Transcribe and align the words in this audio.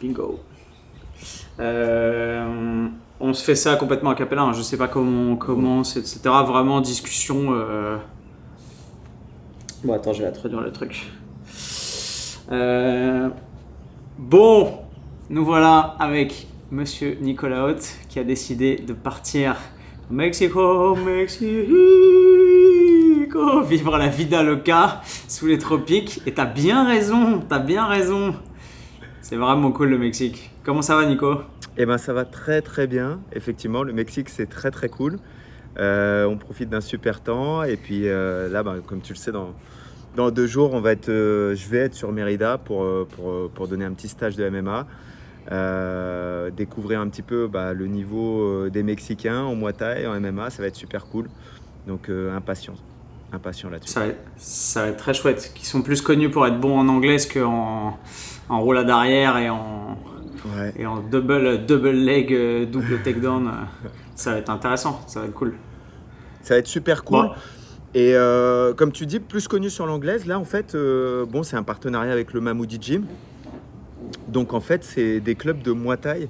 Bingo. 0.00 0.40
Euh, 1.60 2.88
on 3.20 3.32
se 3.32 3.44
fait 3.44 3.54
ça 3.56 3.76
complètement 3.76 4.10
à 4.10 4.14
capella. 4.14 4.42
Hein. 4.42 4.52
Je 4.52 4.62
sais 4.62 4.76
pas 4.76 4.88
comment 4.88 5.32
on 5.32 5.36
commence, 5.36 5.96
etc. 5.96 6.20
Vraiment 6.46 6.80
discussion. 6.80 7.48
euh. 7.52 7.96
Bon, 9.84 9.92
attends, 9.94 10.12
je 10.12 10.22
vais 10.22 10.28
introduire 10.28 10.60
le 10.60 10.72
truc. 10.72 11.10
Euh, 12.50 13.28
Bon, 14.18 14.80
nous 15.30 15.44
voilà 15.44 15.94
avec 16.00 16.48
Monsieur 16.72 17.16
Nicolas 17.20 17.66
Haute 17.66 17.86
qui 18.08 18.18
a 18.18 18.24
décidé 18.24 18.74
de 18.76 18.92
partir 18.92 19.54
au 20.10 20.14
Mexico, 20.14 20.96
Mexico, 20.96 21.72
vivre 23.62 23.96
la 23.96 24.08
vida 24.08 24.42
loca 24.42 25.02
sous 25.28 25.46
les 25.46 25.58
tropiques. 25.58 26.20
Et 26.26 26.34
t'as 26.34 26.46
bien 26.46 26.84
raison, 26.84 27.40
t'as 27.48 27.60
bien 27.60 27.86
raison. 27.86 28.34
C'est 29.28 29.36
vraiment 29.36 29.70
cool 29.72 29.90
le 29.90 29.98
Mexique. 29.98 30.50
Comment 30.64 30.80
ça 30.80 30.96
va, 30.96 31.04
Nico? 31.04 31.42
Eh 31.76 31.84
ben 31.84 31.98
ça 31.98 32.14
va 32.14 32.24
très 32.24 32.62
très 32.62 32.86
bien. 32.86 33.20
Effectivement, 33.34 33.82
le 33.82 33.92
Mexique 33.92 34.30
c'est 34.30 34.46
très 34.46 34.70
très 34.70 34.88
cool. 34.88 35.18
Euh, 35.78 36.24
on 36.24 36.38
profite 36.38 36.70
d'un 36.70 36.80
super 36.80 37.20
temps 37.20 37.62
et 37.62 37.76
puis 37.76 38.08
euh, 38.08 38.48
là, 38.48 38.62
ben, 38.62 38.80
comme 38.86 39.02
tu 39.02 39.12
le 39.12 39.18
sais, 39.18 39.30
dans, 39.30 39.52
dans 40.16 40.30
deux 40.30 40.46
jours, 40.46 40.72
on 40.72 40.80
va 40.80 40.92
être, 40.92 41.10
euh, 41.10 41.54
je 41.54 41.68
vais 41.68 41.76
être 41.76 41.92
sur 41.92 42.10
Mérida 42.10 42.56
pour, 42.56 42.86
pour, 43.08 43.50
pour 43.50 43.68
donner 43.68 43.84
un 43.84 43.92
petit 43.92 44.08
stage 44.08 44.34
de 44.34 44.48
MMA. 44.48 44.86
Découvrir 46.56 47.02
un 47.02 47.08
petit 47.08 47.20
peu 47.20 47.48
bah, 47.48 47.74
le 47.74 47.86
niveau 47.86 48.70
des 48.70 48.82
Mexicains 48.82 49.42
en 49.42 49.54
Muay 49.54 49.74
Thai, 49.74 50.06
en 50.06 50.18
MMA, 50.18 50.48
ça 50.48 50.62
va 50.62 50.68
être 50.68 50.76
super 50.76 51.04
cool. 51.04 51.28
Donc 51.86 52.08
impatient, 52.08 52.76
impatient 53.30 53.68
là-dessus. 53.68 53.92
ça 53.92 54.00
va, 54.00 54.06
être, 54.06 54.20
ça 54.38 54.82
va 54.84 54.88
être 54.88 54.96
très 54.96 55.12
chouette. 55.12 55.52
Qui 55.54 55.66
sont 55.66 55.82
plus 55.82 56.00
connus 56.00 56.30
pour 56.30 56.46
être 56.46 56.58
bons 56.58 56.78
en 56.78 56.88
anglais 56.88 57.18
qu'en 57.30 57.98
en 58.48 58.60
roulade 58.60 58.88
arrière 58.90 59.36
et 59.38 59.50
en, 59.50 59.96
Ouais. 60.56 60.72
et 60.78 60.86
en 60.86 61.00
double, 61.00 61.66
double 61.66 61.90
leg, 61.90 62.32
euh, 62.32 62.64
double 62.64 63.02
takedown. 63.02 63.46
euh, 63.48 63.50
ça 64.14 64.32
va 64.32 64.38
être 64.38 64.50
intéressant, 64.50 65.00
ça 65.06 65.20
va 65.20 65.26
être 65.26 65.34
cool. 65.34 65.54
Ça 66.42 66.54
va 66.54 66.58
être 66.58 66.66
super 66.68 67.04
cool. 67.04 67.26
Bon. 67.26 67.30
Et 67.94 68.14
euh, 68.14 68.72
comme 68.74 68.92
tu 68.92 69.04
dis, 69.06 69.18
plus 69.18 69.48
connu 69.48 69.68
sur 69.70 69.84
l'anglaise, 69.86 70.26
là 70.26 70.38
en 70.38 70.44
fait, 70.44 70.74
euh, 70.74 71.26
bon, 71.26 71.42
c'est 71.42 71.56
un 71.56 71.62
partenariat 71.62 72.12
avec 72.12 72.32
le 72.32 72.40
Mamoudi 72.40 72.78
Gym. 72.80 73.04
Donc 74.28 74.52
en 74.54 74.60
fait, 74.60 74.84
c'est 74.84 75.20
des 75.20 75.34
clubs 75.34 75.60
de 75.62 75.72
Muay 75.72 75.96
Thai 75.96 76.28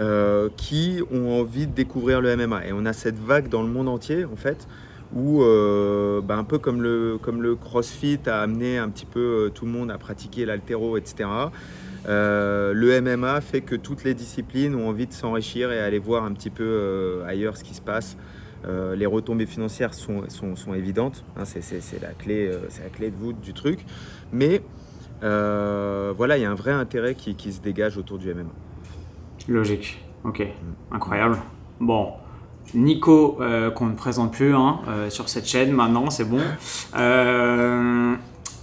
euh, 0.00 0.48
qui 0.56 1.02
ont 1.12 1.40
envie 1.40 1.66
de 1.66 1.72
découvrir 1.72 2.20
le 2.20 2.36
MMA. 2.36 2.66
Et 2.68 2.72
on 2.72 2.86
a 2.86 2.92
cette 2.92 3.18
vague 3.18 3.48
dans 3.48 3.62
le 3.62 3.68
monde 3.68 3.88
entier 3.88 4.24
en 4.24 4.36
fait, 4.36 4.66
où 5.14 5.42
euh, 5.42 6.20
bah, 6.20 6.36
un 6.36 6.44
peu 6.44 6.58
comme 6.58 6.82
le, 6.82 7.18
comme 7.20 7.42
le 7.42 7.54
CrossFit 7.56 8.20
a 8.26 8.40
amené 8.40 8.78
un 8.78 8.88
petit 8.88 9.06
peu 9.06 9.46
euh, 9.46 9.48
tout 9.50 9.64
le 9.64 9.72
monde 9.72 9.90
à 9.90 9.98
pratiquer 9.98 10.44
l'altéro, 10.44 10.96
etc. 10.96 11.28
euh, 12.08 12.72
le 12.72 13.00
MMA 13.00 13.40
fait 13.40 13.60
que 13.60 13.74
toutes 13.74 14.04
les 14.04 14.14
disciplines 14.14 14.74
ont 14.74 14.88
envie 14.88 15.06
de 15.06 15.12
s'enrichir 15.12 15.72
et 15.72 15.80
aller 15.80 15.98
voir 15.98 16.24
un 16.24 16.32
petit 16.32 16.50
peu 16.50 16.64
euh, 16.64 17.26
ailleurs 17.26 17.56
ce 17.56 17.64
qui 17.64 17.74
se 17.74 17.82
passe. 17.82 18.16
Euh, 18.66 18.96
les 18.96 19.06
retombées 19.06 19.46
financières 19.46 19.94
sont, 19.94 20.28
sont, 20.28 20.56
sont 20.56 20.74
évidentes, 20.74 21.24
hein, 21.36 21.44
c'est 21.44 21.62
la, 22.02 22.08
clé, 22.08 22.50
c'est 22.68 22.82
la 22.82 22.90
clé 22.90 23.10
de 23.10 23.16
voûte 23.16 23.40
du 23.40 23.54
truc. 23.54 23.84
Mais 24.32 24.62
voilà, 25.22 26.38
il 26.38 26.42
y 26.42 26.44
a 26.44 26.50
un 26.50 26.56
vrai 26.56 26.72
intérêt 26.72 27.14
qui, 27.14 27.34
qui 27.34 27.52
se 27.52 27.60
dégage 27.60 27.96
autour 27.96 28.18
du 28.18 28.34
MMA. 28.34 28.50
Logique. 29.46 30.04
Ok. 30.24 30.42
Incroyable. 30.90 31.38
Bon. 31.80 32.14
Nico, 32.74 33.38
euh, 33.40 33.70
qu'on 33.70 33.86
ne 33.86 33.94
présente 33.94 34.32
plus 34.32 34.54
hein, 34.54 34.80
euh, 34.88 35.10
sur 35.10 35.28
cette 35.28 35.46
chaîne 35.46 35.72
maintenant, 35.72 36.10
c'est 36.10 36.28
bon, 36.28 36.40
euh, 36.96 38.14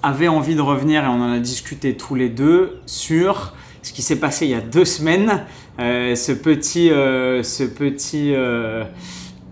avait 0.04 0.28
envie 0.28 0.56
de 0.56 0.62
revenir 0.62 1.04
et 1.04 1.08
on 1.08 1.22
en 1.22 1.32
a 1.32 1.40
discuté 1.40 1.98
tous 1.98 2.16
les 2.16 2.30
deux 2.30 2.80
sur 2.86 3.54
ce 3.82 3.94
qui 3.94 4.02
s'est 4.02 4.20
passé 4.20 4.46
il 4.46 4.52
y 4.52 4.56
a 4.56 4.62
deux 4.62 4.86
semaines. 4.86 5.46
Ce 5.78 6.32
petit, 6.32 6.88
ce 6.90 7.64
petit, 7.64 8.34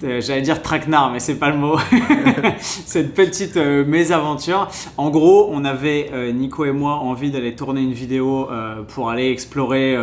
j'allais 0.02 0.42
dire 0.42 0.62
traquenard, 0.62 1.12
mais 1.12 1.20
c'est 1.20 1.36
pas 1.36 1.50
le 1.50 1.58
mot. 1.58 1.78
Cette 2.59 3.13
petite 3.13 3.58
mésaventure. 3.58 4.69
En 4.97 5.12
gros, 5.12 5.50
on 5.52 5.66
avait 5.66 6.09
Nico 6.34 6.66
et 6.66 6.72
moi 6.72 6.96
envie 6.96 7.30
d'aller 7.30 7.56
tourner 7.56 7.81
une 7.81 7.94
vidéo 7.94 8.50
pour 8.88 9.12
aller 9.12 9.30
explorer 9.30 9.96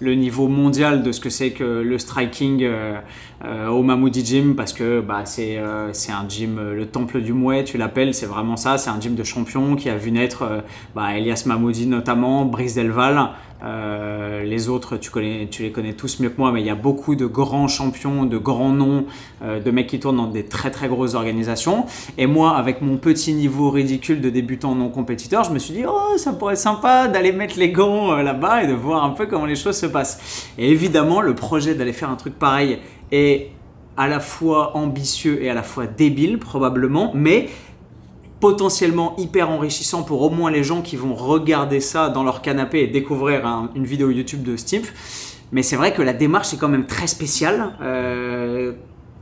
le 0.00 0.14
niveau 0.14 0.46
mondial 0.48 1.02
de 1.02 1.12
ce 1.12 1.20
que 1.20 1.30
c'est 1.30 1.50
que 1.50 1.64
le 1.64 1.98
striking 1.98 2.62
euh, 2.62 3.00
euh, 3.44 3.68
au 3.68 3.82
Mamoudi 3.82 4.24
Gym 4.24 4.54
parce 4.54 4.72
que 4.72 5.00
bah, 5.00 5.22
c'est 5.24 5.58
euh, 5.58 5.92
un 6.08 6.28
gym, 6.28 6.60
le 6.72 6.86
temple 6.86 7.20
du 7.20 7.32
Mouet, 7.32 7.64
tu 7.64 7.78
l'appelles, 7.78 8.14
c'est 8.14 8.26
vraiment 8.26 8.56
ça. 8.56 8.78
C'est 8.78 8.90
un 8.90 9.00
gym 9.00 9.14
de 9.14 9.24
champions 9.24 9.74
qui 9.76 9.88
a 9.90 9.96
vu 9.96 10.12
naître 10.12 10.62
bah, 10.94 11.16
Elias 11.16 11.44
Mamoudi 11.46 11.86
notamment, 11.86 12.44
Brice 12.44 12.74
Delval. 12.74 13.30
Les 14.44 14.68
autres, 14.68 14.96
tu, 14.96 15.10
les 15.18 15.72
connais 15.72 15.92
tous 15.92 16.20
mieux 16.20 16.28
que 16.28 16.38
moi, 16.38 16.52
mais 16.52 16.60
il 16.60 16.66
y 16.66 16.70
a 16.70 16.76
beaucoup 16.76 17.16
de 17.16 17.26
grands 17.26 17.66
champions, 17.66 18.24
de 18.24 18.38
grands 18.38 18.70
noms, 18.70 19.04
de 19.42 19.70
mecs 19.72 19.88
qui 19.88 19.98
tournent 19.98 20.16
dans 20.16 20.28
des 20.28 20.44
très 20.44 20.70
très 20.70 20.86
grosses 20.86 21.14
organisations. 21.14 21.86
Et 22.18 22.28
moi, 22.28 22.56
avec 22.56 22.82
mon 22.82 22.98
petit 22.98 23.34
niveau 23.34 23.70
ridicule 23.70 24.20
de 24.20 24.30
débutant 24.30 24.76
non 24.76 24.90
compétiteur, 24.90 25.42
je 25.42 25.50
me 25.50 25.58
suis 25.58 25.74
dit, 25.74 25.82
oh, 25.88 26.16
ça 26.16 26.32
pourrait 26.32 26.54
être 26.54 26.60
sympa 26.60 27.08
d'aller 27.08 27.32
mettre 27.32 27.58
les 27.58 27.72
gants 27.72 28.14
là-bas 28.14 28.62
et 28.62 28.68
de 28.68 28.74
voir 28.74 29.02
un 29.02 29.10
peu 29.10 29.26
comment 29.26 29.46
les 29.46 29.56
choses 29.56 29.76
se 29.76 29.86
passent. 29.88 30.48
Et 30.58 30.70
évidemment, 30.70 31.20
le 31.20 31.34
projet 31.34 31.74
d'aller 31.74 31.92
faire 31.92 32.10
un 32.10 32.16
truc 32.16 32.38
pareil 32.38 32.78
est 33.10 33.50
à 33.96 34.06
la 34.06 34.20
fois 34.20 34.76
ambitieux 34.76 35.42
et 35.42 35.50
à 35.50 35.54
la 35.54 35.62
fois 35.62 35.86
débile, 35.86 36.38
probablement, 36.38 37.10
mais 37.14 37.48
potentiellement 38.40 39.16
hyper 39.18 39.50
enrichissant 39.50 40.04
pour 40.04 40.22
au 40.22 40.30
moins 40.30 40.50
les 40.50 40.62
gens 40.62 40.80
qui 40.82 40.94
vont 40.96 41.14
regarder 41.14 41.80
ça 41.80 42.08
dans 42.08 42.22
leur 42.22 42.40
canapé 42.40 42.80
et 42.82 42.86
découvrir 42.86 43.44
un- 43.46 43.70
une 43.74 43.84
vidéo 43.84 44.10
YouTube 44.10 44.44
de 44.44 44.56
ce. 44.56 44.92
Mais 45.50 45.62
c'est 45.62 45.76
vrai 45.76 45.92
que 45.92 46.02
la 46.02 46.12
démarche 46.12 46.54
est 46.54 46.56
quand 46.56 46.68
même 46.68 46.86
très 46.86 47.06
spéciale, 47.08 47.72
euh, 47.82 48.72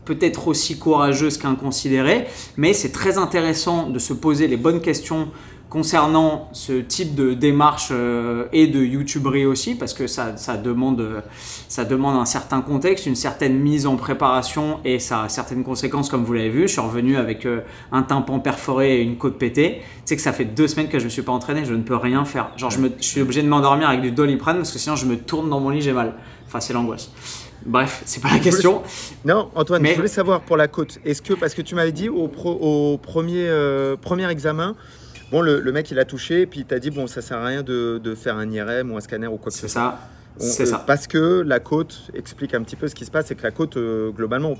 peut-être 0.04 0.48
aussi 0.48 0.78
courageuse 0.78 1.38
qu'inconsidérée, 1.38 2.27
mais 2.56 2.75
c'est 2.75 2.93
très 2.93 3.16
intéressant 3.16 3.88
de 3.88 3.98
se 3.98 4.12
poser 4.12 4.48
les 4.48 4.56
bonnes 4.56 4.81
questions 4.81 5.28
concernant 5.69 6.49
ce 6.53 6.72
type 6.81 7.15
de 7.15 7.34
démarche 7.34 7.88
euh, 7.91 8.47
et 8.53 8.66
de 8.69 8.81
YouTuberie 8.82 9.47
aussi, 9.47 9.75
parce 9.75 9.94
que 9.94 10.06
ça, 10.06 10.37
ça, 10.37 10.56
demande, 10.56 11.00
euh, 11.00 11.21
ça 11.69 11.84
demande 11.84 12.16
un 12.16 12.25
certain 12.25 12.60
contexte, 12.60 13.06
une 13.06 13.16
certaine 13.16 13.59
mise 13.59 13.87
en 13.87 13.97
préparation 13.97 14.78
et 14.84 14.99
ça 14.99 15.25
a 15.25 15.28
certaines 15.28 15.65
conséquences, 15.65 16.09
comme 16.09 16.25
vous 16.25 16.32
l'avez 16.34 16.50
vu. 16.50 16.62
Je 16.62 16.72
suis 16.72 16.81
revenu 16.81 17.16
avec 17.16 17.47
euh, 17.47 17.60
un 17.93 18.03
tympan 18.03 18.38
perforé 18.38 18.99
et 18.99 19.03
une 19.03 19.19
côte 19.19 19.38
pétée. 19.38 19.78
Tu 19.81 19.82
sais 20.06 20.16
que 20.16 20.22
ça 20.22 20.32
fait 20.32 20.44
deux 20.44 20.69
semaines 20.69 20.88
que 20.88 20.99
je 20.99 21.04
ne 21.04 21.06
me 21.06 21.10
suis 21.10 21.22
pas 21.22 21.32
entraîné, 21.32 21.65
je 21.65 21.75
ne 21.75 21.83
peux 21.83 21.97
rien 21.97 22.25
faire. 22.25 22.50
Genre, 22.56 22.71
je, 22.71 22.78
me, 22.78 22.91
je 22.98 23.04
suis 23.04 23.21
obligé 23.21 23.43
de 23.43 23.48
m'endormir 23.48 23.88
avec 23.88 24.03
du 24.03 24.12
doliprane 24.12 24.56
parce 24.59 24.71
que 24.72 24.78
sinon 24.78 24.94
je 24.97 25.06
me 25.06 25.16
tourne 25.16 25.50
dans 25.50 25.59
mon 25.60 25.71
lit, 25.71 25.83
j'ai 25.83 25.93
mal. 25.93 26.15
Enfin, 26.47 26.60
c'est 26.60 26.72
l'angoisse. 26.72 27.10
Bref, 27.65 28.03
c'est 28.06 28.22
pas 28.22 28.28
la 28.31 28.38
question. 28.38 28.83
Non, 29.25 29.50
Antoine, 29.56 29.83
Mais- 29.83 29.91
je 29.91 29.97
voulais 29.97 30.06
savoir 30.09 30.43
pour 30.43 30.56
la 30.56 30.69
côte, 30.69 31.00
est-ce 31.04 31.21
que, 31.21 31.34
parce 31.34 31.53
que 31.54 31.62
tu 31.62 31.75
m'avais 31.75 31.91
dit 31.91 32.09
au, 32.09 32.28
pro- 32.28 32.56
au 32.60 32.97
premier, 32.98 33.48
euh, 33.48 33.97
premier 34.00 34.31
examen, 34.31 34.77
bon, 35.31 35.41
le, 35.42 35.60
le 35.60 35.72
mec 35.72 35.91
il 35.91 35.98
a 35.98 36.04
touché, 36.04 36.47
puis 36.47 36.60
il 36.60 36.66
t'a 36.66 36.78
dit, 36.78 36.91
bon, 36.91 37.06
ça 37.06 37.22
sert 37.22 37.38
à 37.38 37.47
rien 37.47 37.62
de, 37.62 37.98
de 38.03 38.14
faire 38.14 38.37
un 38.37 38.50
IRM 38.50 38.91
ou 38.92 38.97
un 38.97 39.00
scanner 39.00 39.26
ou 39.26 39.37
quoi 39.37 39.50
que 39.50 39.56
C'est 39.59 39.69
ce 39.69 39.75
soit. 39.75 39.81
ça. 39.82 39.98
On- 40.38 40.42
C'est 40.42 40.64
euh, 40.64 40.66
ça. 40.66 40.84
Parce 40.87 41.06
que 41.06 41.42
la 41.47 41.60
côte 41.60 42.10
explique 42.14 42.54
un 42.54 42.62
petit 42.62 42.76
peu 42.76 42.88
ce 42.88 42.94
qui 42.94 43.04
se 43.06 43.10
passe, 43.10 43.26
c'est 43.26 43.34
que 43.34 43.42
la 43.42 43.50
côte, 43.53 43.76
euh, 43.76 44.10
globalement, 44.10 44.54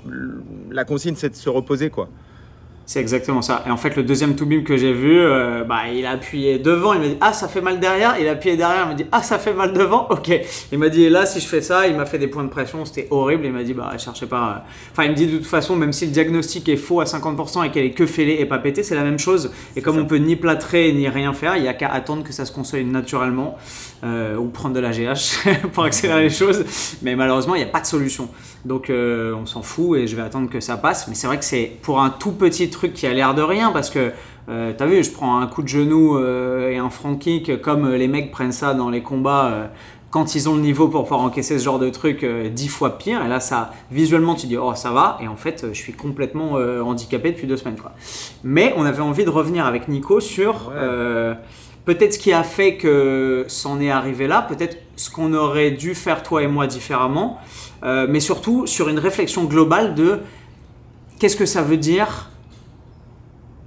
la 0.71 0.85
consigne 0.85 1.15
c'est 1.15 1.29
de 1.29 1.35
se 1.35 1.49
reposer, 1.49 1.89
quoi. 1.89 2.09
C'est 2.87 3.01
exactement 3.01 3.41
ça. 3.41 3.65
Et 3.67 3.69
en 3.69 3.75
fait, 3.75 3.97
le 3.97 4.03
deuxième 4.03 4.37
to 4.37 4.45
beam 4.45 4.63
que 4.63 4.77
j'ai 4.77 4.93
vu, 4.93 5.19
euh, 5.19 5.65
bah, 5.65 5.89
il 5.93 6.05
a 6.05 6.11
appuyé 6.11 6.57
devant, 6.57 6.93
il 6.93 7.01
m'a 7.01 7.07
dit 7.09 7.17
Ah, 7.19 7.33
ça 7.33 7.49
fait 7.49 7.59
mal 7.59 7.81
derrière. 7.81 8.15
Il 8.17 8.25
a 8.29 8.31
appuyé 8.31 8.55
derrière, 8.55 8.83
il 8.85 8.87
m'a 8.87 8.93
dit 8.93 9.05
Ah, 9.11 9.21
ça 9.21 9.37
fait 9.37 9.53
mal 9.53 9.73
devant. 9.73 10.07
Ok. 10.17 10.31
Il 10.71 10.79
m'a 10.79 10.87
dit 10.87 11.03
Et 11.03 11.09
là, 11.09 11.25
si 11.25 11.41
je 11.41 11.47
fais 11.49 11.61
ça, 11.61 11.85
il 11.85 11.97
m'a 11.97 12.05
fait 12.05 12.17
des 12.17 12.27
points 12.27 12.45
de 12.45 12.49
pression, 12.49 12.85
c'était 12.85 13.09
horrible. 13.11 13.45
Il 13.45 13.51
m'a 13.51 13.63
dit 13.63 13.73
Bah, 13.73 13.91
cherchez 13.97 14.25
pas. 14.25 14.63
Enfin, 14.93 15.03
il 15.03 15.11
me 15.11 15.15
dit 15.15 15.27
de 15.27 15.35
toute 15.35 15.45
façon, 15.45 15.75
même 15.75 15.91
si 15.91 16.05
le 16.05 16.13
diagnostic 16.13 16.69
est 16.69 16.77
faux 16.77 17.01
à 17.01 17.03
50% 17.03 17.65
et 17.65 17.71
qu'elle 17.71 17.83
est 17.83 17.91
que 17.91 18.05
fêlée 18.05 18.37
et 18.39 18.45
pas 18.45 18.57
pétée, 18.57 18.83
c'est 18.83 18.95
la 18.95 19.03
même 19.03 19.19
chose. 19.19 19.51
Et 19.75 19.81
comme 19.81 19.97
ça. 19.97 20.01
on 20.01 20.05
peut 20.05 20.15
ni 20.15 20.37
plâtrer 20.37 20.93
ni 20.93 21.09
rien 21.09 21.33
faire, 21.33 21.57
il 21.57 21.65
y 21.65 21.67
a 21.67 21.73
qu'à 21.73 21.89
attendre 21.89 22.23
que 22.23 22.31
ça 22.31 22.45
se 22.45 22.53
consolide 22.53 22.89
naturellement 22.89 23.57
euh, 24.03 24.35
ou 24.37 24.47
prendre 24.49 24.75
de 24.75 24.79
la 24.79 24.91
GH 24.91 25.47
pour 25.73 25.83
accélérer 25.83 26.23
les 26.23 26.29
choses. 26.29 26.63
Mais 27.01 27.15
malheureusement, 27.15 27.55
il 27.55 27.59
n'y 27.59 27.63
a 27.63 27.71
pas 27.71 27.81
de 27.81 27.85
solution. 27.85 28.29
Donc 28.65 28.89
euh, 28.89 29.33
on 29.33 29.45
s'en 29.45 29.61
fout 29.61 29.97
et 29.99 30.07
je 30.07 30.15
vais 30.15 30.21
attendre 30.21 30.49
que 30.49 30.59
ça 30.59 30.77
passe. 30.77 31.07
Mais 31.07 31.15
c'est 31.15 31.27
vrai 31.27 31.37
que 31.37 31.45
c'est 31.45 31.71
pour 31.81 32.01
un 32.01 32.09
tout 32.09 32.31
petit 32.31 32.69
truc 32.69 32.93
qui 32.93 33.07
a 33.07 33.13
l'air 33.13 33.33
de 33.35 33.41
rien 33.41 33.71
parce 33.71 33.89
que 33.89 34.11
euh, 34.49 34.71
t'as 34.77 34.85
vu, 34.85 35.03
je 35.03 35.11
prends 35.11 35.39
un 35.39 35.47
coup 35.47 35.61
de 35.61 35.67
genou 35.67 36.17
euh, 36.17 36.69
et 36.69 36.77
un 36.77 36.89
front 36.89 37.15
kick 37.15 37.61
comme 37.61 37.91
les 37.93 38.07
mecs 38.07 38.31
prennent 38.31 38.51
ça 38.51 38.73
dans 38.73 38.89
les 38.89 39.01
combats. 39.01 39.45
euh, 39.47 39.67
quand 40.09 40.35
ils 40.35 40.47
ont 40.47 40.55
le 40.55 40.61
niveau 40.61 40.87
pour 40.87 41.03
pouvoir 41.03 41.19
encaisser 41.19 41.59
ce 41.59 41.65
genre 41.65 41.79
de 41.79 41.89
truc 41.89 42.23
euh, 42.23 42.47
dix 42.47 42.69
fois 42.69 42.97
pire, 42.97 43.25
et 43.25 43.27
là 43.27 43.41
ça 43.41 43.73
visuellement 43.91 44.35
tu 44.35 44.47
dis 44.47 44.55
oh 44.55 44.71
ça 44.73 44.91
va, 44.91 45.17
et 45.21 45.27
en 45.27 45.35
fait 45.35 45.65
je 45.73 45.77
suis 45.77 45.91
complètement 45.91 46.51
euh, 46.55 46.81
handicapé 46.81 47.31
depuis 47.33 47.45
deux 47.45 47.57
semaines 47.57 47.75
quoi. 47.75 47.91
Mais 48.41 48.73
on 48.77 48.85
avait 48.85 49.01
envie 49.01 49.25
de 49.25 49.29
revenir 49.29 49.65
avec 49.65 49.89
Nico 49.89 50.21
sur 50.21 50.69
Ouais. 50.69 50.75
euh, 50.77 51.33
peut-être 51.87 52.15
ce 52.15 52.19
qui 52.19 52.33
a 52.33 52.43
fait 52.43 52.75
que 52.75 53.45
c'en 53.47 53.79
est 53.79 53.89
arrivé 53.89 54.27
là, 54.27 54.41
peut-être 54.41 54.77
ce 54.97 55.09
qu'on 55.09 55.33
aurait 55.33 55.71
dû 55.71 55.95
faire 55.95 56.21
toi 56.21 56.43
et 56.43 56.47
moi 56.47 56.67
différemment, 56.67 57.39
euh, 57.83 58.07
mais 58.09 58.19
surtout 58.19 58.67
sur 58.67 58.89
une 58.89 58.99
réflexion 58.99 59.45
globale 59.45 59.95
de 59.95 60.19
qu'est-ce 61.17 61.37
que 61.37 61.45
ça 61.45 61.61
veut 61.61 61.77
dire 61.77 62.29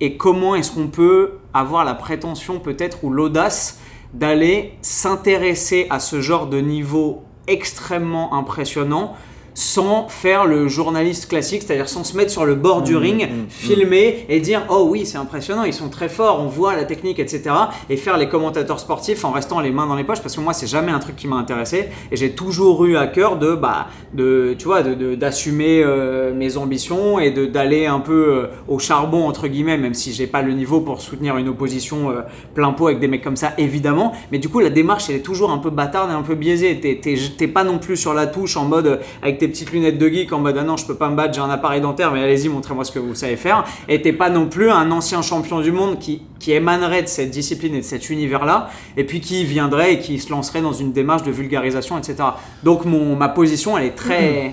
et 0.00 0.18
comment 0.18 0.54
est-ce 0.54 0.70
qu'on 0.70 0.88
peut 0.88 1.38
avoir 1.54 1.82
la 1.86 1.94
prétention 1.94 2.60
peut-être 2.60 3.04
ou 3.04 3.10
l'audace 3.10 3.80
d'aller 4.12 4.74
s'intéresser 4.82 5.86
à 5.88 5.98
ce 5.98 6.20
genre 6.20 6.46
de 6.46 6.60
niveau 6.60 7.22
extrêmement 7.46 8.34
impressionnant 8.34 9.16
sans 9.54 10.08
faire 10.08 10.46
le 10.46 10.68
journaliste 10.68 11.28
classique, 11.28 11.62
c'est-à-dire 11.66 11.88
sans 11.88 12.04
se 12.04 12.16
mettre 12.16 12.30
sur 12.30 12.44
le 12.44 12.54
bord 12.54 12.82
du 12.82 12.94
Mmh, 12.94 12.98
ring, 12.98 13.22
mmh, 13.30 13.34
filmer 13.48 14.26
et 14.28 14.40
dire 14.40 14.62
oh 14.70 14.86
oui 14.88 15.04
c'est 15.06 15.18
impressionnant, 15.18 15.64
ils 15.64 15.72
sont 15.72 15.88
très 15.88 16.08
forts, 16.08 16.40
on 16.40 16.46
voit 16.46 16.76
la 16.76 16.84
technique, 16.84 17.18
etc. 17.18 17.42
Et 17.88 17.96
faire 17.96 18.16
les 18.16 18.28
commentateurs 18.28 18.78
sportifs 18.80 19.24
en 19.24 19.32
restant 19.32 19.60
les 19.60 19.70
mains 19.70 19.86
dans 19.86 19.96
les 19.96 20.04
poches 20.04 20.20
parce 20.20 20.36
que 20.36 20.40
moi 20.40 20.52
c'est 20.52 20.66
jamais 20.66 20.92
un 20.92 20.98
truc 20.98 21.16
qui 21.16 21.26
m'a 21.26 21.36
intéressé 21.36 21.88
et 22.12 22.16
j'ai 22.16 22.30
toujours 22.32 22.84
eu 22.84 22.96
à 22.96 23.06
cœur 23.06 23.36
de 23.38 23.54
bah 23.54 23.88
de 24.14 24.54
tu 24.58 24.66
vois 24.66 24.82
de- 24.82 24.94
de- 24.94 25.14
d'assumer 25.14 25.82
euh, 25.84 26.32
mes 26.34 26.56
ambitions 26.56 27.18
et 27.18 27.30
de 27.30 27.46
d'aller 27.46 27.86
un 27.86 28.00
peu 28.00 28.12
euh, 28.32 28.46
au 28.68 28.78
charbon 28.78 29.26
entre 29.26 29.48
guillemets 29.48 29.78
même 29.78 29.94
si 29.94 30.12
j'ai 30.12 30.26
pas 30.26 30.42
le 30.42 30.52
niveau 30.52 30.80
pour 30.80 31.00
soutenir 31.00 31.36
une 31.36 31.48
opposition 31.48 32.10
euh, 32.10 32.20
plein 32.54 32.72
pot 32.72 32.86
avec 32.88 33.00
des 33.00 33.08
mecs 33.08 33.22
comme 33.24 33.36
ça 33.36 33.52
évidemment 33.58 34.12
mais 34.32 34.38
du 34.38 34.48
coup 34.48 34.60
la 34.60 34.70
démarche 34.70 35.10
elle 35.10 35.16
est 35.16 35.20
toujours 35.20 35.50
un 35.50 35.58
peu 35.58 35.70
bâtarde 35.70 36.10
et 36.10 36.14
un 36.14 36.22
peu 36.22 36.34
biaisée 36.34 36.78
t'es 36.80 37.48
pas 37.48 37.64
non 37.64 37.78
plus 37.78 37.96
sur 37.96 38.14
la 38.14 38.26
touche 38.26 38.56
en 38.56 38.64
mode 38.64 38.86
euh, 38.86 38.96
avec 39.22 39.38
tes 39.40 39.48
petites 39.48 39.72
lunettes 39.72 39.98
de 39.98 40.06
geek 40.06 40.32
en 40.32 40.38
mode 40.38 40.56
ah 40.58 40.62
non 40.62 40.76
je 40.76 40.86
peux 40.86 40.94
pas 40.94 41.08
me 41.08 41.16
battre 41.16 41.34
j'ai 41.34 41.40
un 41.40 41.48
appareil 41.48 41.80
dentaire 41.80 42.12
mais 42.12 42.22
allez-y 42.22 42.48
montrez-moi 42.48 42.84
ce 42.84 42.92
que 42.92 42.98
vous 42.98 43.14
savez 43.14 43.36
faire. 43.36 43.64
Et 43.88 44.02
t'es 44.02 44.12
pas 44.12 44.28
non 44.28 44.46
plus 44.46 44.70
un 44.70 44.90
ancien 44.90 45.22
champion 45.22 45.60
du 45.60 45.72
monde 45.72 45.98
qui, 45.98 46.22
qui 46.38 46.52
émanerait 46.52 47.02
de 47.02 47.08
cette 47.08 47.30
discipline 47.30 47.74
et 47.74 47.80
de 47.80 47.84
cet 47.84 48.10
univers 48.10 48.44
là 48.44 48.68
et 48.96 49.04
puis 49.04 49.20
qui 49.20 49.44
viendrait 49.44 49.94
et 49.94 49.98
qui 49.98 50.18
se 50.18 50.30
lancerait 50.30 50.60
dans 50.60 50.74
une 50.74 50.92
démarche 50.92 51.22
de 51.22 51.30
vulgarisation 51.30 51.96
etc 51.98 52.16
donc 52.62 52.84
mon, 52.84 53.16
ma 53.16 53.28
position 53.28 53.78
elle 53.78 53.86
est 53.86 53.96
très 53.96 54.52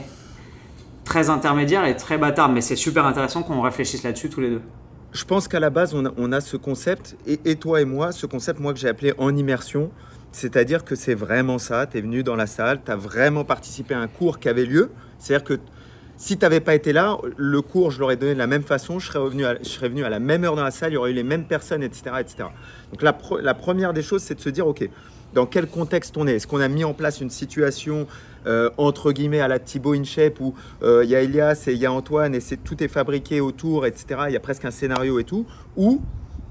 très 1.03 1.29
intermédiaire 1.29 1.85
et 1.85 1.95
très 1.97 2.17
bâtarde 2.17 2.53
mais 2.53 2.61
c'est 2.61 2.77
super 2.77 3.05
intéressant 3.05 3.43
qu'on 3.43 3.61
réfléchisse 3.61 4.03
là-dessus 4.03 4.29
tous 4.29 4.41
les 4.41 4.49
deux. 4.49 4.61
Je 5.11 5.25
pense 5.25 5.47
qu'à 5.47 5.59
la 5.59 5.69
base, 5.69 5.95
on 5.95 6.05
a, 6.05 6.11
on 6.17 6.31
a 6.31 6.41
ce 6.41 6.57
concept, 6.57 7.15
et, 7.25 7.39
et 7.45 7.55
toi 7.55 7.81
et 7.81 7.85
moi, 7.85 8.11
ce 8.11 8.25
concept, 8.25 8.59
moi, 8.59 8.73
que 8.73 8.79
j'ai 8.79 8.89
appelé 8.89 9.13
en 9.17 9.35
immersion. 9.35 9.89
C'est-à-dire 10.31 10.83
que 10.83 10.95
c'est 10.95 11.15
vraiment 11.15 11.57
ça. 11.57 11.87
Tu 11.87 11.97
es 11.97 12.01
venu 12.01 12.23
dans 12.23 12.35
la 12.35 12.47
salle, 12.47 12.81
tu 12.85 12.91
as 12.91 12.95
vraiment 12.95 13.43
participé 13.43 13.93
à 13.93 13.99
un 13.99 14.07
cours 14.07 14.39
qui 14.39 14.49
avait 14.49 14.65
lieu. 14.65 14.91
C'est-à-dire 15.19 15.43
que 15.43 15.59
si 16.17 16.37
tu 16.37 16.43
n'avais 16.43 16.59
pas 16.59 16.73
été 16.73 16.93
là, 16.93 17.17
le 17.37 17.61
cours, 17.61 17.91
je 17.91 17.99
l'aurais 17.99 18.17
donné 18.17 18.33
de 18.33 18.39
la 18.39 18.47
même 18.47 18.63
façon, 18.63 18.97
je 18.97 19.07
serais, 19.07 19.19
revenu 19.19 19.43
je 19.61 19.69
serais 19.69 19.87
venu 19.87 20.03
à 20.03 20.09
la 20.09 20.19
même 20.19 20.43
heure 20.43 20.55
dans 20.55 20.63
la 20.63 20.71
salle, 20.71 20.91
il 20.91 20.95
y 20.95 20.97
aurait 20.97 21.11
eu 21.11 21.13
les 21.13 21.23
mêmes 21.23 21.45
personnes, 21.45 21.83
etc. 21.83 22.15
etc. 22.19 22.49
Donc 22.91 23.03
la, 23.03 23.53
première 23.53 23.93
des 23.93 24.01
choses, 24.01 24.23
c'est 24.23 24.33
de 24.33 24.41
se 24.41 24.49
dire, 24.49 24.67
OK, 24.67 24.89
dans 25.33 25.45
quel 25.45 25.67
contexte 25.67 26.17
on 26.17 26.25
est? 26.25 26.35
Est-ce 26.35 26.47
qu'on 26.47 26.59
a 26.59 26.67
mis 26.67 26.83
en 26.83 26.93
place 26.93 27.21
une 27.21 27.29
situation, 27.29 28.07
euh, 28.47 28.71
entre 28.77 29.11
guillemets, 29.11 29.41
à 29.41 29.47
la 29.47 29.59
Thibaut 29.59 29.93
InShape, 29.93 30.39
où 30.39 30.55
euh, 30.81 31.03
il 31.03 31.09
y 31.11 31.15
a 31.15 31.21
Elias 31.21 31.65
et 31.67 31.73
il 31.73 31.77
y 31.77 31.85
a 31.85 31.91
Antoine, 31.91 32.33
et 32.33 32.41
tout 32.63 32.83
est 32.83 32.87
fabriqué 32.87 33.39
autour, 33.39 33.85
etc. 33.85 34.21
Il 34.27 34.33
y 34.33 34.37
a 34.37 34.39
presque 34.39 34.65
un 34.65 34.71
scénario 34.71 35.19
et 35.19 35.23
tout? 35.23 35.45
Ou 35.75 36.01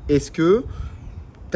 est-ce 0.09 0.31
que 0.31 0.63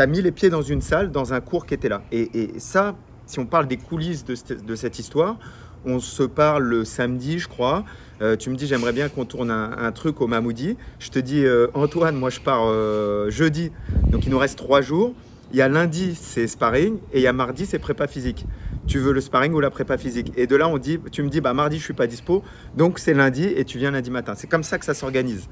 tu 0.01 0.11
mis 0.11 0.23
les 0.23 0.33
pieds 0.33 0.51
dans 0.51 0.63
une 0.63 0.81
salle, 0.81 1.11
dans 1.11 1.33
un 1.33 1.41
cours 1.41 1.67
qui 1.67 1.75
était 1.75 1.89
là 1.89 2.03
et, 2.13 2.31
ça, 2.59 2.97
si 3.27 3.39
on 3.39 3.47
parle 3.47 3.67
des 3.69 3.77
coulisses 3.77 4.25
de, 4.25 4.35
cette- 4.35 4.99
histoire, 4.99 5.39
on 5.85 5.99
se 6.01 6.23
parle 6.23 6.65
le 6.65 6.85
samedi, 6.85 7.39
je 7.39 7.49
crois. 7.49 7.85
Euh, 8.21 8.37
tu 8.37 8.51
me 8.51 8.57
dis, 8.57 8.67
j'aimerais 8.67 8.93
bien 8.93 9.09
qu'on 9.09 9.25
tourne 9.25 9.51
un, 9.51 9.77
un 9.79 9.93
truc 9.93 10.21
au 10.21 10.27
Mamoudi. 10.27 10.77
Je 10.99 11.11
te 11.11 11.19
dis, 11.19 11.45
euh, 11.45 11.69
Antoine, 11.75 12.17
moi 12.17 12.29
je 12.29 12.41
pars 12.41 12.65
euh, 12.67 13.31
jeudi, 13.31 13.73
donc 14.11 14.27
il 14.27 14.31
nous 14.31 14.39
reste 14.39 14.59
trois 14.59 14.81
jours. 14.81 15.15
Il 15.53 15.59
y 15.59 15.63
a 15.63 15.69
lundi, 15.69 16.15
c'est 16.21 16.47
sparring, 16.47 16.99
et 17.13 17.19
il 17.19 17.23
y 17.23 17.27
a 17.27 17.33
mardi, 17.33 17.67
c'est 17.67 17.79
prépa 17.79 18.07
physique. 18.07 18.47
Tu 18.87 18.99
veux 18.99 19.13
le 19.13 19.21
sparring 19.21 19.53
ou 19.53 19.61
la 19.61 19.71
prépa 19.71 19.99
physique? 19.99 20.33
Et 20.37 20.47
de 20.47 20.55
là, 20.57 20.69
on 20.69 20.79
dit, 20.79 20.99
tu 21.11 21.23
me 21.23 21.29
dis, 21.29 21.41
bah 21.41 21.55
mardi, 21.55 21.79
je 21.79 21.85
suis 21.85 21.95
pas 21.95 22.07
dispo, 22.07 22.43
donc 22.77 22.99
c'est 22.99 23.15
lundi, 23.15 23.45
et 23.45 23.65
tu 23.65 23.79
viens 23.79 23.91
lundi 23.91 24.11
matin. 24.11 24.35
C'est 24.37 24.49
comme 24.49 24.63
ça 24.63 24.79
que 24.79 24.85
ça 24.85 24.95
s'organise. 24.95 25.49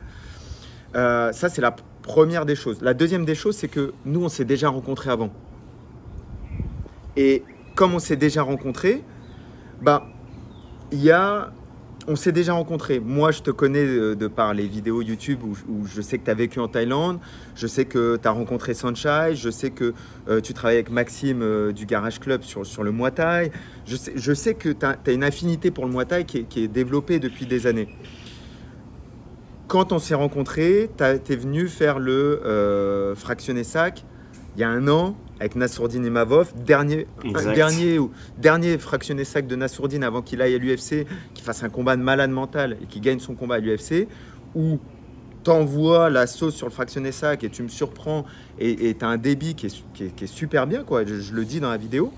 Euh, 0.96 1.32
ça, 1.32 1.48
c'est 1.48 1.60
la 1.60 1.74
première 2.02 2.46
des 2.46 2.56
choses. 2.56 2.80
La 2.80 2.94
deuxième 2.94 3.24
des 3.24 3.34
choses, 3.34 3.56
c'est 3.56 3.68
que 3.68 3.92
nous, 4.04 4.24
on 4.24 4.28
s'est 4.28 4.44
déjà 4.44 4.68
rencontrés 4.68 5.10
avant. 5.10 5.30
Et 7.16 7.42
comme 7.74 7.94
on 7.94 7.98
s'est 7.98 8.16
déjà 8.16 8.42
rencontrés, 8.42 9.02
bah, 9.82 10.06
il 10.90 11.02
y 11.02 11.10
a, 11.10 11.52
on 12.06 12.16
s'est 12.16 12.32
déjà 12.32 12.54
rencontrés. 12.54 13.00
Moi, 13.00 13.30
je 13.32 13.42
te 13.42 13.50
connais 13.50 13.84
de 13.84 14.26
par 14.26 14.54
les 14.54 14.66
vidéos 14.66 15.02
YouTube 15.02 15.40
où, 15.44 15.86
je 15.86 16.00
sais 16.00 16.18
que 16.18 16.24
tu 16.24 16.30
as 16.30 16.34
vécu 16.34 16.58
en 16.58 16.68
Thaïlande, 16.68 17.18
je 17.54 17.66
sais 17.66 17.84
que 17.84 18.16
tu 18.20 18.26
as 18.26 18.30
rencontré 18.30 18.72
Sunshine, 18.72 19.34
je 19.34 19.50
sais 19.50 19.70
que 19.70 19.92
euh, 20.28 20.40
tu 20.40 20.54
travailles 20.54 20.76
avec 20.76 20.90
Maxime 20.90 21.42
euh, 21.42 21.72
du 21.72 21.84
Garage 21.86 22.18
Club 22.18 22.42
sur, 22.42 22.64
sur 22.64 22.82
le 22.82 22.92
Muay 22.92 23.10
Thai. 23.10 23.52
Je 23.86 23.96
sais, 23.96 24.12
je 24.16 24.32
sais 24.32 24.54
que 24.54 24.70
tu 24.70 24.86
as, 24.86 25.12
une 25.12 25.24
affinité 25.24 25.70
pour 25.70 25.86
le 25.86 25.92
Muay 25.92 26.06
Thai 26.06 26.24
qui 26.24 26.38
est, 26.38 26.44
qui 26.44 26.64
est 26.64 26.68
développée 26.68 27.18
depuis 27.18 27.46
des 27.46 27.66
années. 27.66 27.88
Quand 29.68 29.92
on 29.92 29.98
s'est 29.98 30.14
rencontrés, 30.14 30.90
tu 30.96 31.04
es 31.04 31.36
venu 31.36 31.68
faire 31.68 31.98
le 31.98 32.40
euh, 32.44 33.14
fractionné 33.14 33.64
sac 33.64 34.04
il 34.56 34.60
y 34.62 34.64
a 34.64 34.68
un 34.70 34.88
an 34.88 35.14
avec 35.38 35.54
Nassourdine 35.54 36.04
Imavov, 36.04 36.52
dernier, 36.66 37.06
Exact. 37.22 37.50
un 37.50 37.52
dernier, 37.52 37.98
ou- 38.00 38.10
dernier 38.38 38.76
fractionné 38.78 39.22
sac 39.24 39.46
de 39.46 39.54
Nassourdine 39.54 40.02
avant 40.02 40.20
qu'il 40.20 40.42
aille 40.42 40.54
à 40.56 40.58
l'UFC, 40.58 41.06
qu'il 41.34 41.44
fasse 41.44 41.62
un 41.62 41.68
combat 41.68 41.96
de 41.96 42.02
malade 42.02 42.30
mental 42.32 42.76
et 42.82 42.86
qu'il 42.86 43.00
gagne 43.02 43.20
son 43.20 43.36
combat 43.36 43.56
à 43.56 43.58
l'UFC, 43.60 44.08
où 44.56 44.78
t'envoies 45.44 46.10
la 46.10 46.26
sauce 46.26 46.56
sur 46.56 46.66
le 46.66 46.72
fractionné 46.72 47.12
sac 47.12 47.44
et 47.44 47.50
tu 47.50 47.62
me 47.62 47.68
surprends 47.68 48.24
et 48.58 48.96
tu 48.98 49.04
as 49.04 49.08
un 49.08 49.16
débit 49.16 49.54
qui 49.54 49.66
est, 49.66 49.84
qui 49.94 50.04
est- 50.04 50.16
qui 50.16 50.24
est 50.24 50.26
super 50.26 50.66
bien, 50.66 50.82
quoi. 50.82 51.04
Je, 51.04 51.16
je 51.20 51.32
le 51.34 51.44
dis 51.44 51.60
dans 51.60 51.70
la 51.70 51.76
vidéo. 51.76 52.12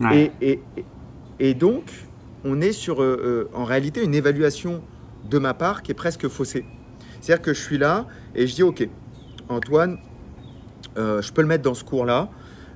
Ouais. 0.00 0.30
Et, 0.40 0.50
et- 0.52 0.60
et- 0.76 0.84
et 1.50 1.54
donc, 1.54 1.90
on 2.44 2.60
est 2.60 2.70
sur, 2.72 3.02
euh, 3.02 3.48
euh, 3.52 3.56
en 3.58 3.64
réalité, 3.64 4.04
une 4.04 4.14
évaluation 4.14 4.82
de 5.28 5.38
ma 5.38 5.54
part 5.54 5.82
qui 5.82 5.92
est 5.92 5.94
presque 5.94 6.28
faussée. 6.28 6.64
C'est-à-dire 7.20 7.42
que 7.42 7.54
je 7.54 7.60
suis 7.60 7.78
là 7.78 8.06
et 8.34 8.46
je 8.46 8.54
dis, 8.54 8.62
OK, 8.62 8.88
Antoine, 9.48 9.98
euh, 10.96 11.20
je 11.22 11.32
peux 11.32 11.42
le 11.42 11.48
mettre 11.48 11.62
dans 11.62 11.74
ce 11.74 11.84
cours-là. 11.84 12.28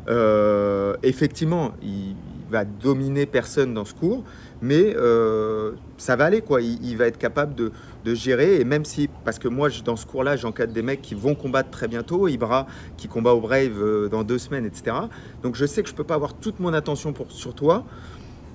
Euh, 0.09 0.97
effectivement, 1.03 1.73
il, 1.83 2.17
va 2.51 2.65
dominer 2.65 3.27
personne 3.27 3.75
dans 3.75 3.85
ce 3.85 3.95
cours, 3.95 4.25
mais 4.61 4.93
euh, 4.97 5.71
ça 5.99 6.17
va 6.17 6.25
aller, 6.25 6.41
quoi. 6.41 6.61
Il, 6.61 6.97
va 6.97 7.07
être 7.07 7.17
capable 7.17 7.55
de, 7.55 7.71
de 8.05 8.13
gérer, 8.13 8.57
et 8.57 8.65
même 8.65 8.85
si, 8.85 9.09
parce 9.25 9.39
que 9.39 9.47
moi, 9.47 9.69
dans 9.85 9.95
ce 9.95 10.05
cours-là, 10.05 10.35
j'encadre 10.35 10.73
des 10.73 10.83
mecs 10.83 11.01
qui 11.01 11.15
vont 11.15 11.37
combattre 11.37 11.71
très 11.71 11.87
bientôt, 11.87 12.27
Ibra 12.27 12.67
qui 12.97 13.07
combat 13.07 13.35
au 13.35 13.41
Brave 13.41 14.09
dans 14.11 14.25
deux 14.25 14.39
semaines, 14.39 14.67
etc. 14.67 14.97
Donc 15.45 15.55
je 15.55 15.65
sais 15.65 15.85
que 15.85 15.89
je 15.89 15.95
peux 15.95 16.03
pas 16.03 16.17
avoir 16.17 16.35
toute 16.35 16.59
mon 16.59 16.75
attention 16.75 17.13
pour, 17.13 17.31
sur 17.31 17.55
toi, 17.55 17.85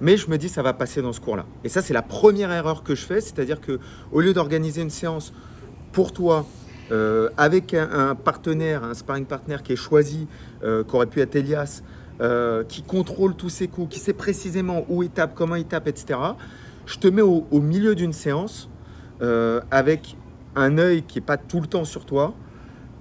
mais 0.01 0.17
je 0.17 0.29
me 0.29 0.37
dis 0.37 0.49
ça 0.49 0.61
va 0.61 0.73
passer 0.73 1.01
dans 1.01 1.13
ce 1.13 1.21
cours-là. 1.21 1.45
Et 1.63 1.69
ça, 1.69 1.81
c'est 1.81 1.93
la 1.93 2.01
première 2.01 2.51
erreur 2.51 2.83
que 2.83 2.95
je 2.95 3.05
fais, 3.05 3.21
c'est-à-dire 3.21 3.61
que 3.61 3.79
au 4.11 4.21
lieu 4.21 4.33
d'organiser 4.33 4.81
une 4.81 4.89
séance 4.89 5.33
pour 5.91 6.11
toi, 6.11 6.45
euh, 6.91 7.29
avec 7.35 7.73
un, 7.73 8.13
partenaire, 8.13 8.83
un 8.83 8.93
sparring 8.93 9.25
partner 9.25 9.57
qui 9.63 9.73
est 9.73 9.77
choisi, 9.77 10.27
euh, 10.63 10.83
qui 10.83 10.95
aurait 10.95 11.07
pu 11.07 11.19
être 11.19 11.35
Elias, 11.35 11.81
euh, 12.21 12.63
qui 12.63 12.83
contrôle 12.83 13.35
tous 13.35 13.49
ses 13.49 13.67
coups, 13.67 13.93
qui 13.93 13.99
sait 13.99 14.13
précisément 14.13 14.85
où 14.87 15.01
il 15.01 15.09
tape, 15.09 15.33
comment 15.33 15.55
il 15.55 15.65
tape, 15.65 15.87
etc. 15.87 16.19
Je 16.85 16.99
te 16.99 17.07
mets 17.07 17.23
au, 17.23 17.45
milieu 17.51 17.95
d'une 17.95 18.13
séance 18.13 18.69
avec 19.71 20.15
un 20.55 20.77
œil 20.77 21.01
qui 21.01 21.17
n'est 21.17 21.25
pas 21.25 21.37
tout 21.37 21.59
le 21.59 21.67
temps 21.67 21.85
sur 21.85 22.05
toi. 22.05 22.35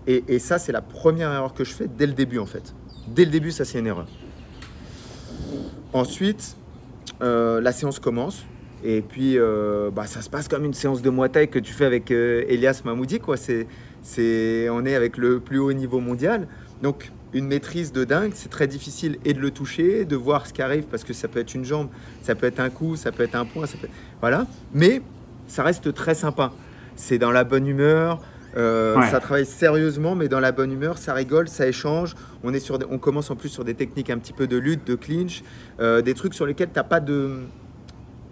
Et, 0.07 0.25
et 0.29 0.39
ça, 0.39 0.59
c'est 0.59 0.73
la 0.73 0.81
première 0.81 1.33
erreur 1.33 1.53
que 1.53 1.65
je 1.65 1.75
fais 1.75 1.89
dès 1.89 2.07
le 2.07 2.13
début, 2.13 2.39
en 2.39 2.47
fait. 2.47 2.75
Dès 3.09 3.25
le 3.25 3.31
début, 3.31 3.51
ça, 3.51 3.65
c'est 3.65 3.79
une 3.79 3.87
erreur. 3.87 4.07
Ensuite, 5.93 6.57
euh, 7.23 7.61
la 7.61 7.73
séance 7.73 7.99
commence. 7.99 8.45
Et 8.83 9.01
puis, 9.01 9.39
euh, 9.39 9.91
bah, 9.91 10.07
ça 10.07 10.21
se 10.21 10.29
passe 10.29 10.47
comme 10.47 10.65
une 10.65 10.75
séance 10.75 11.01
de 11.01 11.09
Muay 11.09 11.47
que 11.47 11.59
tu 11.59 11.73
fais 11.73 11.87
avec 11.87 12.11
euh, 12.11 12.45
Elias 12.49 12.83
Mahmoudi. 12.85 13.19
Quoi. 13.19 13.37
C'est, 13.37 13.67
c'est, 14.03 14.69
on 14.69 14.85
est 14.85 14.95
avec 14.95 15.17
le 15.17 15.41
plus 15.41 15.59
haut 15.59 15.73
niveau 15.73 16.01
mondial. 16.01 16.47
Donc, 16.83 17.11
une 17.33 17.47
maîtrise 17.47 17.93
de 17.93 18.05
dingue. 18.05 18.33
C'est 18.35 18.51
très 18.51 18.67
difficile 18.67 19.19
et 19.25 19.33
de 19.33 19.41
le 19.41 19.51
toucher, 19.51 20.05
de 20.05 20.17
voir 20.17 20.47
ce 20.47 20.53
qui 20.53 20.61
arrive, 20.61 20.85
parce 20.85 21.03
que 21.03 21.15
ça 21.15 21.29
peut 21.29 21.41
être 21.41 21.55
une 21.55 21.65
jambe, 21.65 21.89
ça 22.23 22.35
peut 22.35 22.47
être 22.47 22.61
un 22.61 22.71
coup, 22.71 22.95
ça 22.97 23.11
peut 23.11 23.23
être 23.23 23.35
un 23.35 23.47
point. 23.47 23.67
Ça 23.67 23.79
peut... 23.81 23.89
Voilà. 24.21 24.47
Mais 24.75 25.01
ça 25.47 25.63
reste 25.63 25.95
très 25.95 26.15
sympa. 26.15 26.53
C'est 26.95 27.19
dans 27.19 27.31
la 27.31 27.45
bonne 27.45 27.67
humeur. 27.67 28.21
Euh, 28.57 28.97
Ouais. 28.99 29.11
Ça 29.11 29.21
travaille 29.21 29.47
sérieusement, 29.47 30.15
mais 30.15 30.29
dans 30.29 30.41
la 30.41 30.53
bonne 30.53 30.73
humeur, 30.73 30.99
ça 30.99 31.13
rigole, 31.15 31.49
ça 31.49 31.67
échange. 31.67 32.15
On, 32.43 32.53
est 32.55 32.61
sur 32.61 32.79
des- 32.79 32.87
on 32.91 32.99
commence 32.99 33.31
en 33.31 33.37
plus 33.37 33.49
sur 33.49 33.65
des 33.65 33.75
techniques 33.75 34.11
un 34.11 34.19
petit 34.19 34.33
peu 34.33 34.47
de 34.47 34.57
lutte, 34.57 34.87
de 34.87 34.95
clinch, 34.95 35.43
euh, 35.81 36.03
des 36.03 36.15
trucs 36.15 36.35
sur 36.35 36.47
lesquels 36.47 36.69
tu 36.69 36.77
n'as 36.77 36.85
pas, 36.85 37.01
de, 37.01 37.39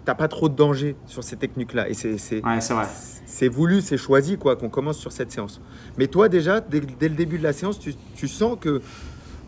t'as 0.05 0.15
pas 0.15 0.27
trop 0.27 0.49
de 0.49 0.55
danger 0.55 0.95
sur 1.05 1.23
ces 1.23 1.35
techniques-là. 1.35 1.89
Et 1.89 1.93
c'est, 1.93 2.17
c'est, 2.17 2.43
Ouais, 2.45 2.61
c'est 2.61 2.73
vrai. 2.73 2.85
c'est 3.25 3.47
voulu, 3.49 3.81
c'est 3.81 3.97
choisi 3.97 4.37
quoi 4.37 4.55
qu'on 4.55 4.69
commence 4.69 4.97
sur 4.97 5.11
cette 5.11 5.31
séance. 5.31 5.59
Mais 5.97 6.07
toi 6.07 6.29
déjà, 6.29 6.61
dès, 6.61 6.79
dès 6.81 7.09
le 7.09 7.15
début 7.15 7.37
de 7.37 7.43
la 7.43 7.53
séance, 7.53 7.79
tu, 7.79 7.93
tu 8.15 8.27
sens 8.27 8.57
que 8.59 8.81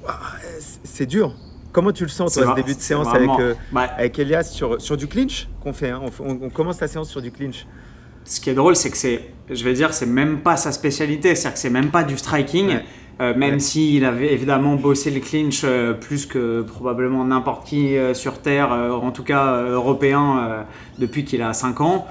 ouah, 0.04 0.20
c'est- 0.84 1.06
dur. 1.06 1.34
Comment 1.72 1.92
tu 1.92 2.04
le 2.04 2.10
sens 2.10 2.34
toi, 2.34 2.48
ce 2.52 2.56
début 2.56 2.74
de 2.74 2.80
séance 2.80 3.06
vraiment- 3.08 3.36
avec, 3.36 3.46
euh, 3.46 3.54
Bah, 3.74 3.82
avec 3.98 4.18
Elias 4.18 4.44
sur, 4.44 4.82
sur 4.82 4.96
du 4.96 5.08
clinch 5.08 5.50
qu'on 5.62 5.74
fait 5.74 5.90
hein. 5.90 6.00
on, 6.02 6.10
fait- 6.10 6.24
on- 6.24 6.40
on 6.44 6.50
commence 6.50 6.80
la 6.80 6.88
séance 6.88 7.10
sur 7.10 7.22
du 7.22 7.32
clinch. 7.32 7.68
Ce 8.26 8.42
qui 8.42 8.50
est 8.50 8.54
drôle, 8.56 8.76
c'est 8.76 8.90
que 8.90 8.98
c'est, 8.98 9.22
je 9.50 9.64
vais 9.64 9.74
dire, 9.74 9.94
c'est 9.94 10.06
même 10.08 10.40
pas 10.40 10.58
sa 10.58 10.72
spécialité, 10.72 11.36
c'est-à-dire 11.36 11.54
que 11.54 11.60
c'est 11.60 11.70
même 11.70 11.90
pas 11.90 12.04
du 12.04 12.18
striking, 12.18 12.68
Ouais. 12.70 12.84
Euh, 13.22 13.34
même 13.34 13.62
s'il 13.62 14.04
avait 14.04 14.34
évidemment 14.34 14.76
bossé 14.76 15.10
le 15.10 15.22
clinch 15.22 15.62
euh, 15.64 15.94
plus 15.94 16.26
que 16.26 16.64
probablement 16.64 17.24
n'importe 17.24 17.66
qui 17.66 17.96
euh, 17.96 18.14
sur 18.14 18.40
Terre, 18.40 18.72
en 18.72 19.10
tout 19.12 19.24
cas 19.24 19.62
européen, 19.62 20.66
depuis 21.00 21.24
qu'il 21.24 21.42
a 21.42 21.54
5 21.54 21.80
ans. 21.80 22.08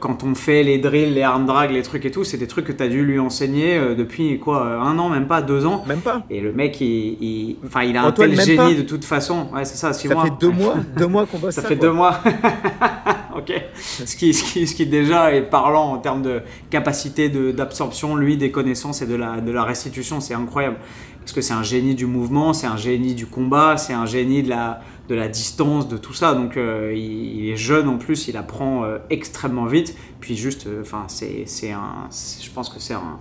Quand 0.00 0.24
on 0.24 0.34
fait 0.34 0.64
les 0.64 0.78
drills, 0.78 1.14
les 1.14 1.22
arm 1.22 1.46
drag, 1.46 1.70
les 1.70 1.82
trucs 1.82 2.04
et 2.06 2.10
tout, 2.10 2.24
c'est 2.24 2.38
des 2.38 2.48
trucs 2.48 2.64
que 2.64 2.72
tu 2.72 2.82
as 2.82 2.88
dû 2.88 3.04
lui 3.04 3.20
enseigner 3.20 3.78
depuis 3.96 4.40
quoi, 4.40 4.66
un 4.82 4.98
an, 4.98 5.10
même 5.10 5.28
pas 5.28 5.42
deux 5.42 5.64
ans. 5.64 5.84
Même 5.86 6.00
pas. 6.00 6.22
Et 6.28 6.40
le 6.40 6.52
mec, 6.52 6.80
il, 6.80 6.86
il- 7.20 7.56
enfin, 7.64 7.84
il 7.84 7.96
a 7.96 8.04
Antoine, 8.04 8.32
un 8.32 8.34
tel 8.34 8.44
génie 8.44 8.56
pas. 8.56 8.74
de 8.74 8.82
toute 8.82 9.04
façon. 9.04 9.46
Ouais, 9.54 9.64
c'est 9.64 9.76
ça, 9.76 9.92
six 9.92 10.08
Ça 10.08 10.14
mois. 10.14 10.24
fait 10.24 10.32
deux 10.40 10.48
Ouais. 10.48 10.54
mois, 10.54 10.74
deux 10.98 11.06
mois 11.06 11.26
qu'on 11.26 11.38
bosse 11.38 11.54
Ça 11.54 11.62
ça. 11.62 11.68
fait 11.68 11.76
quoi. 11.76 11.86
deux 11.86 11.92
mois. 11.92 12.18
ok. 13.38 13.52
Ce 13.74 14.16
qui, 14.16 14.34
ce, 14.34 14.44
qui, 14.44 14.66
ce 14.66 14.74
qui 14.74 14.86
déjà 14.86 15.34
est 15.34 15.42
parlant 15.42 15.92
en 15.92 15.98
termes 15.98 16.22
de 16.22 16.42
capacité 16.70 17.28
d'absorption, 17.28 18.16
lui, 18.16 18.36
des 18.36 18.50
connaissances 18.50 19.02
et 19.02 19.06
de 19.06 19.14
la, 19.14 19.40
de 19.40 19.50
la 19.50 19.64
restitution, 19.64 20.20
c'est 20.20 20.34
incroyable. 20.34 20.76
Parce 21.20 21.32
que 21.32 21.40
c'est 21.40 21.54
un 21.54 21.62
génie 21.62 21.94
du 21.94 22.04
mouvement, 22.04 22.52
c'est 22.52 22.66
un 22.66 22.76
génie 22.76 23.14
du 23.14 23.26
combat, 23.26 23.78
c'est 23.78 23.94
un 23.94 24.04
génie 24.04 24.42
de 24.42 24.50
la, 24.50 24.82
de 25.08 25.14
la 25.14 25.28
distance, 25.28 25.88
de 25.88 25.96
tout 25.96 26.12
ça. 26.12 26.34
Donc 26.34 26.56
euh, 26.56 26.92
il, 26.94 27.48
est 27.48 27.56
jeune 27.56 27.88
en 27.88 27.96
plus, 27.96 28.28
il 28.28 28.36
apprend 28.36 28.84
euh, 28.84 28.98
extrêmement 29.08 29.64
vite. 29.64 29.96
Puis 30.20 30.36
juste, 30.36 30.66
euh, 30.66 30.82
enfin, 30.82 31.04
c'est 31.08 31.72
un. 31.72 32.08
Je 32.10 32.50
pense 32.50 32.68
que 32.68 32.78
c'est 32.78 32.94
un 32.94 33.18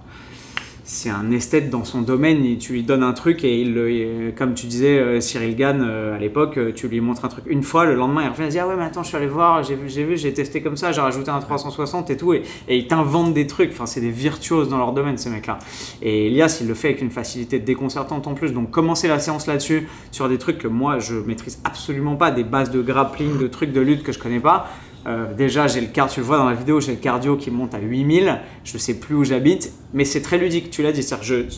c'est 0.84 1.10
un 1.10 1.32
esthète 1.32 1.70
dans 1.70 1.86
son 1.86 2.02
domaine, 2.02 2.46
et 2.46 2.58
tu 2.58 2.74
lui 2.74 2.84
donnes 2.84 3.04
un 3.04 3.14
truc 3.14 3.44
et 3.44 3.62
il, 3.62 4.34
comme 4.36 4.54
tu 4.54 4.68
disais 4.68 5.00
euh, 5.00 5.22
Cyril 5.22 5.56
Gann 5.56 5.82
euh, 5.82 6.16
à 6.16 6.20
l'époque, 6.20 6.58
euh, 6.58 6.74
tu 6.74 6.88
lui 6.88 7.00
montres 7.00 7.24
un 7.24 7.30
truc 7.30 7.46
une 7.48 7.64
fois, 7.64 7.86
le 7.86 7.96
lendemain 7.96 8.24
il 8.24 8.30
revient 8.30 8.44
et 8.44 8.50
dit 8.50 8.60
ah 8.60 8.68
ouais 8.68 8.76
mais 8.76 8.84
attends 8.84 9.04
je 9.04 9.08
suis 9.08 9.18
allé 9.18 9.28
voir, 9.28 9.64
j'ai 9.64 9.76
vu, 9.76 10.18
j'ai 10.18 10.34
testé 10.34 10.62
comme 10.62 10.76
ça, 10.76 10.92
j'ai 10.92 11.02
rajouté 11.02 11.30
un 11.30 11.40
360 11.40 12.10
et 12.10 12.18
tout 12.18 12.34
et, 12.34 12.44
et 12.68 12.78
ils 12.78 12.88
t'inventent 12.88 13.34
des 13.34 13.48
trucs, 13.48 13.72
enfin 13.72 13.86
c'est 13.86 14.02
des 14.02 14.10
virtuoses 14.10 14.68
dans 14.70 14.78
leur 14.78 14.92
domaine 14.92 15.18
ces 15.18 15.30
mecs 15.30 15.48
là. 15.48 15.60
Et 16.02 16.28
Elias 16.28 16.58
il 16.60 16.68
le 16.68 16.74
fait 16.74 16.90
avec 16.90 17.02
une 17.02 17.12
facilité 17.12 17.60
déconcertante 17.60 18.28
en 18.28 18.34
plus, 18.34 18.52
donc 18.52 18.70
commencer 18.70 19.08
la 19.08 19.20
séance 19.20 19.48
là-dessus 19.48 19.88
sur 20.12 20.28
des 20.28 20.38
trucs 20.38 20.58
que 20.58 20.68
moi 20.68 21.00
je 21.00 21.16
maîtrise 21.16 21.60
absolument 21.64 22.16
pas, 22.16 22.32
des 22.32 22.44
bases 22.44 22.72
de 22.72 22.82
grappling, 22.82 23.38
de 23.38 23.48
trucs 23.48 23.72
de 23.72 23.82
lutte 23.82 24.04
que 24.04 24.12
je 24.12 24.20
connais 24.20 24.42
pas. 24.42 24.70
Euh, 25.06 25.34
déjà, 25.34 25.68
j'ai 25.68 25.82
le 25.82 25.88
cardio, 25.88 26.14
tu 26.14 26.20
le 26.22 26.26
vois 26.26 26.38
dans 26.38 26.50
la 26.50 26.56
vidéo, 26.56 26.80
j'ai 26.80 26.94
le 26.94 26.98
cardio 26.98 27.36
qui 27.36 27.52
monte 27.52 27.74
à 27.74 27.80
8000. 27.80 28.40
Je 28.64 28.78
sais 28.78 29.00
plus 29.00 29.16
où 29.16 29.24
j'habite, 29.24 29.72
mais 29.94 30.06
c'est 30.06 30.22
très 30.22 30.38
ludique, 30.38 30.70
tu 30.70 30.82
l'as 30.82 30.92
dit. 30.92 31.06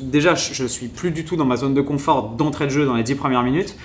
Déjà, 0.01 0.35
je, 0.35 0.53
je 0.53 0.65
suis 0.65 0.87
plus 0.87 1.11
du 1.11 1.25
tout 1.25 1.35
dans 1.35 1.45
ma 1.45 1.57
zone 1.57 1.73
de 1.73 1.81
confort 1.81 2.29
d'entrée 2.29 2.65
de 2.65 2.71
jeu 2.71 2.85
dans 2.85 2.95
les 2.95 3.03
10 3.03 3.15
premières 3.15 3.43
minutes, 3.43 3.75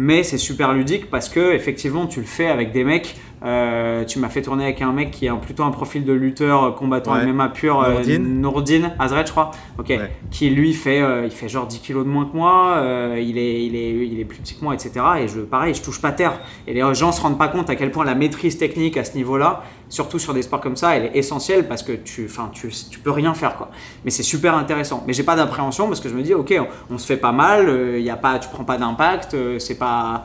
mais 0.00 0.22
c'est 0.22 0.38
super 0.38 0.72
ludique 0.72 1.10
parce 1.10 1.28
que 1.28 1.52
effectivement, 1.52 2.06
tu 2.06 2.20
le 2.20 2.26
fais 2.26 2.46
avec 2.46 2.70
des 2.70 2.84
mecs. 2.84 3.16
euh, 3.44 4.04
tu 4.04 4.18
m'as 4.20 4.28
fait 4.28 4.42
tourner 4.42 4.64
avec 4.64 4.80
un 4.82 4.92
mec 4.92 5.10
qui 5.10 5.28
a 5.28 5.34
plutôt 5.34 5.62
un 5.64 5.70
profil 5.70 6.04
de 6.04 6.12
lutteur 6.12 6.62
euh, 6.64 6.70
combattant 6.70 7.12
Ouais. 7.14 7.26
MMA 7.26 7.48
pur, 7.50 7.80
euh, 7.80 7.92
Nourdine. 7.94 8.40
Nourdine 8.40 8.90
Azret, 8.98 9.24
je 9.26 9.30
crois. 9.32 9.50
Ok. 9.78 9.88
Ouais. 9.90 10.10
Qui 10.30 10.50
lui 10.50 10.72
fait, 10.72 11.00
euh, 11.02 11.24
il 11.24 11.30
fait 11.32 11.48
genre 11.48 11.66
10 11.66 11.80
kilos 11.80 12.04
de 12.04 12.10
moins 12.10 12.26
que 12.26 12.36
moi. 12.36 12.74
euh, 12.78 13.20
il 13.20 13.38
est, 13.38 13.64
il 13.64 13.76
est, 13.76 14.06
il 14.08 14.18
est 14.20 14.24
plus 14.24 14.38
petit 14.38 14.56
que 14.56 14.64
moi, 14.64 14.74
etc. 14.74 14.92
Et 15.20 15.28
je, 15.28 15.40
pareil, 15.40 15.74
je 15.74 15.82
touche 15.82 16.00
pas 16.00 16.10
terre. 16.12 16.40
Et 16.66 16.74
les 16.74 16.94
gens 16.94 17.12
se 17.12 17.20
rendent 17.20 17.38
pas 17.38 17.48
compte 17.48 17.68
à 17.70 17.74
quel 17.76 17.90
point 17.90 18.04
la 18.04 18.14
maîtrise 18.14 18.56
technique 18.58 18.96
à 18.96 19.04
ce 19.04 19.16
niveau-là, 19.16 19.62
surtout 19.88 20.18
sur 20.18 20.34
des 20.34 20.42
sports 20.42 20.60
comme 20.60 20.76
ça, 20.76 20.96
elle 20.96 21.06
est 21.06 21.16
essentielle 21.16 21.66
parce 21.68 21.82
que 21.82 21.92
tu, 21.92 22.26
enfin, 22.26 22.50
tu, 22.52 22.68
tu 22.90 22.98
peux 22.98 23.10
rien 23.10 23.34
faire 23.34 23.56
quoi. 23.56 23.70
Mais 24.04 24.10
c'est 24.10 24.22
super 24.22 24.54
intéressant. 24.54 25.02
Mais 25.06 25.12
j'ai 25.12 25.22
pas 25.22 25.36
d'appréhension 25.36 25.86
parce 25.88 26.00
que 26.00 26.08
je 26.08 26.14
me 26.14 26.22
dis, 26.22 26.34
ok, 26.34 26.54
on, 26.90 26.94
on 26.94 26.98
se 26.98 27.06
fait 27.06 27.16
pas 27.16 27.32
mal. 27.32 27.68
euh, 27.68 27.98
Il 27.98 28.04
y 28.04 28.10
a 28.10 28.16
pas, 28.16 28.38
tu 28.38 28.48
prends 28.48 28.64
pas 28.64 28.76
d'impact. 28.78 29.34
euh, 29.34 29.58
c'est 29.58 29.76
pas 29.76 30.24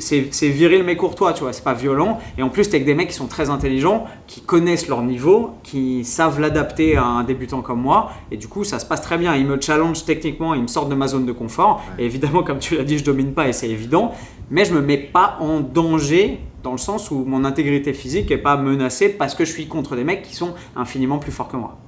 c'est 0.00 0.48
viril 0.48 0.84
mais 0.84 0.96
courtois, 0.96 1.34
tu 1.34 1.42
vois, 1.42 1.52
c'est 1.52 1.62
pas 1.62 1.74
violent. 1.74 2.18
Et 2.38 2.42
en 2.42 2.48
plus, 2.48 2.68
t'es 2.70 2.76
avec 2.76 2.86
des 2.86 2.94
mecs 2.94 3.08
qui 3.08 3.14
sont 3.14 3.26
très 3.26 3.50
intelligents, 3.50 4.06
qui 4.26 4.40
connaissent 4.40 4.88
leur 4.88 5.02
niveau, 5.02 5.50
qui 5.62 6.02
savent 6.04 6.40
l'adapter 6.40 6.96
à 6.96 7.04
un 7.04 7.24
débutant 7.24 7.60
comme 7.60 7.82
moi. 7.82 8.10
Et 8.30 8.38
du 8.38 8.48
coup, 8.48 8.64
ça 8.64 8.78
se 8.78 8.86
passe 8.86 9.02
très 9.02 9.18
bien. 9.18 9.34
Ils 9.36 9.44
me 9.46 9.60
challenge 9.60 10.04
techniquement, 10.06 10.54
ils 10.54 10.62
me 10.62 10.66
sortent 10.66 10.88
de 10.88 10.94
ma 10.94 11.08
zone 11.08 11.26
de 11.26 11.32
confort. 11.32 11.82
Et 11.98 12.06
évidemment, 12.06 12.42
comme 12.42 12.58
tu 12.58 12.76
l'as 12.76 12.84
dit, 12.84 12.96
je 12.98 13.04
domine 13.04 13.34
pas 13.34 13.48
et 13.48 13.52
c'est 13.52 13.68
évident. 13.68 14.12
Mais 14.50 14.64
je 14.64 14.74
me 14.74 14.80
mets 14.80 14.98
pas 14.98 15.36
en 15.40 15.60
danger 15.60 16.40
dans 16.62 16.72
le 16.72 16.78
sens 16.78 17.10
où 17.10 17.24
mon 17.24 17.44
intégrité 17.44 17.92
physique 17.92 18.30
est 18.30 18.38
pas 18.38 18.56
menacée 18.56 19.08
parce 19.08 19.34
que 19.34 19.44
je 19.44 19.52
suis 19.52 19.66
contre 19.66 19.96
des 19.96 20.04
mecs 20.04 20.22
qui 20.22 20.34
sont 20.34 20.54
infiniment 20.76 21.18
plus 21.18 21.32
forts 21.32 21.48
que 21.48 21.56
moi. 21.56 21.78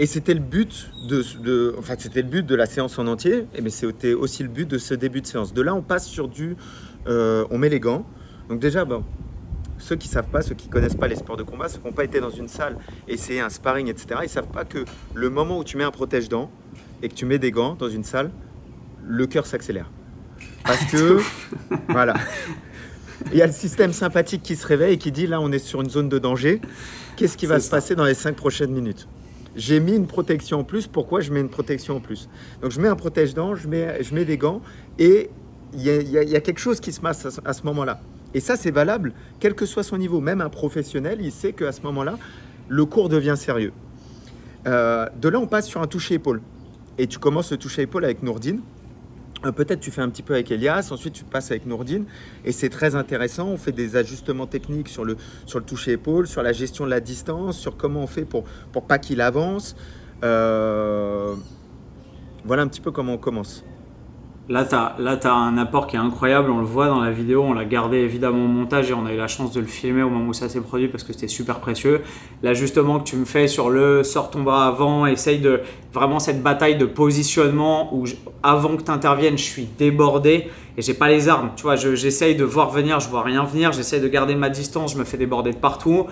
Et 0.00 0.06
c'était 0.06 0.34
le 0.34 0.40
but 0.40 0.90
de, 1.08 1.76
enfin 1.78 1.94
c'était 1.96 2.22
le 2.22 2.28
but 2.28 2.44
de 2.44 2.56
la 2.56 2.66
séance 2.66 2.98
en 2.98 3.06
entier, 3.06 3.46
et 3.54 3.60
mais 3.60 3.70
c'était 3.70 4.12
aussi 4.12 4.42
le 4.42 4.48
but 4.48 4.68
de 4.68 4.76
ce 4.76 4.92
début 4.92 5.20
de 5.20 5.26
séance. 5.26 5.54
De 5.54 5.62
là, 5.62 5.72
on 5.72 5.82
passe 5.82 6.08
sur 6.08 6.26
du, 6.26 6.56
euh, 7.06 7.44
on 7.50 7.58
met 7.58 7.68
les 7.68 7.78
gants. 7.78 8.04
Donc 8.48 8.58
déjà, 8.58 8.84
ceux 9.78 9.94
qui 9.94 10.08
savent 10.08 10.26
pas, 10.26 10.42
ceux 10.42 10.56
qui 10.56 10.68
connaissent 10.68 10.96
pas 10.96 11.06
les 11.06 11.14
sports 11.14 11.36
de 11.36 11.44
combat, 11.44 11.68
ceux 11.68 11.78
qui 11.78 11.86
n'ont 11.86 11.92
pas 11.92 12.02
été 12.02 12.18
dans 12.20 12.30
une 12.30 12.48
salle, 12.48 12.76
essayer 13.06 13.40
un 13.40 13.50
sparring, 13.50 13.88
etc. 13.88 14.20
Ils 14.24 14.28
savent 14.28 14.48
pas 14.48 14.64
que 14.64 14.84
le 15.14 15.30
moment 15.30 15.58
où 15.58 15.64
tu 15.64 15.76
mets 15.76 15.84
un 15.84 15.92
protège-dents 15.92 16.50
et 17.00 17.08
que 17.08 17.14
tu 17.14 17.24
mets 17.24 17.38
des 17.38 17.52
gants 17.52 17.76
dans 17.76 17.88
une 17.88 18.04
salle, 18.04 18.32
le 19.06 19.28
cœur 19.28 19.46
s'accélère. 19.46 19.88
Parce 20.64 20.84
que, 20.86 21.20
voilà. 21.88 22.14
Il 23.32 23.38
y 23.38 23.42
a 23.42 23.46
le 23.46 23.52
système 23.52 23.92
sympathique 23.92 24.42
qui 24.42 24.56
se 24.56 24.66
réveille 24.66 24.94
et 24.94 24.98
qui 24.98 25.12
dit 25.12 25.26
là, 25.26 25.40
on 25.40 25.52
est 25.52 25.58
sur 25.58 25.80
une 25.80 25.90
zone 25.90 26.08
de 26.08 26.18
danger. 26.18 26.60
Qu'est-ce 27.16 27.36
qui 27.36 27.46
va 27.46 27.60
se 27.60 27.70
passer 27.70 27.94
dans 27.94 28.04
les 28.04 28.14
cinq 28.14 28.34
prochaines 28.34 28.72
minutes? 28.72 29.06
J'ai 29.56 29.78
mis 29.78 29.94
une 29.94 30.06
protection 30.06 30.60
en 30.60 30.64
plus. 30.64 30.86
Pourquoi 30.86 31.20
je 31.20 31.32
mets 31.32 31.40
une 31.40 31.48
protection 31.48 31.96
en 31.96 32.00
plus? 32.00 32.28
Donc 32.60 32.72
je 32.72 32.80
mets 32.80 32.88
un 32.88 32.96
protège-dents, 32.96 33.54
je 33.54 33.68
mets, 33.68 34.02
je 34.02 34.14
mets 34.14 34.24
des 34.24 34.36
gants 34.36 34.60
et 34.98 35.30
il 35.74 35.82
y 35.82 35.90
a, 35.90 36.22
y 36.22 36.34
y 36.34 36.42
quelque 36.42 36.58
chose 36.58 36.80
qui 36.80 36.92
se 36.92 37.00
passe 37.00 37.26
à 37.44 37.52
ce, 37.52 37.62
moment-là. 37.64 38.00
Et 38.32 38.40
ça, 38.40 38.56
c'est 38.56 38.70
valable, 38.70 39.12
quel 39.40 39.54
que 39.54 39.66
soit 39.66 39.84
son 39.84 39.96
niveau. 39.96 40.20
Même 40.20 40.40
un 40.40 40.48
professionnel, 40.48 41.18
il 41.20 41.32
sait 41.32 41.52
qu'à 41.52 41.72
ce 41.72 41.82
moment-là, 41.82 42.18
le 42.68 42.84
cours 42.84 43.08
devient 43.08 43.34
sérieux. 43.36 43.72
Euh, 44.66 45.08
de 45.20 45.28
là, 45.28 45.38
on 45.38 45.46
passe 45.46 45.66
sur 45.66 45.82
un 45.82 45.86
toucher-épaule. 45.86 46.40
Et 46.98 47.06
tu 47.06 47.18
commences 47.18 47.50
le 47.52 47.58
toucher-épaule 47.58 48.04
avec 48.04 48.22
Nourdine. 48.22 48.60
Euh, 49.44 49.52
Peut-être 49.52 49.80
tu 49.80 49.90
fais 49.90 50.00
un 50.02 50.08
petit 50.08 50.22
peu 50.22 50.34
avec 50.34 50.50
Elias, 50.50 50.88
ensuite 50.90 51.14
tu 51.14 51.24
passes 51.24 51.50
avec 51.50 51.66
Nourdine. 51.66 52.06
Et 52.44 52.52
c'est 52.52 52.70
très 52.70 52.94
intéressant. 52.94 53.48
On 53.48 53.56
fait 53.56 53.72
des 53.72 53.96
ajustements 53.96 54.46
techniques 54.46 54.88
sur 54.88 55.04
le, 55.04 55.16
sur 55.46 55.58
le 55.58 55.64
toucher-épaule, 55.64 56.26
sur 56.26 56.42
la 56.42 56.52
gestion 56.52 56.84
de 56.84 56.90
la 56.90 57.00
distance, 57.00 57.58
sur 57.58 57.76
comment 57.76 58.02
on 58.02 58.06
fait 58.06 58.24
pour, 58.24 58.44
pour 58.72 58.86
pas 58.86 58.98
qu'il 58.98 59.20
avance. 59.20 59.76
Euh, 60.22 61.34
Voilà 62.44 62.62
un 62.62 62.68
petit 62.68 62.80
peu 62.80 62.90
comment 62.90 63.14
on 63.14 63.18
commence. 63.18 63.64
Là, 64.50 64.66
tu 64.66 64.74
as, 64.74 65.32
un 65.32 65.56
apport 65.56 65.86
qui 65.86 65.96
est 65.96 65.98
incroyable, 65.98 66.50
on 66.50 66.58
le 66.58 66.66
voit 66.66 66.88
dans 66.88 67.00
la 67.00 67.10
vidéo, 67.10 67.42
on 67.42 67.54
l'a 67.54 67.64
gardé 67.64 67.96
évidemment 67.96 68.44
au 68.44 68.48
montage 68.48 68.90
et 68.90 68.92
on 68.92 69.06
a 69.06 69.12
eu 69.14 69.16
la 69.16 69.26
chance 69.26 69.52
de 69.52 69.60
le 69.60 69.66
filmer 69.66 70.02
au 70.02 70.10
moment 70.10 70.28
où 70.28 70.32
ça 70.34 70.50
s'est 70.50 70.60
produit 70.60 70.88
parce 70.88 71.02
que 71.02 71.14
c'était 71.14 71.28
super 71.28 71.60
précieux. 71.60 72.02
L'ajustement 72.42 72.98
que 72.98 73.04
tu 73.04 73.16
me 73.16 73.24
fais 73.24 73.48
sur 73.48 73.70
le 73.70 74.04
sors 74.04 74.30
ton 74.30 74.42
bras 74.42 74.66
avant, 74.66 75.06
essaye 75.06 75.38
de 75.38 75.60
vraiment 75.94 76.18
cette 76.18 76.42
bataille 76.42 76.76
de 76.76 76.84
positionnement 76.84 77.94
où 77.96 78.04
avant 78.42 78.76
que 78.76 78.82
tu 78.82 78.90
interviennes, 78.90 79.38
je 79.38 79.44
suis 79.44 79.66
débordé 79.78 80.48
et 80.76 80.82
j'ai 80.82 80.92
pas 80.94 81.08
les 81.08 81.30
armes. 81.30 81.52
Tu 81.56 81.62
vois, 81.62 81.76
je- 81.76 81.94
j'essaye 81.94 82.34
de 82.36 82.44
voir 82.44 82.68
venir, 82.68 83.00
je 83.00 83.08
vois 83.08 83.22
rien 83.22 83.44
venir, 83.44 83.72
j'essaye 83.72 84.02
de 84.02 84.08
garder 84.08 84.34
ma 84.34 84.50
distance, 84.50 84.92
je 84.92 84.98
me 84.98 85.04
fais 85.04 85.16
déborder 85.16 85.52
de 85.52 85.56
partout. 85.56 86.06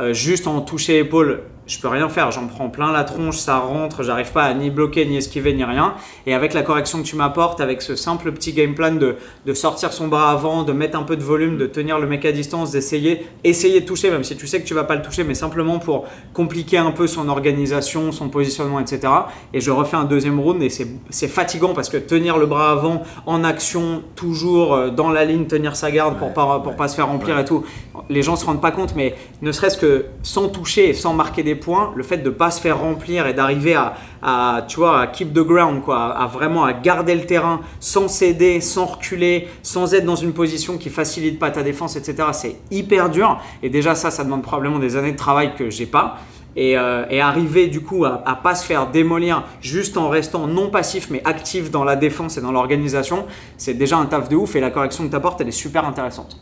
Euh, 0.00 0.12
juste 0.14 0.46
en 0.46 0.60
toucher 0.60 1.00
épaule, 1.00 1.42
je 1.66 1.78
peux 1.78 1.88
rien 1.88 2.08
faire. 2.08 2.30
J'en 2.30 2.46
prends 2.46 2.68
plein 2.68 2.92
la 2.92 3.04
tronche, 3.04 3.36
ça 3.36 3.58
rentre, 3.58 4.02
j'arrive 4.02 4.32
pas 4.32 4.44
à 4.44 4.54
ni 4.54 4.70
bloquer, 4.70 5.04
ni 5.06 5.16
esquiver, 5.16 5.52
ni 5.52 5.64
rien. 5.64 5.94
Et 6.26 6.34
avec 6.34 6.54
la 6.54 6.62
correction 6.62 7.02
que 7.02 7.06
tu 7.06 7.16
m'apportes, 7.16 7.60
avec 7.60 7.82
ce 7.82 7.96
simple 7.96 8.32
petit 8.32 8.52
game 8.52 8.74
plan 8.74 8.94
de, 8.94 9.16
de 9.46 9.54
sortir 9.54 9.92
son 9.92 10.08
bras 10.08 10.30
avant, 10.30 10.62
de 10.62 10.72
mettre 10.72 10.98
un 10.98 11.02
peu 11.02 11.16
de 11.16 11.22
volume, 11.22 11.58
de 11.58 11.66
tenir 11.66 11.98
le 11.98 12.06
mec 12.06 12.24
à 12.24 12.32
distance, 12.32 12.72
d'essayer, 12.72 13.26
essayer 13.44 13.80
de 13.80 13.86
toucher, 13.86 14.10
même 14.10 14.24
si 14.24 14.36
tu 14.36 14.46
sais 14.46 14.60
que 14.60 14.66
tu 14.66 14.74
vas 14.74 14.84
pas 14.84 14.96
le 14.96 15.02
toucher, 15.02 15.24
mais 15.24 15.34
simplement 15.34 15.78
pour 15.78 16.06
compliquer 16.34 16.78
un 16.78 16.90
peu 16.90 17.06
son 17.06 17.28
organisation, 17.28 18.12
son 18.12 18.28
positionnement, 18.28 18.80
etc. 18.80 19.12
Et 19.54 19.60
je 19.60 19.70
refais 19.70 19.96
un 19.96 20.04
deuxième 20.04 20.40
round 20.40 20.62
et 20.62 20.70
c'est 20.70 21.28
fatigant 21.28 21.74
parce 21.74 21.88
que 21.88 21.96
tenir 21.96 22.38
le 22.38 22.46
bras 22.46 22.72
avant 22.72 23.02
en 23.26 23.44
action, 23.44 24.02
toujours 24.16 24.74
euh, 24.74 24.90
dans 24.90 25.10
la 25.10 25.24
ligne, 25.24 25.46
tenir 25.46 25.76
sa 25.76 25.90
garde 25.90 26.18
pour 26.18 26.32
pas, 26.32 26.60
pour 26.60 26.76
pas 26.76 26.88
se 26.88 26.96
faire 26.96 27.08
remplir 27.08 27.38
et 27.38 27.44
tout. 27.44 27.64
Les 28.08 28.22
gens 28.22 28.36
se 28.36 28.44
rendent 28.44 28.60
pas 28.60 28.70
compte, 28.70 28.94
mais 28.96 29.14
ne 29.40 29.52
serait-ce 29.52 29.78
que 29.78 30.06
sans 30.22 30.48
toucher 30.48 30.90
et 30.90 30.94
sans 30.94 31.14
marquer 31.14 31.42
des 31.42 31.51
points, 31.54 31.92
le 31.96 32.02
fait 32.02 32.18
de 32.18 32.30
pas 32.30 32.50
se 32.50 32.60
faire 32.60 32.80
remplir 32.80 33.26
et 33.26 33.34
d'arriver 33.34 33.74
à, 33.74 34.64
tu 34.68 34.76
vois, 34.76 35.00
à 35.00 35.06
keep 35.06 35.32
the 35.32 35.40
ground, 35.40 35.82
quoi, 35.82 36.12
à 36.16 36.26
vraiment 36.26 36.64
à 36.64 36.72
garder 36.72 37.14
le 37.14 37.26
terrain 37.26 37.60
sans 37.80 38.08
céder, 38.08 38.60
sans 38.60 38.86
reculer, 38.86 39.48
sans 39.62 39.94
être 39.94 40.04
dans 40.04 40.16
une 40.16 40.32
position 40.32 40.78
qui 40.78 40.90
facilite 40.90 41.38
pas 41.38 41.50
ta 41.50 41.62
défense, 41.62 41.96
etc. 41.96 42.28
C'est 42.32 42.56
hyper 42.70 43.10
dur. 43.10 43.40
Et 43.62 43.70
déjà 43.70 43.94
ça, 43.94 44.10
ça 44.10 44.24
demande 44.24 44.42
probablement 44.42 44.78
des 44.78 44.96
années 44.96 45.12
de 45.12 45.16
travail 45.16 45.54
que 45.54 45.70
j'ai 45.70 45.86
pas. 45.86 46.18
Et, 46.54 46.76
euh, 46.76 47.06
et 47.08 47.22
arriver 47.22 47.68
du 47.68 47.80
coup 47.80 48.04
à, 48.04 48.22
à 48.26 48.34
pas 48.34 48.54
se 48.54 48.66
faire 48.66 48.90
démolir 48.90 49.44
juste 49.62 49.96
en 49.96 50.10
restant 50.10 50.46
non 50.46 50.68
passif 50.68 51.08
mais 51.08 51.22
actif 51.24 51.70
dans 51.70 51.82
la 51.82 51.96
défense 51.96 52.36
et 52.36 52.42
dans 52.42 52.52
l'organisation, 52.52 53.24
c'est 53.56 53.72
déjà 53.72 53.96
un 53.96 54.04
taf 54.04 54.28
de 54.28 54.36
ouf 54.36 54.54
et 54.54 54.60
la 54.60 54.70
correction 54.70 55.04
que 55.04 55.08
tu 55.08 55.16
apportes 55.16 55.40
elle 55.40 55.48
est 55.48 55.50
super 55.50 55.86
intéressante. 55.86 56.38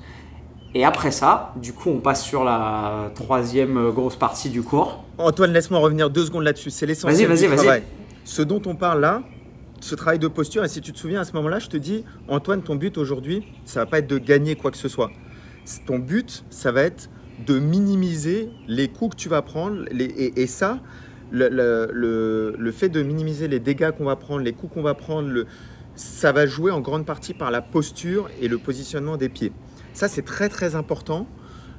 Et 0.74 0.84
après 0.84 1.10
ça, 1.10 1.52
du 1.56 1.72
coup 1.72 1.90
on 1.90 1.98
passe 1.98 2.22
sur 2.24 2.44
la 2.44 3.10
troisième 3.14 3.76
euh, 3.76 3.90
grosse 3.90 4.16
partie 4.16 4.50
du 4.50 4.62
cours. 4.62 5.02
Antoine, 5.18 5.52
laisse-moi 5.52 5.80
revenir 5.80 6.10
deux 6.10 6.24
secondes 6.24 6.44
là-dessus. 6.44 6.70
C'est 6.70 6.86
l'essentiel 6.86 7.28
Vas-y, 7.28 7.46
vas-y, 7.48 7.66
vas-y. 7.66 7.82
Ce 8.24 8.42
dont 8.42 8.62
on 8.66 8.76
parle 8.76 9.00
là, 9.00 9.22
ce 9.80 9.94
travail 9.94 10.18
de 10.20 10.28
posture, 10.28 10.64
et 10.64 10.68
si 10.68 10.80
tu 10.80 10.92
te 10.92 10.98
souviens 10.98 11.20
à 11.22 11.24
ce 11.24 11.32
moment-là, 11.32 11.58
je 11.58 11.68
te 11.68 11.76
dis, 11.76 12.04
Antoine, 12.28 12.62
ton 12.62 12.76
but 12.76 12.98
aujourd'hui, 12.98 13.44
ça 13.64 13.80
va 13.80 13.86
pas 13.86 13.98
être 13.98 14.06
de 14.06 14.18
gagner 14.18 14.54
quoi 14.54 14.70
que 14.70 14.76
ce 14.76 14.88
soit. 14.88 15.10
Ton 15.86 15.98
but, 15.98 16.44
ça 16.50 16.70
va 16.70 16.82
être 16.82 17.08
de 17.46 17.58
minimiser 17.58 18.50
les 18.68 18.88
coups 18.88 19.16
que 19.16 19.20
tu 19.20 19.28
vas 19.28 19.42
prendre. 19.42 19.84
les- 19.90 20.04
et, 20.04 20.42
et 20.42 20.46
ça, 20.46 20.78
le, 21.32 21.48
le- 21.48 21.88
le- 21.92 22.54
le 22.58 22.72
fait 22.72 22.88
de 22.90 23.02
minimiser 23.02 23.48
les 23.48 23.58
dégâts 23.58 23.90
qu'on 23.90 24.04
va 24.04 24.16
prendre, 24.16 24.42
les 24.42 24.52
coups 24.52 24.74
qu'on 24.74 24.82
va 24.82 24.94
prendre, 24.94 25.44
ça 25.96 26.30
va 26.32 26.46
jouer 26.46 26.70
en 26.70 26.80
grande 26.80 27.04
partie 27.06 27.34
par 27.34 27.50
la 27.50 27.60
posture 27.62 28.28
et 28.40 28.48
le 28.48 28.58
positionnement 28.58 29.16
des 29.16 29.28
pieds. 29.30 29.52
Ça, 29.92 30.09
c'est 30.09 30.23
très 30.23 30.49
très 30.49 30.75
important 30.75 31.26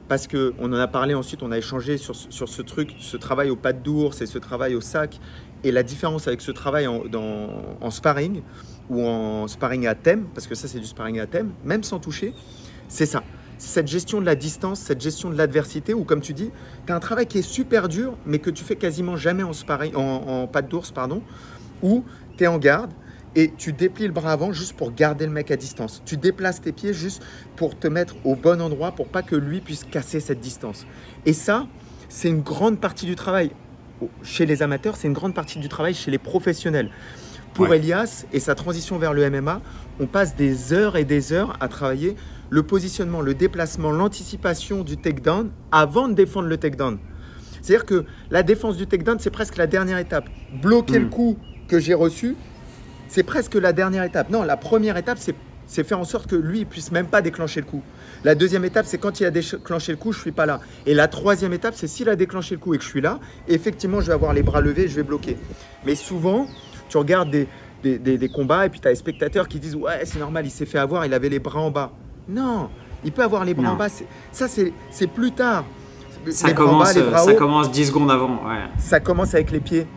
parce 0.08 0.28
que 0.28 0.54
on 0.60 0.68
en 0.74 0.78
a 0.78 0.88
parlé 0.88 1.14
ensuite, 1.14 1.42
on 1.44 1.52
a 1.52 1.58
échangé 1.58 1.98
sur, 1.98 2.16
sur 2.16 2.50
ce 2.50 2.62
truc, 2.62 2.94
ce 3.00 3.18
travail 3.18 3.50
au 3.50 3.56
pas 3.56 3.72
d'ours 3.74 4.22
et 4.22 4.26
ce 4.26 4.38
travail 4.38 4.76
au 4.76 4.82
sac 4.82 5.20
et 5.64 5.72
la 5.72 5.84
différence 5.84 6.28
avec 6.28 6.42
ce 6.42 6.52
travail 6.52 6.88
en, 6.88 7.06
dans- 7.06 7.78
en 7.80 7.92
sparring 7.92 8.42
ou 8.90 9.06
en 9.08 9.48
sparring 9.48 9.88
à 9.88 9.96
thème, 9.96 10.26
parce 10.34 10.48
que 10.48 10.56
ça 10.56 10.68
c'est 10.68 10.80
du 10.80 10.86
sparring 10.86 11.20
à 11.20 11.28
thème, 11.28 11.52
même 11.64 11.84
sans 11.84 12.00
toucher, 12.00 12.34
c'est 12.90 13.06
ça. 13.06 13.24
Cette 13.58 13.88
gestion 13.88 14.20
de 14.20 14.26
la 14.26 14.36
distance, 14.36 14.80
cette 14.80 15.00
gestion 15.00 15.30
de 15.30 15.38
l'adversité, 15.38 15.94
où 15.94 16.04
comme 16.04 16.20
tu 16.22 16.34
dis, 16.34 16.50
tu 16.88 16.92
as 16.92 16.96
un 16.96 17.00
travail 17.00 17.28
qui 17.28 17.38
est 17.38 17.44
super 17.44 17.88
dur, 17.88 18.18
mais 18.26 18.40
que 18.40 18.50
tu 18.50 18.64
fais 18.64 18.76
quasiment 18.76 19.16
jamais 19.16 19.44
en, 19.44 19.54
sparring, 19.54 19.96
en, 19.96 20.48
patte 20.48 20.68
d'ours, 20.68 20.92
pardon, 20.92 21.22
où 21.84 22.04
tu 22.38 22.44
es 22.44 22.48
en 22.48 22.58
garde 22.58 22.92
et 23.36 23.54
tu 23.58 23.72
déplies 23.74 24.08
le 24.08 24.14
bras 24.14 24.32
avant 24.34 24.52
juste 24.52 24.74
pour 24.74 24.94
garder 24.94 25.26
le 25.26 25.32
mec 25.32 25.52
à 25.52 25.56
distance. 25.56 26.02
Tu 26.06 26.18
déplaces 26.18 26.62
tes 26.62 26.72
pieds 26.72 26.94
juste 26.94 27.24
pour 27.56 27.78
te 27.78 27.88
mettre 27.88 28.16
au 28.26 28.36
bon 28.36 28.62
endroit 28.62 28.92
pour 28.92 29.08
pas 29.08 29.22
que 29.22 29.36
lui 29.36 29.62
puisse 29.62 29.84
casser 29.86 30.20
cette 30.20 30.40
distance. 30.42 30.86
Et 31.26 31.34
ça, 31.34 31.68
c'est 32.10 32.28
une 32.30 32.42
grande 32.42 32.80
partie 32.80 33.06
du 33.06 33.16
travail. 33.16 33.52
Chez 34.24 34.46
les 34.46 34.64
amateurs, 34.64 34.98
c'est 34.98 35.08
une 35.08 35.14
grande 35.14 35.34
partie 35.34 35.60
du 35.60 35.70
travail 35.70 35.94
chez 35.94 36.12
les 36.12 36.18
professionnels. 36.18 36.90
Pour 37.54 37.70
Ouais. 37.70 37.78
Elias 37.78 38.26
et 38.34 38.40
sa 38.40 38.56
transition 38.56 38.98
vers 38.98 39.14
le 39.14 39.30
MMA, 39.30 39.62
on 40.00 40.08
passe 40.08 40.36
des 40.36 40.74
heures 40.74 40.96
et 40.98 41.04
des 41.06 41.34
heures 41.34 41.58
à 41.60 41.68
travailler 41.68 42.16
le 42.50 42.64
positionnement, 42.64 43.22
le 43.22 43.34
déplacement, 43.34 43.92
l'anticipation 43.92 44.84
du 44.84 44.98
takedown 44.98 45.52
avant 45.72 46.08
de 46.08 46.14
défendre 46.14 46.48
le 46.48 46.58
takedown. 46.58 46.98
C'est-à-dire 47.62 47.86
que 47.86 48.06
la 48.30 48.42
défense 48.44 48.78
du 48.78 48.88
takedown, 48.88 49.20
c'est 49.20 49.30
presque 49.30 49.58
la 49.58 49.68
dernière 49.68 50.00
étape. 50.00 50.28
Bloquer 50.62 51.00
Mm. 51.00 51.04
le 51.04 51.10
coup 51.10 51.38
que 51.68 51.80
j'ai 51.80 51.94
reçu, 51.94 52.36
c'est 53.12 53.24
presque 53.24 53.56
la 53.56 53.74
dernière 53.74 54.04
étape. 54.04 54.30
Non, 54.30 54.44
la 54.44 54.58
première 54.58 54.96
étape, 54.98 55.18
c'est 55.68 55.84
faire 55.84 56.00
en 56.00 56.04
sorte 56.04 56.28
que 56.28 56.36
lui, 56.36 56.60
il 56.60 56.66
puisse 56.66 56.92
même 56.92 57.08
pas 57.08 57.22
déclencher 57.22 57.60
le 57.62 57.66
coup. 57.66 57.82
La 58.24 58.36
deuxième 58.36 58.66
étape, 58.66 58.86
c'est 58.86 58.98
quand 58.98 59.20
il 59.20 59.26
a 59.26 59.32
déclenché 59.32 59.92
le 59.92 59.98
coup, 59.98 60.12
je 60.14 60.20
suis 60.20 60.32
pas 60.32 60.46
là. 60.46 60.60
Et 60.86 60.94
la 60.94 61.08
troisième 61.08 61.54
étape, 61.54 61.74
c'est 61.76 61.88
s'il 61.88 62.08
a 62.10 62.16
déclenché 62.16 62.56
le 62.56 62.62
coup 62.62 62.74
et 62.74 62.78
que 62.78 62.84
je 62.84 62.90
suis 62.90 63.02
là, 63.02 63.20
effectivement, 63.48 64.00
je 64.02 64.08
vais 64.08 64.14
avoir 64.14 64.34
les 64.34 64.44
bras 64.44 64.62
levés, 64.62 64.88
je 64.88 64.96
vais 64.96 65.04
bloquer. 65.04 65.38
Mais 65.86 65.96
souvent, 65.96 66.48
tu 66.90 66.98
regardes 66.98 67.30
des, 67.32 67.48
des, 67.84 67.98
des- 68.00 68.18
des 68.18 68.30
combats 68.30 68.66
et 68.66 68.70
puis 68.70 68.80
tu 68.80 68.88
as 68.88 68.92
les 68.92 68.96
spectateurs 68.98 69.48
qui 69.48 69.60
disent 69.60 69.76
Ouais, 69.76 70.02
c'est 70.06 70.20
normal, 70.20 70.46
il 70.46 70.52
s'est 70.52 70.66
fait 70.66 70.78
avoir, 70.80 71.06
il 71.06 71.14
avait 71.14 71.30
les 71.30 71.40
bras 71.40 71.60
en 71.62 71.72
bas. 71.72 71.92
Non, 72.30 72.70
il 73.04 73.12
peut 73.12 73.24
avoir 73.24 73.44
les 73.46 73.54
bras 73.54 73.68
Non. 73.68 73.72
en 73.72 73.76
bas. 73.78 73.88
Ça, 74.32 74.48
c'est 74.48 75.08
plus 75.08 75.32
tard. 75.32 75.66
Ça 76.30 76.48
Les 76.48 76.54
bras 76.54 76.66
en 76.66 76.68
commence, 76.68 76.94
bas, 76.94 77.00
les 77.02 77.08
bras 77.10 77.18
ça 77.20 77.32
hauts, 77.32 77.36
commence 77.36 77.72
10 77.72 77.88
secondes 77.88 78.12
avant. 78.12 78.36
Ouais. 78.48 78.60
ça 78.78 79.00
commence 79.00 79.34
avec 79.34 79.50
les 79.52 79.60
pieds. 79.60 79.88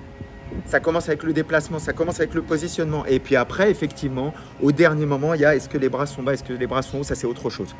Ça 0.67 0.81
commence 0.81 1.09
avec 1.09 1.23
le 1.23 1.33
déplacement, 1.33 1.79
ça 1.79 1.93
commence 1.93 2.21
avec 2.21 2.35
le 2.35 2.43
positionnement. 2.43 3.05
Et 3.07 3.19
puis 3.19 3.37
après, 3.37 3.71
effectivement, 3.71 4.33
au 4.63 4.73
dernier 4.73 5.07
moment, 5.07 5.35
il 5.35 5.41
y 5.41 5.45
a 5.45 5.55
est-ce 5.57 5.69
que 5.69 5.79
les 5.79 5.89
bras 5.89 6.07
sont 6.07 6.23
bas, 6.23 6.35
est-ce 6.35 6.45
que 6.45 6.53
les 6.53 6.67
bras 6.67 6.83
sont 6.83 6.99
hauts, 6.99 7.05
ça 7.05 7.15
c'est 7.15 7.27
autre 7.27 7.51
chose. 7.51 7.75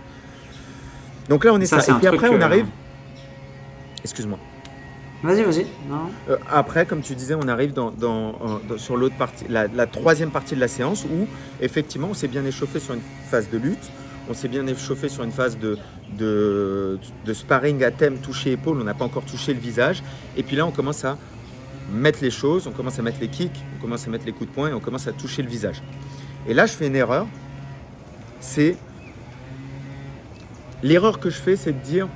Donc 1.29 1.45
là, 1.45 1.53
on 1.55 1.61
est 1.61 1.67
Ça, 1.67 1.81
ça. 1.81 1.93
Et 1.93 1.99
puis 1.99 2.07
après, 2.07 2.29
on 2.29 2.41
euh, 2.41 2.45
arrive. 2.45 2.67
Excuse-moi. 4.03 4.39
Vas-y, 5.23 5.43
vas-y. 5.43 5.67
Euh, 6.29 6.37
après, 6.51 6.85
comme 6.85 7.01
tu 7.01 7.15
disais, 7.15 7.35
on 7.35 7.49
arrive 7.49 7.73
dans, 7.73 7.91
dans- 7.91 8.35
sur 8.77 8.97
l'autre 8.99 9.17
partie, 9.17 9.47
la, 9.49 9.67
la 9.69 9.87
troisième 9.87 10.31
partie 10.31 10.55
de 10.55 10.61
la 10.61 10.69
séance 10.69 11.05
où 11.05 11.27
effectivement, 11.63 12.09
on 12.11 12.15
s'est 12.15 12.29
bien 12.29 12.45
échauffé 12.45 12.79
sur 12.79 12.93
une 12.93 13.01
phase 13.31 13.49
de 13.51 13.57
lutte, 13.57 13.91
on 14.29 14.35
s'est 14.35 14.49
bien 14.49 14.67
échauffé 14.67 15.09
sur 15.09 15.25
une 15.25 15.33
phase 15.33 15.59
de, 15.59 15.79
de, 16.19 16.99
de 17.25 17.33
sparring 17.33 17.83
à 17.85 17.91
thème 17.91 18.19
toucher 18.19 18.53
épaule, 18.53 18.79
on 18.81 18.85
n'a 18.85 18.93
pas 18.93 19.07
encore 19.07 19.25
touché 19.25 19.55
le 19.55 19.61
visage, 19.61 20.03
et 20.37 20.43
puis 20.43 20.57
là, 20.57 20.67
on 20.67 20.71
commence 20.73 21.03
à 21.07 21.17
mettre 21.93 22.19
les 22.23 22.31
choses, 22.31 22.67
on 22.67 22.71
commence 22.73 22.99
à 22.99 23.03
mettre 23.03 23.19
les 23.21 23.29
kicks, 23.29 23.61
on 23.79 23.81
commence 23.83 24.07
à 24.07 24.11
mettre 24.11 24.25
les 24.27 24.33
coups 24.33 24.49
de 24.51 24.55
poing 24.55 24.69
et 24.69 24.73
on 24.73 24.81
commence 24.81 25.07
à 25.07 25.13
toucher 25.13 25.43
le 25.43 25.49
visage. 25.49 25.83
Et 26.49 26.55
là, 26.55 26.67
je 26.67 26.73
fais 26.73 26.87
une 26.87 26.97
erreur, 26.97 27.27
c'est 28.41 28.77
l'erreur 30.83 31.19
que 31.21 31.31
je 31.31 31.37
fais, 31.37 31.57
c'est 31.57 31.73
de 31.73 31.85
dire 31.85 32.09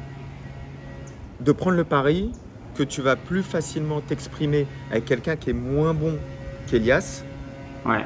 de 1.41 1.53
prendre 1.53 1.77
le 1.77 1.85
pari 1.85 2.33
que 2.77 2.83
tu 2.83 3.01
vas 3.01 3.17
plus 3.17 3.43
facilement 3.43 4.01
t'exprimer 4.01 4.67
avec 4.91 5.05
quelqu'un 5.05 5.37
qui 5.37 5.51
est 5.51 5.55
moins 5.55 5.95
bon 5.95 6.17
qu'Elias 6.69 7.23
Ouais. 7.87 8.05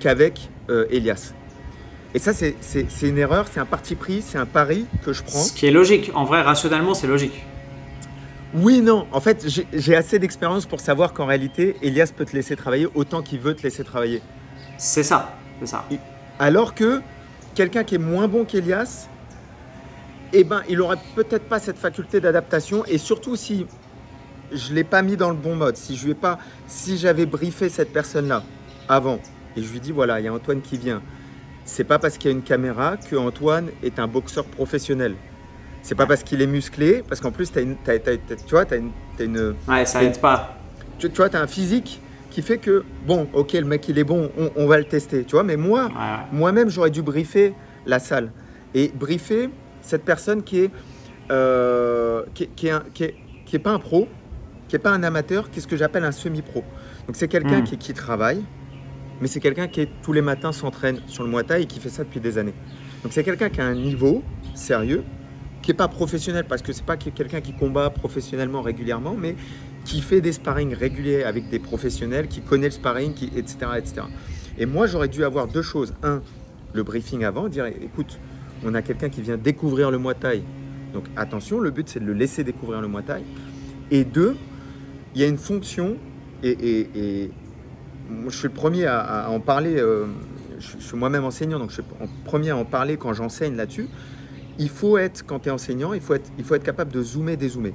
qu'avec 0.00 0.50
euh, 0.70 0.86
Elias. 0.90 1.32
Et 2.14 2.18
ça, 2.18 2.32
c'est- 2.32 2.54
une 3.02 3.18
erreur, 3.18 3.46
c'est 3.52 3.58
un 3.60 3.64
parti 3.66 3.94
pris, 3.96 4.22
c'est 4.22 4.38
un 4.38 4.46
pari 4.46 4.86
que 5.04 5.12
je 5.12 5.22
prends. 5.22 5.38
Ce 5.40 5.52
qui 5.52 5.66
est 5.66 5.70
logique. 5.70 6.10
En 6.14 6.24
vrai, 6.24 6.42
rationnellement, 6.42 6.94
c'est 6.94 7.06
logique. 7.08 7.44
Oui, 8.54 8.80
non, 8.82 9.06
en 9.10 9.20
fait, 9.20 9.44
j'ai- 9.72 9.96
assez 9.96 10.18
d'expérience 10.18 10.64
pour 10.66 10.80
savoir 10.80 11.12
qu'en 11.12 11.26
réalité, 11.26 11.76
Elias 11.82 12.12
peut 12.16 12.24
te 12.24 12.32
laisser 12.36 12.54
travailler 12.54 12.86
autant 12.94 13.20
qu'il 13.20 13.40
veut 13.40 13.54
te 13.54 13.62
laisser 13.62 13.82
travailler. 13.82 14.22
C'est 14.78 15.02
ça. 15.02 15.34
C'est 15.60 15.66
ça. 15.66 15.84
Alors 16.38 16.74
que 16.74 17.00
quelqu'un 17.54 17.82
qui 17.84 17.96
est 17.96 17.98
moins 17.98 18.28
bon 18.28 18.44
qu'Elias, 18.44 19.08
eh 20.32 20.44
ben, 20.44 20.62
il 20.68 20.80
aurait 20.80 20.98
peut-être 21.14 21.48
pas 21.48 21.58
cette 21.58 21.78
faculté 21.78 22.20
d'adaptation 22.20 22.84
et 22.86 22.98
surtout 22.98 23.36
si 23.36 23.66
je 24.52 24.72
l'ai 24.74 24.84
pas 24.84 25.02
mis 25.02 25.16
dans 25.16 25.30
le 25.30 25.36
bon 25.36 25.56
mode, 25.56 25.76
si 25.76 25.96
je 25.96 26.04
lui 26.04 26.10
ai 26.12 26.16
pas, 26.16 26.38
si 26.66 26.96
j'avais 26.98 27.26
briefé 27.26 27.68
cette 27.68 27.92
personne-là 27.92 28.42
avant 28.88 29.20
et 29.56 29.62
je 29.62 29.72
lui 29.72 29.80
dis 29.80 29.92
voilà, 29.92 30.20
il 30.20 30.24
y 30.24 30.28
a 30.28 30.32
Antoine 30.32 30.60
qui 30.60 30.76
vient. 30.76 31.02
C'est 31.64 31.84
pas 31.84 31.98
parce 31.98 32.18
qu'il 32.18 32.30
y 32.30 32.34
a 32.34 32.36
une 32.36 32.42
caméra 32.42 32.96
que 32.98 33.16
Antoine 33.16 33.70
est 33.82 33.98
un 33.98 34.06
boxeur 34.08 34.44
professionnel. 34.44 35.14
C'est 35.84 35.94
pas 35.94 36.06
parce 36.06 36.22
qu'il 36.22 36.40
est 36.40 36.46
musclé, 36.46 37.02
parce 37.06 37.20
qu'en 37.20 37.30
plus, 37.30 37.52
une, 37.58 37.76
t'as- 37.76 37.98
tu 37.98 38.08
vois, 38.50 38.64
tu 38.64 38.72
as 38.72 38.76
une, 38.78 38.90
t'as 39.18 39.24
une, 39.26 39.54
Ouais, 39.68 39.84
ça 39.84 40.02
aide 40.02 40.18
pas. 40.18 40.56
tu, 40.98 41.10
tu 41.10 41.16
vois, 41.16 41.28
t'as 41.28 41.42
un 41.42 41.46
physique 41.46 42.00
qui 42.30 42.40
fait 42.40 42.56
que, 42.56 42.84
bon, 43.06 43.28
ok, 43.34 43.52
le 43.52 43.66
mec 43.66 43.86
il 43.90 43.98
est 43.98 44.04
bon, 44.04 44.30
on, 44.38 44.50
on 44.56 44.66
va 44.66 44.78
le 44.78 44.84
tester, 44.84 45.24
tu 45.24 45.32
vois, 45.32 45.42
mais 45.44 45.58
moi, 45.58 45.84
Ouais, 45.88 45.90
moi-même, 46.32 46.70
j'aurais 46.70 46.88
dû 46.90 47.02
briefer 47.02 47.52
la 47.84 47.98
salle. 47.98 48.32
Et 48.74 48.90
briefer 48.94 49.50
cette 49.82 50.06
personne 50.06 50.42
qui 50.42 50.60
est, 50.60 50.70
euh, 51.30 52.22
qui, 52.32 52.44
est- 52.44 52.50
qui 52.56 52.66
est 52.68 52.70
un- 52.70 52.84
qui 52.94 53.04
est- 53.04 53.14
qui 53.44 53.56
est 53.56 53.60
pas 53.60 53.72
un 53.72 53.78
pro, 53.78 54.08
qui 54.68 54.76
est 54.76 54.78
pas 54.78 54.90
un 54.90 55.02
amateur, 55.02 55.50
qui 55.50 55.58
est 55.58 55.62
ce 55.62 55.66
que 55.68 55.76
j'appelle 55.76 56.04
un 56.04 56.12
semi-pro. 56.12 56.64
Donc 57.06 57.14
c'est 57.16 57.28
quelqu'un 57.28 57.60
Mm. 57.60 57.64
qui, 57.64 57.76
qui 57.76 57.92
travaille, 57.92 58.42
mais 59.20 59.28
c'est 59.28 59.40
quelqu'un 59.40 59.68
qui 59.68 59.82
est- 59.82 59.90
tous 60.02 60.14
les 60.14 60.22
matins 60.22 60.50
s'entraîne 60.52 61.00
sur 61.08 61.24
le 61.24 61.28
Muay 61.30 61.44
Thai 61.44 61.60
et 61.62 61.66
qui 61.66 61.78
fait 61.78 61.90
ça 61.90 62.04
depuis 62.04 62.20
des 62.20 62.38
années. 62.38 62.54
Donc 63.02 63.12
c'est 63.12 63.22
quelqu'un 63.22 63.50
qui 63.50 63.60
a 63.60 63.66
un 63.66 63.74
niveau 63.74 64.22
sérieux, 64.54 65.04
qui 65.64 65.70
est 65.70 65.74
pas 65.74 65.88
professionnel 65.88 66.44
parce 66.46 66.62
que 66.62 66.72
c'est 66.72 66.84
pas 66.84 66.96
quelqu'un 66.96 67.40
qui 67.40 67.54
combat 67.54 67.90
professionnellement 67.90 68.60
régulièrement, 68.60 69.16
mais 69.18 69.34
qui 69.84 70.00
fait 70.00 70.20
des 70.20 70.32
sparring 70.32 70.74
réguliers 70.74 71.24
avec 71.24 71.48
des 71.48 71.58
professionnels, 71.58 72.28
qui 72.28 72.40
connaît 72.40 72.66
le 72.66 72.72
sparring, 72.72 73.14
etc., 73.34 73.56
etc. 73.78 74.02
Et 74.58 74.66
moi, 74.66 74.86
j'aurais 74.86 75.08
dû 75.08 75.24
avoir 75.24 75.46
deux 75.48 75.62
choses. 75.62 75.94
Un, 76.02 76.20
le 76.74 76.82
briefing 76.82 77.24
avant, 77.24 77.48
dire 77.48 77.66
écoute, 77.66 78.18
on 78.64 78.74
a 78.74 78.82
quelqu'un 78.82 79.08
qui 79.08 79.22
vient 79.22 79.36
découvrir 79.36 79.90
le 79.90 79.98
Muay 79.98 80.14
Thai. 80.14 80.42
Donc 80.92 81.04
attention, 81.16 81.60
le 81.60 81.70
but 81.70 81.88
c'est 81.88 82.00
de 82.00 82.04
le 82.04 82.12
laisser 82.12 82.44
découvrir 82.44 82.80
le 82.80 82.88
Muay 82.88 83.02
Thai. 83.02 83.22
Et 83.90 84.04
deux, 84.04 84.36
il 85.14 85.20
y 85.20 85.24
a 85.24 85.28
une 85.28 85.38
fonction, 85.38 85.96
et, 86.42 87.30
je 88.28 88.36
suis 88.36 88.48
le 88.48 88.54
premier 88.54 88.86
à, 88.86 89.30
en 89.30 89.40
parler, 89.40 89.76
euh, 89.78 90.06
je 90.58 90.78
suis 90.78 90.96
moi-même 90.96 91.24
enseignant, 91.24 91.58
donc 91.58 91.70
je 91.70 91.74
suis 91.80 91.82
le 92.00 92.06
premier 92.24 92.50
à 92.50 92.56
en 92.56 92.64
parler 92.66 92.96
quand 92.98 93.14
j'enseigne 93.14 93.56
là-dessus. 93.56 93.88
Il 94.58 94.68
faut 94.68 94.98
être, 94.98 95.24
quand 95.26 95.40
tu 95.40 95.48
es 95.48 95.52
enseignant, 95.52 95.92
il 95.92 96.00
faut 96.00 96.14
être, 96.14 96.30
il 96.38 96.44
faut 96.44 96.54
être 96.54 96.62
capable 96.64 96.92
de 96.92 97.02
zoomer, 97.02 97.36
dézoomer. 97.36 97.74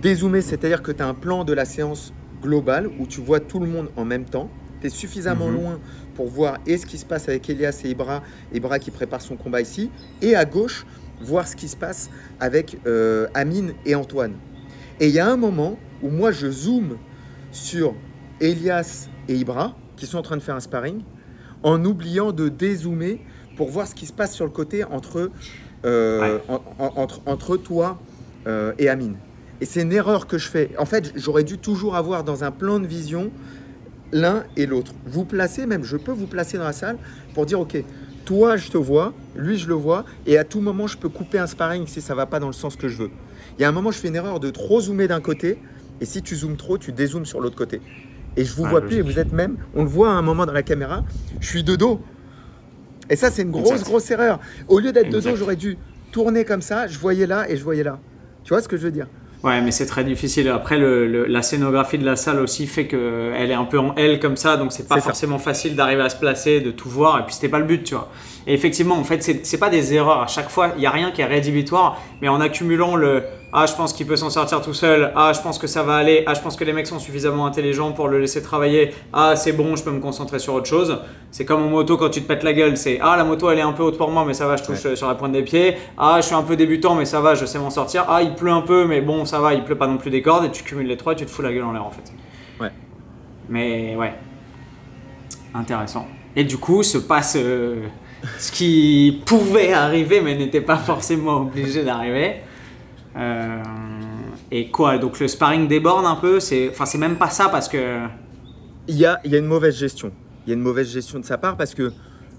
Dézoomer, 0.00 0.42
c'est-à-dire 0.42 0.82
que 0.82 0.92
tu 0.92 1.02
as 1.02 1.08
un 1.08 1.14
plan 1.14 1.44
de 1.44 1.52
la 1.52 1.64
séance 1.64 2.12
globale 2.42 2.90
où 2.98 3.06
tu 3.06 3.20
vois 3.20 3.40
tout 3.40 3.58
le 3.60 3.66
monde 3.66 3.90
en 3.96 4.04
même 4.04 4.24
temps. 4.24 4.50
Tu 4.80 4.86
es 4.88 4.90
suffisamment 4.90 5.48
Mhm. 5.48 5.54
loin 5.54 5.80
pour 6.14 6.28
voir 6.28 6.58
et 6.66 6.76
ce 6.76 6.86
qui 6.86 6.98
se 6.98 7.04
passe 7.06 7.28
avec 7.28 7.48
Elias 7.48 7.80
et 7.84 7.90
Ibra, 7.90 8.22
Ibra 8.52 8.78
qui 8.78 8.90
prépare 8.90 9.20
son 9.22 9.36
combat 9.36 9.60
ici, 9.60 9.90
et 10.22 10.34
à 10.36 10.44
gauche, 10.44 10.86
voir 11.20 11.46
ce 11.48 11.56
qui 11.56 11.68
se 11.68 11.76
passe 11.76 12.10
avec 12.40 12.78
euh, 12.86 13.26
Amine 13.34 13.72
et 13.86 13.94
Antoine. 13.94 14.34
Et 15.00 15.08
il 15.08 15.14
y 15.14 15.18
a 15.20 15.28
un 15.28 15.36
moment 15.36 15.78
où 16.02 16.08
moi 16.10 16.32
je 16.32 16.48
zoome 16.50 16.98
sur 17.50 17.94
Elias 18.40 19.08
et 19.28 19.34
Ibra 19.36 19.76
qui 19.96 20.06
sont 20.06 20.18
en 20.18 20.22
train 20.22 20.36
de 20.36 20.42
faire 20.42 20.56
un 20.56 20.60
sparring, 20.60 21.02
en 21.62 21.82
oubliant 21.84 22.32
de 22.32 22.48
dézoomer 22.48 23.20
pour 23.56 23.70
voir 23.70 23.86
ce 23.86 23.94
qui 23.94 24.06
se 24.06 24.12
passe 24.12 24.34
sur 24.34 24.44
le 24.44 24.50
côté 24.50 24.82
entre, 24.84 25.30
euh, 25.84 26.38
en- 26.48 26.62
en- 26.78 26.92
entre, 26.96 27.20
entre 27.26 27.56
toi 27.56 27.98
euh, 28.46 28.72
et 28.78 28.88
Amine. 28.88 29.16
Et 29.60 29.66
c'est 29.66 29.82
une 29.82 29.92
erreur 29.92 30.26
que 30.26 30.36
je 30.38 30.48
fais. 30.48 30.70
En 30.78 30.84
fait, 30.84 31.12
j'aurais 31.16 31.44
dû 31.44 31.58
toujours 31.58 31.94
avoir 31.96 32.24
dans 32.24 32.44
un 32.44 32.50
plan 32.50 32.78
de 32.80 32.86
vision 32.86 33.30
l'un 34.12 34.44
et 34.56 34.66
l'autre. 34.66 34.92
Vous 35.06 35.24
placez, 35.24 35.66
même 35.66 35.84
je 35.84 35.96
peux 35.96 36.12
vous 36.12 36.26
placer 36.26 36.58
dans 36.58 36.64
la 36.64 36.72
salle 36.72 36.98
pour 37.34 37.46
dire, 37.46 37.60
ok, 37.60 37.82
toi 38.24 38.56
je 38.56 38.70
te 38.70 38.76
vois, 38.78 39.12
lui 39.36 39.58
je 39.58 39.68
le 39.68 39.74
vois, 39.74 40.04
et 40.26 40.38
à 40.38 40.44
tout 40.44 40.60
moment 40.60 40.86
je 40.86 40.96
peux 40.96 41.08
couper 41.08 41.38
un 41.38 41.46
sparring 41.46 41.86
si 41.86 42.00
ça 42.00 42.14
va 42.14 42.26
pas 42.26 42.40
dans 42.40 42.46
le 42.46 42.52
sens 42.52 42.76
que 42.76 42.88
je 42.88 42.96
veux. 42.98 43.10
Il 43.58 43.62
y 43.62 43.64
a 43.64 43.68
un 43.68 43.72
moment, 43.72 43.90
je 43.92 43.98
fais 43.98 44.08
une 44.08 44.16
erreur 44.16 44.40
de 44.40 44.50
trop 44.50 44.80
zoomer 44.80 45.06
d'un 45.08 45.20
côté, 45.20 45.58
et 46.00 46.04
si 46.06 46.22
tu 46.22 46.34
zoomes 46.36 46.56
trop, 46.56 46.76
tu 46.78 46.92
dézoomes 46.92 47.26
sur 47.26 47.40
l'autre 47.40 47.56
côté. 47.56 47.80
Et 48.36 48.44
je 48.44 48.52
vous 48.54 48.64
vois 48.70 48.80
plus, 48.88 48.96
et 48.96 49.02
vous 49.02 49.18
êtes 49.20 49.32
même, 49.32 49.56
on 49.74 49.82
le 49.84 49.88
voit 49.88 50.08
à 50.10 50.12
un 50.14 50.22
moment 50.22 50.44
dans 50.46 50.52
la 50.52 50.64
caméra, 50.64 51.04
je 51.40 51.46
suis 51.46 51.62
de 51.62 51.76
dos. 51.76 52.00
Et 53.10 53.16
ça, 53.16 53.30
c'est 53.30 53.42
une 53.42 53.50
grosse, 53.50 53.72
Exact. 53.72 53.86
grosse 53.86 54.10
erreur. 54.10 54.38
Au 54.68 54.78
lieu 54.78 54.92
d'être 54.92 55.10
de 55.10 55.16
Exact. 55.16 55.30
dos, 55.32 55.36
j'aurais 55.36 55.56
dû 55.56 55.76
tourner 56.12 56.44
comme 56.44 56.62
ça, 56.62 56.86
je 56.86 56.98
voyais 56.98 57.26
là 57.26 57.46
et 57.50 57.56
je 57.56 57.64
voyais 57.64 57.82
là. 57.84 57.98
Tu 58.44 58.50
vois 58.50 58.62
ce 58.62 58.68
que 58.68 58.76
je 58.76 58.82
veux 58.82 58.90
dire? 58.92 59.06
Ouais, 59.42 59.60
mais 59.60 59.72
c'est 59.72 59.84
très 59.84 60.04
difficile. 60.04 60.48
Après, 60.48 60.78
le, 60.78 61.26
la 61.26 61.42
scénographie 61.42 61.98
de 61.98 62.04
la 62.06 62.16
salle 62.16 62.40
aussi 62.40 62.66
fait 62.66 62.86
qu'elle 62.86 63.50
est 63.50 63.52
un 63.54 63.64
peu 63.66 63.78
en 63.78 63.94
L 63.94 64.18
comme 64.18 64.38
ça, 64.38 64.56
donc 64.56 64.72
c'est 64.72 64.88
pas 64.88 65.02
forcément 65.02 65.38
facile 65.38 65.76
d'arriver 65.76 66.00
à 66.00 66.08
se 66.08 66.16
placer, 66.16 66.62
de 66.62 66.70
tout 66.70 66.88
voir, 66.88 67.18
et 67.20 67.24
puis 67.26 67.34
c'était 67.34 67.50
pas 67.50 67.58
le 67.58 67.66
but, 67.66 67.84
tu 67.84 67.94
vois. 67.94 68.10
Et 68.46 68.54
effectivement, 68.54 68.94
en 68.96 69.04
fait, 69.04 69.22
c'est 69.22 69.58
pas 69.58 69.68
des 69.68 69.92
erreurs 69.92 70.22
à 70.22 70.26
chaque 70.28 70.48
fois, 70.48 70.70
il 70.76 70.80
n'y 70.80 70.86
a 70.86 70.90
rien 70.90 71.10
qui 71.10 71.20
est 71.20 71.26
rédhibitoire, 71.26 72.00
mais 72.22 72.28
en 72.28 72.40
accumulant 72.40 72.96
le 72.96 73.22
ah, 73.56 73.66
je 73.66 73.74
pense 73.74 73.92
qu'il 73.92 74.04
peut 74.04 74.16
s'en 74.16 74.30
sortir 74.30 74.60
tout 74.60 74.74
seul. 74.74 75.12
Ah, 75.14 75.32
je 75.32 75.40
pense 75.40 75.58
que 75.58 75.68
ça 75.68 75.84
va 75.84 75.94
aller. 75.94 76.24
Ah, 76.26 76.34
je 76.34 76.40
pense 76.40 76.56
que 76.56 76.64
les 76.64 76.72
mecs 76.72 76.88
sont 76.88 76.98
suffisamment 76.98 77.46
intelligents 77.46 77.92
pour 77.92 78.08
le 78.08 78.18
laisser 78.18 78.42
travailler. 78.42 78.92
Ah, 79.12 79.36
c'est 79.36 79.52
bon, 79.52 79.76
je 79.76 79.84
peux 79.84 79.92
me 79.92 80.00
concentrer 80.00 80.40
sur 80.40 80.54
autre 80.54 80.66
chose. 80.66 80.98
C'est 81.30 81.44
comme 81.44 81.62
en 81.62 81.68
moto 81.68 81.96
quand 81.96 82.10
tu 82.10 82.20
te 82.20 82.26
pètes 82.26 82.42
la 82.42 82.52
gueule. 82.52 82.76
C'est 82.76 82.98
ah, 83.00 83.16
la 83.16 83.22
moto 83.22 83.48
elle 83.48 83.60
est 83.60 83.62
un 83.62 83.70
peu 83.70 83.84
haute 83.84 83.96
pour 83.96 84.10
moi, 84.10 84.24
mais 84.26 84.34
ça 84.34 84.48
va, 84.48 84.56
je 84.56 84.64
touche 84.64 84.94
sur 84.94 85.06
la 85.06 85.14
pointe 85.14 85.30
des 85.30 85.42
pieds. 85.42 85.76
Ah, 85.96 86.16
je 86.16 86.26
suis 86.26 86.34
un 86.34 86.42
peu 86.42 86.56
débutant, 86.56 86.96
mais 86.96 87.04
ça 87.04 87.20
va, 87.20 87.36
je 87.36 87.46
sais 87.46 87.60
m'en 87.60 87.70
sortir. 87.70 88.06
Ah, 88.08 88.22
il 88.22 88.34
pleut 88.34 88.50
un 88.50 88.62
peu, 88.62 88.86
mais 88.86 89.00
bon, 89.00 89.24
ça 89.24 89.38
va, 89.38 89.54
il 89.54 89.62
pleut 89.62 89.78
pas 89.78 89.86
non 89.86 89.98
plus 89.98 90.10
des 90.10 90.20
cordes. 90.20 90.46
Et 90.46 90.50
tu 90.50 90.64
cumules 90.64 90.88
les 90.88 90.96
trois 90.96 91.12
et 91.12 91.16
tu 91.16 91.24
te 91.24 91.30
fous 91.30 91.42
la 91.42 91.52
gueule 91.52 91.62
en 91.62 91.72
l'air 91.72 91.86
en 91.86 91.92
fait. 91.92 92.12
Ouais. 92.60 92.72
Mais 93.48 93.94
ouais. 93.94 94.14
Intéressant. 95.54 96.08
Et 96.34 96.42
du 96.42 96.58
coup, 96.58 96.82
se 96.82 96.98
passe 96.98 97.36
euh, 97.36 97.82
ce 98.36 98.50
qui 98.50 99.22
pouvait 99.24 99.72
arriver, 99.72 100.20
mais 100.20 100.34
n'était 100.34 100.60
pas 100.60 100.76
forcément 100.76 101.36
obligé 101.36 101.84
d'arriver. 101.84 102.40
Euh, 103.16 103.62
et 104.50 104.70
quoi 104.70 104.98
Donc 104.98 105.20
le 105.20 105.28
sparring 105.28 105.68
déborde 105.68 106.04
un 106.04 106.16
peu 106.16 106.40
c'est, 106.40 106.68
Enfin, 106.70 106.86
c'est 106.86 106.98
même 106.98 107.16
pas 107.16 107.30
ça 107.30 107.48
parce 107.48 107.68
que. 107.68 108.00
Il 108.88 108.96
y 108.96 109.06
a, 109.06 109.20
il 109.24 109.30
y 109.30 109.34
a 109.34 109.38
une 109.38 109.46
mauvaise 109.46 109.76
gestion. 109.76 110.12
Il 110.46 110.50
y 110.50 110.52
a 110.52 110.56
une 110.56 110.62
mauvaise 110.62 110.92
gestion 110.92 111.18
de 111.18 111.24
sa 111.24 111.38
part 111.38 111.56
parce 111.56 111.74
que, 111.74 111.92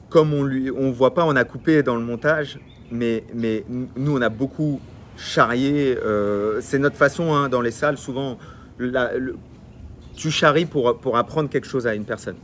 comme 0.09 0.33
on 0.33 0.43
lui, 0.43 0.69
on 0.69 0.91
voit 0.91 1.13
pas, 1.13 1.25
on 1.25 1.35
a 1.35 1.43
coupé 1.43 1.81
dans 1.81 1.95
le 1.95 2.03
montage, 2.03 2.59
mais, 2.91 3.23
mais 3.33 3.65
nous, 3.67 4.15
on 4.15 4.21
a 4.21 4.29
beaucoup 4.29 4.79
charrié. 5.17 5.97
Euh, 5.97 6.59
c'est 6.61 6.77
notre 6.77 6.97
façon 6.97 7.33
hein, 7.33 7.49
dans 7.49 7.61
les 7.61 7.71
salles, 7.71 7.97
souvent. 7.97 8.37
tu 10.15 10.29
charries 10.29 10.65
pour, 10.65 10.99
pour 10.99 11.17
apprendre 11.17 11.49
quelque 11.49 11.67
chose 11.67 11.87
à 11.87 11.95
une 11.95 12.05
personne. 12.05 12.37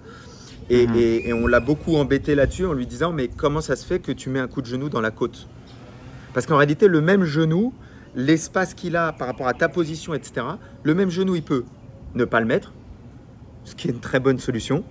Et, 0.70 0.88
mhm. 0.88 0.96
et, 0.96 1.30
et 1.30 1.34
on 1.34 1.48
l'a 1.48 1.60
beaucoup 1.60 1.98
embêté 1.98 2.34
là-dessus 2.34 2.66
en 2.66 2.74
lui 2.74 2.88
disant 2.88 3.12
Mais 3.12 3.28
comment 3.28 3.62
ça 3.62 3.76
se 3.76 3.86
fait 3.86 4.00
que 4.00 4.12
tu 4.12 4.30
mets 4.30 4.40
un 4.40 4.48
coup 4.48 4.62
de 4.62 4.68
genou 4.68 4.90
dans 4.90 5.02
la 5.02 5.12
côte? 5.12 5.48
Parce 6.34 6.46
qu'en 6.46 6.58
réalité, 6.58 6.88
le 6.88 7.02
même 7.02 7.24
genou, 7.24 7.74
l'espace 8.16 8.74
qu'il 8.74 8.96
a 8.96 9.14
par 9.14 9.28
rapport 9.28 9.48
à 9.48 9.54
ta 9.54 9.70
position, 9.70 10.14
etc., 10.14 10.46
le 10.84 10.96
même 10.96 11.10
genou, 11.10 11.36
il 11.36 11.44
peut 11.44 11.64
ne 12.16 12.26
pas 12.26 12.40
le 12.40 12.46
mettre, 12.46 12.74
ce 13.64 13.76
qui 13.76 13.88
est 13.88 13.92
une 13.92 14.00
très 14.00 14.20
bonne 14.20 14.40
solution, 14.40 14.84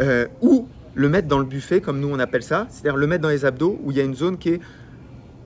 euh, 0.00 0.26
ou 0.40 0.68
le 0.94 1.08
mettre 1.08 1.28
dans 1.28 1.38
le 1.38 1.44
buffet, 1.44 1.80
comme 1.80 2.00
nous 2.00 2.08
on 2.08 2.18
appelle 2.18 2.42
ça, 2.42 2.66
c'est-à-dire 2.68 2.96
le 2.96 3.06
mettre 3.06 3.22
dans 3.22 3.28
les 3.28 3.44
abdos, 3.44 3.78
où 3.82 3.90
il 3.90 3.96
y 3.96 4.00
a 4.00 4.04
une 4.04 4.14
zone 4.14 4.38
qui 4.38 4.50
est 4.50 4.60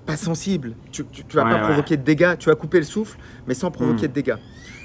pas 0.06 0.16
sensible. 0.16 0.74
Tu, 0.92 1.02
ne 1.02 1.34
vas 1.34 1.44
pas 1.44 1.58
provoquer 1.58 1.96
de 1.96 2.02
dégâts, 2.02 2.36
tu 2.38 2.48
vas 2.48 2.54
couper 2.54 2.78
le 2.78 2.84
souffle, 2.84 3.18
mais 3.46 3.54
sans 3.54 3.70
provoquer 3.70 4.06
hmm. 4.06 4.10
de 4.10 4.14
dégâts. 4.14 4.36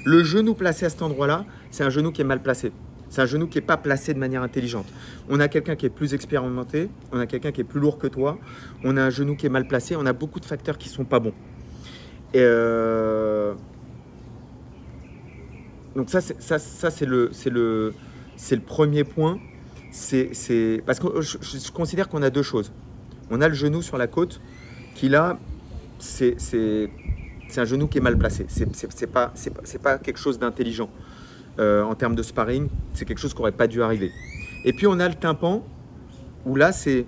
Le 0.04 0.22
genou 0.24 0.54
placé 0.54 0.86
à 0.86 0.90
cet 0.90 1.02
endroit-là, 1.02 1.44
c'est 1.70 1.84
un 1.84 1.90
genou 1.90 2.10
qui 2.10 2.22
est 2.22 2.24
mal 2.24 2.42
placé. 2.42 2.72
C'est 3.10 3.20
un 3.20 3.26
genou 3.26 3.48
qui 3.48 3.58
n'est 3.58 3.64
pas 3.64 3.76
placé 3.76 4.14
de 4.14 4.18
manière 4.18 4.42
intelligente. 4.42 4.86
On 5.28 5.40
a 5.40 5.48
quelqu'un 5.48 5.74
qui 5.74 5.84
est 5.84 5.90
plus 5.90 6.14
expérimenté, 6.14 6.88
on 7.12 7.18
a 7.18 7.26
quelqu'un 7.26 7.50
qui 7.50 7.60
est 7.60 7.64
plus 7.64 7.80
lourd 7.80 7.98
que 7.98 8.06
toi, 8.06 8.38
on 8.84 8.96
a 8.96 9.02
un 9.02 9.10
genou 9.10 9.34
qui 9.34 9.46
est 9.46 9.50
mal 9.50 9.66
placé, 9.66 9.96
on 9.96 10.06
a 10.06 10.12
beaucoup 10.12 10.40
de 10.40 10.44
facteurs 10.44 10.78
qui 10.78 10.88
sont 10.88 11.04
pas 11.04 11.18
bons. 11.18 11.34
Euh, 12.36 13.54
donc 15.96 16.08
ça, 16.08 16.20
c'est, 16.20 17.06
le, 17.06 17.92
premier 18.66 19.04
point. 19.04 19.38
Parce 20.86 20.98
que 21.00 21.20
je, 21.20 21.70
considère 21.72 22.08
qu'on 22.08 22.22
a 22.22 22.30
deux 22.30 22.42
choses. 22.42 22.72
On 23.30 23.40
a 23.40 23.48
le 23.48 23.54
genou 23.54 23.82
sur 23.82 23.96
la 23.96 24.06
côte, 24.06 24.40
qui 24.94 25.08
là, 25.08 25.38
c'est, 25.98 26.36
un 27.56 27.64
genou 27.64 27.88
qui 27.88 27.98
est 27.98 28.02
mal 28.02 28.16
placé. 28.16 28.46
C'est, 28.48 29.06
pas, 29.06 29.32
quelque 29.98 30.18
chose 30.18 30.38
d'intelligent 30.38 30.90
euh, 31.58 31.82
en 31.82 31.94
termes 31.94 32.14
de 32.14 32.22
sparring. 32.22 32.68
C'est 32.94 33.04
quelque 33.04 33.18
chose 33.18 33.34
qui 33.34 33.38
n'aurait 33.38 33.52
pas 33.52 33.66
dû 33.66 33.82
arriver. 33.82 34.12
Et 34.64 34.72
puis 34.72 34.86
on 34.86 35.00
a 35.00 35.08
le 35.08 35.14
tympan, 35.14 35.64
où 36.46 36.54
là, 36.54 36.72
c'est... 36.72 37.06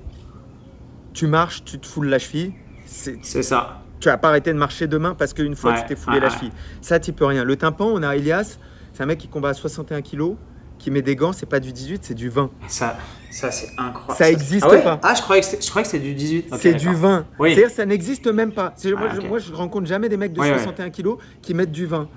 Tu 1.13 1.27
marches, 1.27 1.63
tu 1.65 1.79
te 1.79 1.87
foules 1.87 2.09
la 2.09 2.19
cheville. 2.19 2.55
C'est 2.87 3.43
ça 3.43 3.82
tu 4.03 4.09
vas 4.09 4.19
pas 4.19 4.29
arrêter 4.29 4.53
de 4.53 4.59
marcher 4.59 4.87
demain 4.87 5.15
parce 5.15 5.33
qu'une 5.33 5.55
fois 5.55 5.75
tu 5.75 5.87
t'es 5.87 5.97
foulé 5.97 6.21
la 6.21 6.29
cheville. 6.29 6.53
Ça, 6.81 6.99
tu 6.99 7.13
peux 7.13 7.25
rien. 7.25 7.45
Le 7.45 7.57
tympan, 7.57 7.87
on 7.87 8.03
a 8.03 8.17
Elias, 8.17 8.59
c'est 8.93 9.03
un 9.03 9.07
mec 9.07 9.19
qui 9.19 9.29
combat 9.29 9.51
à 9.51 9.55
61 9.55 10.03
kg, 10.03 10.35
qui 10.79 10.91
met 10.91 11.03
des 11.03 11.15
gants, 11.15 11.33
c'est 11.33 11.47
pas 11.47 11.61
du 11.61 11.73
18, 11.73 12.05
c'est 12.05 12.15
du 12.15 12.29
20. 12.29 12.51
Ça, 12.67 12.99
ça 13.31 13.53
c'est 13.53 13.71
incroyable. 13.79 14.19
Ça 14.19 14.29
n'existe 14.29 14.67
ah 14.69 14.77
pas. 14.79 15.01
Ah, 15.03 15.15
je 15.15 15.23
croyais 15.23 15.41
que 15.41 15.47
c'est 15.47 15.99
du 16.01 16.15
18. 16.15 16.55
c'est 16.59 16.75
du 16.75 16.93
20. 16.93 17.27
C'est-à-dire 17.39 17.71
ça 17.71 17.87
n'existe 17.87 18.27
même 18.27 18.53
pas. 18.53 18.75
Moi, 18.85 19.09
je, 19.15 19.21
moi, 19.21 19.39
je 19.39 19.53
rencontre 19.53 19.87
jamais 19.87 20.09
des 20.09 20.17
mecs 20.17 20.33
de 20.33 20.43
61 20.43 20.91
kg 20.91 21.11
qui 21.41 21.55
mettent 21.55 21.73
du 21.73 21.87
20. 21.87 22.09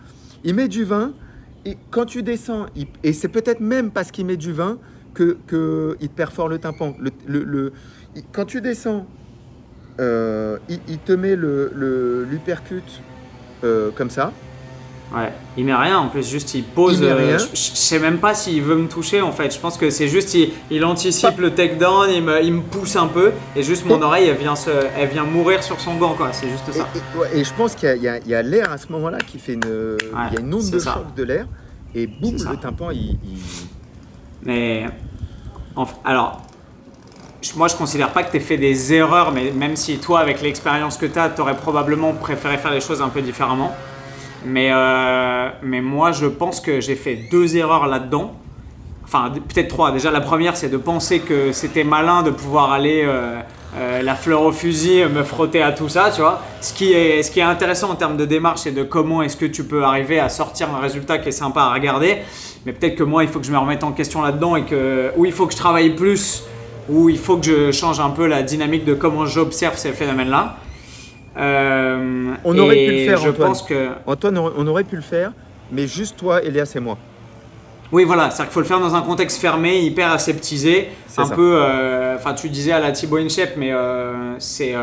Il 0.43 0.55
met 0.55 0.67
du 0.67 0.83
20, 0.83 1.13
et 1.65 1.77
quand 1.91 2.05
tu 2.05 2.23
descends, 2.23 2.65
et 3.03 3.13
c'est 3.13 3.29
peut-être 3.29 3.59
même 3.59 3.91
parce 3.91 4.11
qu'il 4.11 4.25
met 4.25 4.37
du 4.37 4.51
20 4.51 4.79
que, 5.13 5.37
que 5.47 5.97
il 6.01 6.09
te 6.09 6.15
perfore 6.15 6.49
le 6.49 6.57
tympan. 6.57 6.95
Le, 6.99 7.11
le, 7.43 7.73
quand 8.31 8.45
tu 8.45 8.61
descends 8.61 9.05
euh, 9.99 10.57
il, 10.67 10.97
te 10.99 11.13
met 11.13 11.35
le, 11.35 12.25
l'uppercut 12.29 12.83
euh, 13.63 13.91
comme 13.95 14.09
ça. 14.09 14.31
Ouais, 15.15 15.31
il 15.55 15.63
met 15.65 15.73
rien 15.73 15.99
en 15.99 16.09
plus, 16.09 16.27
juste 16.27 16.55
il 16.55 16.63
pose. 16.63 16.99
Il 16.99 17.05
euh, 17.05 17.37
je, 17.37 17.45
sais 17.53 17.99
même 17.99 18.17
pas 18.17 18.33
s'il 18.33 18.61
veut 18.61 18.75
me 18.75 18.87
toucher 18.87 19.21
en 19.21 19.31
fait. 19.31 19.53
Je 19.53 19.59
pense 19.59 19.77
que 19.77 19.89
c'est 19.89 20.07
juste 20.07 20.35
il, 20.71 20.83
anticipe 20.83 21.37
le 21.37 21.51
takedown, 21.51 22.09
il 22.09 22.23
me, 22.23 22.43
il 22.43 22.53
me 22.53 22.61
pousse 22.61 22.95
un 22.95 23.07
peu 23.07 23.31
et 23.55 23.61
juste 23.61 23.85
mon 23.85 24.01
oreille 24.01 24.27
elle 24.27 24.37
vient, 24.37 24.55
se, 24.55 24.71
elle 24.97 25.09
vient 25.09 25.23
mourir 25.23 25.63
sur 25.63 25.79
son 25.79 25.95
gant 25.95 26.15
quoi. 26.15 26.33
C'est 26.33 26.49
juste 26.49 26.71
ça. 26.71 26.87
Et, 27.33 27.43
je 27.43 27.53
pense 27.53 27.75
qu'il 27.75 28.01
y 28.01 28.33
a, 28.33 28.41
l'air 28.41 28.71
à 28.71 28.77
ce 28.77 28.91
moment-là 28.91 29.19
qui 29.19 29.37
fait 29.37 29.53
une, 29.53 29.97
il 30.01 30.33
y 30.33 30.37
a 30.37 30.41
une 30.41 30.53
onde 30.53 30.71
de 30.71 30.79
choc 30.79 31.13
de 31.15 31.23
l'air 31.23 31.45
et 31.93 32.07
boum 32.07 32.33
le 32.33 32.57
tympan 32.57 32.89
il. 32.91 33.17
Mais 34.43 34.87
alors 36.03 36.44
moi, 37.55 37.67
je 37.67 37.75
considère 37.75 38.11
pas 38.11 38.23
que 38.23 38.31
tu 38.31 38.37
aies 38.37 38.41
fait 38.41 38.57
des 38.57 38.93
erreurs, 38.93 39.31
mais 39.31 39.51
même 39.51 39.75
si 39.75 39.97
toi, 39.97 40.19
avec 40.19 40.41
l'expérience 40.41 40.97
que 40.97 41.05
tu 41.05 41.19
as, 41.19 41.29
tu 41.29 41.41
aurais 41.41 41.55
probablement 41.55 42.13
préféré 42.13 42.57
faire 42.57 42.71
les 42.71 42.81
choses 42.81 43.01
un 43.01 43.09
peu 43.09 43.21
différemment. 43.21 43.73
Mais, 44.45 44.69
euh, 44.71 45.49
mais 45.63 45.81
moi, 45.81 46.11
je 46.11 46.27
pense 46.27 46.59
que 46.59 46.79
j'ai 46.79 46.95
fait 46.95 47.15
deux 47.31 47.57
erreurs 47.57 47.87
là-dedans. 47.87 48.33
Enfin, 49.03 49.31
peut-être 49.31 49.67
trois. 49.67 49.91
Déjà, 49.91 50.11
la 50.11 50.21
première, 50.21 50.55
c'est 50.55 50.69
de 50.69 50.77
penser 50.77 51.19
que 51.19 51.51
c'était 51.51 51.83
malin 51.83 52.23
de 52.23 52.31
pouvoir 52.31 52.71
aller 52.71 53.03
euh, 53.05 53.39
euh, 53.77 54.01
la 54.01 54.15
fleur 54.15 54.41
au 54.43 54.51
fusil, 54.51 55.05
me 55.05 55.23
frotter 55.23 55.61
à 55.61 55.71
tout 55.71 55.89
ça, 55.89 56.11
tu 56.13 56.21
vois. 56.21 56.41
Ce 56.61 56.73
qui 56.73 56.93
est, 56.93 57.21
ce 57.21 57.31
qui 57.31 57.39
est 57.39 57.43
intéressant 57.43 57.91
en 57.91 57.95
termes 57.95 58.17
de 58.17 58.25
démarche 58.25 58.65
et 58.65 58.71
de 58.71 58.83
comment 58.83 59.21
est-ce 59.21 59.37
que 59.37 59.45
tu 59.45 59.63
peux 59.63 59.83
arriver 59.83 60.19
à 60.19 60.29
sortir 60.29 60.73
un 60.73 60.79
résultat 60.79 61.17
qui 61.17 61.29
est 61.29 61.33
sympa 61.33 61.61
à 61.61 61.73
regarder. 61.73 62.17
Mais 62.65 62.73
peut-être 62.73 62.95
que 62.95 63.03
moi, 63.03 63.23
il 63.23 63.29
faut 63.29 63.39
que 63.39 63.45
je 63.45 63.51
me 63.51 63.57
remette 63.57 63.83
en 63.83 63.91
question 63.91 64.21
là-dedans 64.21 64.55
et 64.55 64.63
que, 64.63 65.11
ou 65.17 65.25
il 65.25 65.31
faut 65.31 65.45
que 65.45 65.53
je 65.53 65.57
travaille 65.57 65.91
plus 65.91 66.43
où 66.89 67.09
il 67.09 67.17
faut 67.17 67.37
que 67.37 67.45
je 67.45 67.71
change 67.71 67.99
un 67.99 68.09
peu 68.09 68.27
la 68.27 68.43
dynamique 68.43 68.85
de 68.85 68.93
comment 68.93 69.25
j'observe 69.25 69.77
ces 69.77 69.91
phénomènes-là. 69.91 70.57
Euh, 71.37 72.33
on 72.43 72.57
aurait 72.57 72.85
pu 72.85 72.91
le 72.91 73.05
faire, 73.05 73.17
je 73.17 73.29
Antoine. 73.29 73.47
Pense 73.49 73.61
que... 73.63 73.89
Antoine, 74.05 74.37
on 74.37 74.67
aurait 74.67 74.83
pu 74.83 74.95
le 74.95 75.01
faire, 75.01 75.31
mais 75.71 75.87
juste 75.87 76.17
toi, 76.17 76.41
Elias 76.41 76.71
et 76.75 76.79
moi. 76.79 76.97
Oui, 77.91 78.03
voilà, 78.03 78.29
c'est-à-dire 78.29 78.45
qu'il 78.45 78.53
faut 78.53 78.59
le 78.61 78.65
faire 78.65 78.79
dans 78.79 78.95
un 78.95 79.01
contexte 79.01 79.39
fermé, 79.39 79.79
hyper 79.79 80.11
aseptisé, 80.11 80.89
un 81.17 81.27
peu, 81.27 81.55
euh, 81.55 82.15
enfin 82.15 82.33
tu 82.33 82.49
disais 82.49 82.71
à 82.71 82.79
la 82.79 82.91
Thibaut 82.91 83.17
Inchep, 83.17 83.55
mais 83.57 83.71
euh, 83.71 84.37
c'est 84.39 84.73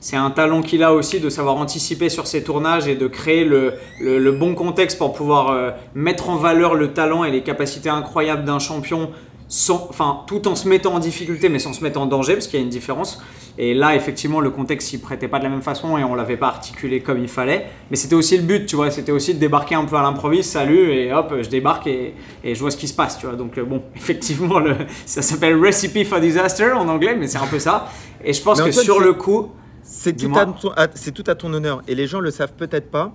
c'est 0.00 0.16
un 0.16 0.30
talent 0.30 0.62
qu'il 0.62 0.84
a 0.84 0.94
aussi 0.94 1.18
de 1.18 1.28
savoir 1.28 1.56
anticiper 1.56 2.08
sur 2.08 2.28
ses 2.28 2.44
tournages 2.44 2.86
et 2.86 2.94
de 2.94 3.08
créer 3.08 3.44
le, 3.44 3.74
le, 4.00 4.30
bon 4.30 4.54
contexte 4.54 4.96
pour 4.96 5.12
pouvoir 5.12 5.72
mettre 5.96 6.30
en 6.30 6.36
valeur 6.36 6.76
le 6.76 6.92
talent 6.92 7.24
et 7.24 7.32
les 7.32 7.42
capacités 7.42 7.88
incroyables 7.88 8.44
d'un 8.44 8.60
champion 8.60 9.10
enfin, 9.70 10.24
tout 10.26 10.46
en 10.48 10.54
se 10.54 10.68
mettant 10.68 10.94
en 10.94 10.98
difficulté, 10.98 11.48
mais 11.48 11.58
sans 11.58 11.72
se 11.72 11.82
mettre 11.82 12.00
en 12.00 12.06
danger, 12.06 12.34
parce 12.34 12.46
qu'il 12.46 12.58
y 12.58 12.62
a 12.62 12.64
une 12.64 12.70
différence. 12.70 13.22
Et 13.60 13.74
là, 13.74 13.96
effectivement, 13.96 14.40
le 14.40 14.50
contexte 14.50 14.88
s'y 14.88 14.98
prêtait 14.98 15.26
pas 15.26 15.40
de 15.40 15.44
la 15.44 15.50
même 15.50 15.62
façon 15.62 15.98
et 15.98 16.04
on 16.04 16.14
l'avait 16.14 16.36
pas 16.36 16.46
articulé 16.46 17.00
comme 17.00 17.18
il 17.18 17.28
fallait. 17.28 17.66
Mais 17.90 17.96
c'était 17.96 18.14
aussi 18.14 18.36
le 18.36 18.44
but, 18.44 18.66
tu 18.66 18.76
vois. 18.76 18.92
C'était 18.92 19.10
aussi 19.10 19.34
de 19.34 19.40
débarquer 19.40 19.74
un 19.74 19.84
peu 19.84 19.96
à 19.96 20.02
l'improviste, 20.02 20.52
salut, 20.52 20.92
et 20.92 21.12
hop, 21.12 21.34
je 21.42 21.48
débarque 21.48 21.88
et, 21.88 22.14
et, 22.44 22.54
je 22.54 22.60
vois 22.60 22.70
ce 22.70 22.76
qui 22.76 22.86
se 22.86 22.94
passe, 22.94 23.18
tu 23.18 23.26
vois. 23.26 23.34
Donc, 23.34 23.58
euh, 23.58 23.64
bon, 23.64 23.82
effectivement, 23.96 24.60
le, 24.60 24.76
ça 25.06 25.22
s'appelle 25.22 25.56
Recipe 25.56 26.06
for 26.06 26.20
Disaster 26.20 26.70
en 26.70 26.88
anglais, 26.88 27.16
mais 27.18 27.26
c'est 27.26 27.38
un 27.38 27.48
peu 27.48 27.58
ça. 27.58 27.88
Et 28.22 28.32
je 28.32 28.40
pense 28.40 28.62
que 28.62 28.70
sur 28.70 29.00
le 29.00 29.12
coup. 29.12 29.50
C'est 29.82 30.12
tout, 30.14 30.28
tout, 30.28 31.30
à 31.30 31.34
ton 31.34 31.52
honneur. 31.52 31.82
Et 31.88 31.94
les 31.94 32.06
gens 32.06 32.20
le 32.20 32.30
savent 32.30 32.52
peut-être 32.52 32.90
pas. 32.90 33.12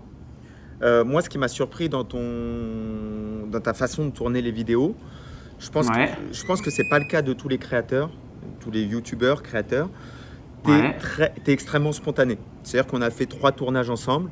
Euh, 0.81 1.05
moi, 1.05 1.21
ce 1.21 1.29
qui 1.29 1.37
m'a 1.37 1.47
surpris 1.47 1.87
dans, 1.87 2.03
ton, 2.03 3.47
dans 3.47 3.61
ta 3.61 3.73
façon 3.73 4.05
de 4.05 4.09
tourner 4.09 4.41
les 4.41 4.51
vidéos, 4.51 4.95
je 5.63 5.69
pense, 5.69 5.89
que, 5.89 5.99
je 6.31 6.45
pense 6.45 6.61
que 6.61 6.69
c'est 6.69 6.89
pas 6.89 6.99
le 6.99 7.05
cas 7.05 7.21
de 7.21 7.31
tous 7.33 7.47
les 7.47 7.57
créateurs, 7.57 8.09
tous 8.59 8.69
les 8.69 8.83
youtubeurs, 8.83 9.41
créateurs. 9.41 9.89
Tu 10.65 10.71
es, 10.71 11.53
extrêmement 11.53 11.91
spontané. 11.91 12.37
C'est-à-dire 12.63 12.89
qu'on 12.89 13.01
a 13.01 13.09
fait 13.09 13.25
trois 13.25 13.51
tournages 13.51 13.89
ensemble. 13.89 14.29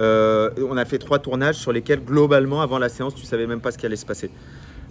Euh, 0.00 0.50
on 0.68 0.76
a 0.76 0.84
fait 0.84 0.98
trois 0.98 1.18
tournages 1.18 1.56
sur 1.56 1.72
lesquels, 1.72 2.04
globalement, 2.04 2.60
avant 2.60 2.78
la 2.78 2.88
séance, 2.88 3.14
tu 3.14 3.24
savais 3.24 3.46
même 3.46 3.60
pas 3.60 3.70
ce 3.70 3.78
qui 3.78 3.86
allait 3.86 3.96
se 3.96 4.06
passer. 4.06 4.30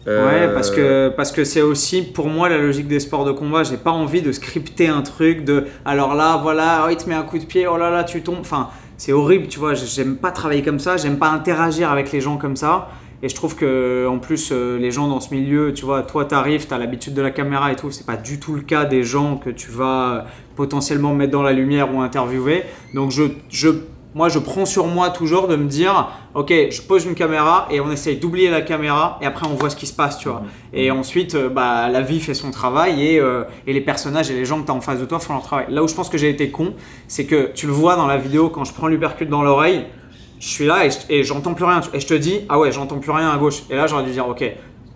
Euh, 0.07 0.47
Ouais, 0.47 0.53
parce 0.53 0.69
que 0.69 1.09
parce 1.09 1.31
que 1.31 1.43
c'est 1.43 1.61
aussi 1.61 2.01
pour 2.01 2.27
moi 2.27 2.49
la 2.49 2.57
logique 2.57 2.87
des 2.87 2.99
sports 2.99 3.25
de 3.25 3.31
combat. 3.31 3.63
J'ai 3.63 3.77
pas 3.77 3.91
envie 3.91 4.21
de 4.21 4.31
scripter 4.31 4.87
un 4.87 5.01
truc 5.01 5.45
de 5.45 5.65
alors 5.85 6.13
là 6.13 6.37
voilà, 6.41 6.83
oh, 6.85 6.89
il 6.91 6.97
te 6.97 7.07
met 7.07 7.15
un 7.15 7.23
coup 7.23 7.37
de 7.37 7.45
pied, 7.45 7.67
oh 7.67 7.77
là 7.77 7.89
là 7.89 8.03
tu 8.03 8.21
tombes. 8.21 8.39
Enfin, 8.41 8.69
c'est 8.97 9.13
horrible, 9.13 9.47
tu 9.47 9.59
vois. 9.59 9.73
J'aime 9.75 10.17
pas 10.17 10.31
travailler 10.31 10.61
comme 10.61 10.79
ça. 10.79 10.97
J'aime 10.97 11.17
pas 11.17 11.29
interagir 11.29 11.89
avec 11.89 12.11
les 12.11 12.19
gens 12.19 12.37
comme 12.37 12.57
ça. 12.57 12.89
Et 13.23 13.29
je 13.29 13.35
trouve 13.35 13.55
que 13.55 14.05
en 14.07 14.19
plus 14.19 14.49
euh, 14.51 14.77
les 14.77 14.91
gens 14.91 15.07
dans 15.07 15.21
ce 15.21 15.33
milieu, 15.33 15.73
tu 15.73 15.85
vois, 15.85 16.03
toi 16.03 16.25
t'arrives, 16.25 16.67
t'as 16.67 16.77
l'habitude 16.77 17.13
de 17.13 17.21
la 17.21 17.31
caméra 17.31 17.71
et 17.71 17.75
tout. 17.75 17.89
C'est 17.89 18.05
pas 18.05 18.17
du 18.17 18.37
tout 18.39 18.53
le 18.53 18.61
cas 18.61 18.83
des 18.83 19.03
gens 19.03 19.37
que 19.37 19.49
tu 19.49 19.71
vas 19.71 20.25
potentiellement 20.55 21.13
mettre 21.15 21.31
dans 21.31 21.41
la 21.41 21.53
lumière 21.53 21.95
ou 21.95 22.01
interviewer. 22.01 22.63
Donc 22.93 23.11
je 23.11 23.23
je 23.49 23.69
moi, 24.15 24.29
je 24.29 24.37
prends 24.37 24.65
sur 24.65 24.85
moi 24.85 25.09
toujours 25.09 25.47
de 25.47 25.55
me 25.55 25.67
dire, 25.67 26.11
ok, 26.35 26.53
je 26.69 26.81
pose 26.83 27.05
une 27.05 27.15
caméra 27.15 27.67
et 27.71 27.79
on 27.79 27.91
essaye 27.91 28.17
d'oublier 28.17 28.51
la 28.51 28.61
caméra 28.61 29.17
et 29.21 29.25
après 29.25 29.47
on 29.47 29.55
voit 29.55 29.71
ce 29.71 29.75
qui 29.75 29.87
se 29.87 29.93
passe, 29.93 30.19
tu 30.19 30.29
vois. 30.29 30.43
Et 30.71 30.91
ensuite, 30.91 31.33
euh, 31.33 31.49
bah, 31.49 31.89
la 31.89 32.01
vie 32.01 32.19
fait 32.19 32.35
son 32.35 32.51
travail 32.51 33.03
et, 33.03 33.19
euh, 33.19 33.43
et 33.65 33.73
les 33.73 33.81
personnages 33.81 34.29
et 34.29 34.35
les 34.35 34.45
gens 34.45 34.61
que 34.61 34.67
tu 34.67 34.71
as 34.71 34.75
en 34.75 34.81
face 34.81 34.99
de 34.99 35.05
toi 35.05 35.19
font 35.19 35.33
leur 35.33 35.41
travail. 35.41 35.65
Là 35.69 35.83
où 35.83 35.87
je 35.87 35.95
pense 35.95 36.09
que 36.09 36.19
j'ai 36.19 36.29
été 36.29 36.51
con, 36.51 36.73
c'est 37.07 37.25
que 37.25 37.51
tu 37.55 37.65
le 37.65 37.73
vois 37.73 37.95
dans 37.95 38.05
la 38.05 38.17
vidéo 38.17 38.49
quand 38.49 38.65
je 38.65 38.73
prends 38.73 38.87
l'hypercute 38.87 39.29
dans 39.29 39.41
l'oreille, 39.41 39.85
je 40.43 40.49
suis 40.49 40.65
là 40.65 40.85
et 40.85 40.91
je- 40.91 40.97
et 41.09 41.23
j'entends 41.23 41.53
plus 41.53 41.63
rien. 41.63 41.79
Et 41.93 41.99
je 42.01 42.07
te 42.07 42.13
dis, 42.13 42.41
ah 42.49 42.59
ouais, 42.59 42.71
j'entends 42.71 42.99
plus 42.99 43.11
rien 43.11 43.29
à 43.29 43.37
gauche. 43.37 43.63
Et 43.69 43.75
là, 43.75 43.87
j'aurais 43.87 44.03
dû 44.03 44.11
dire, 44.11 44.27
ok, 44.27 44.43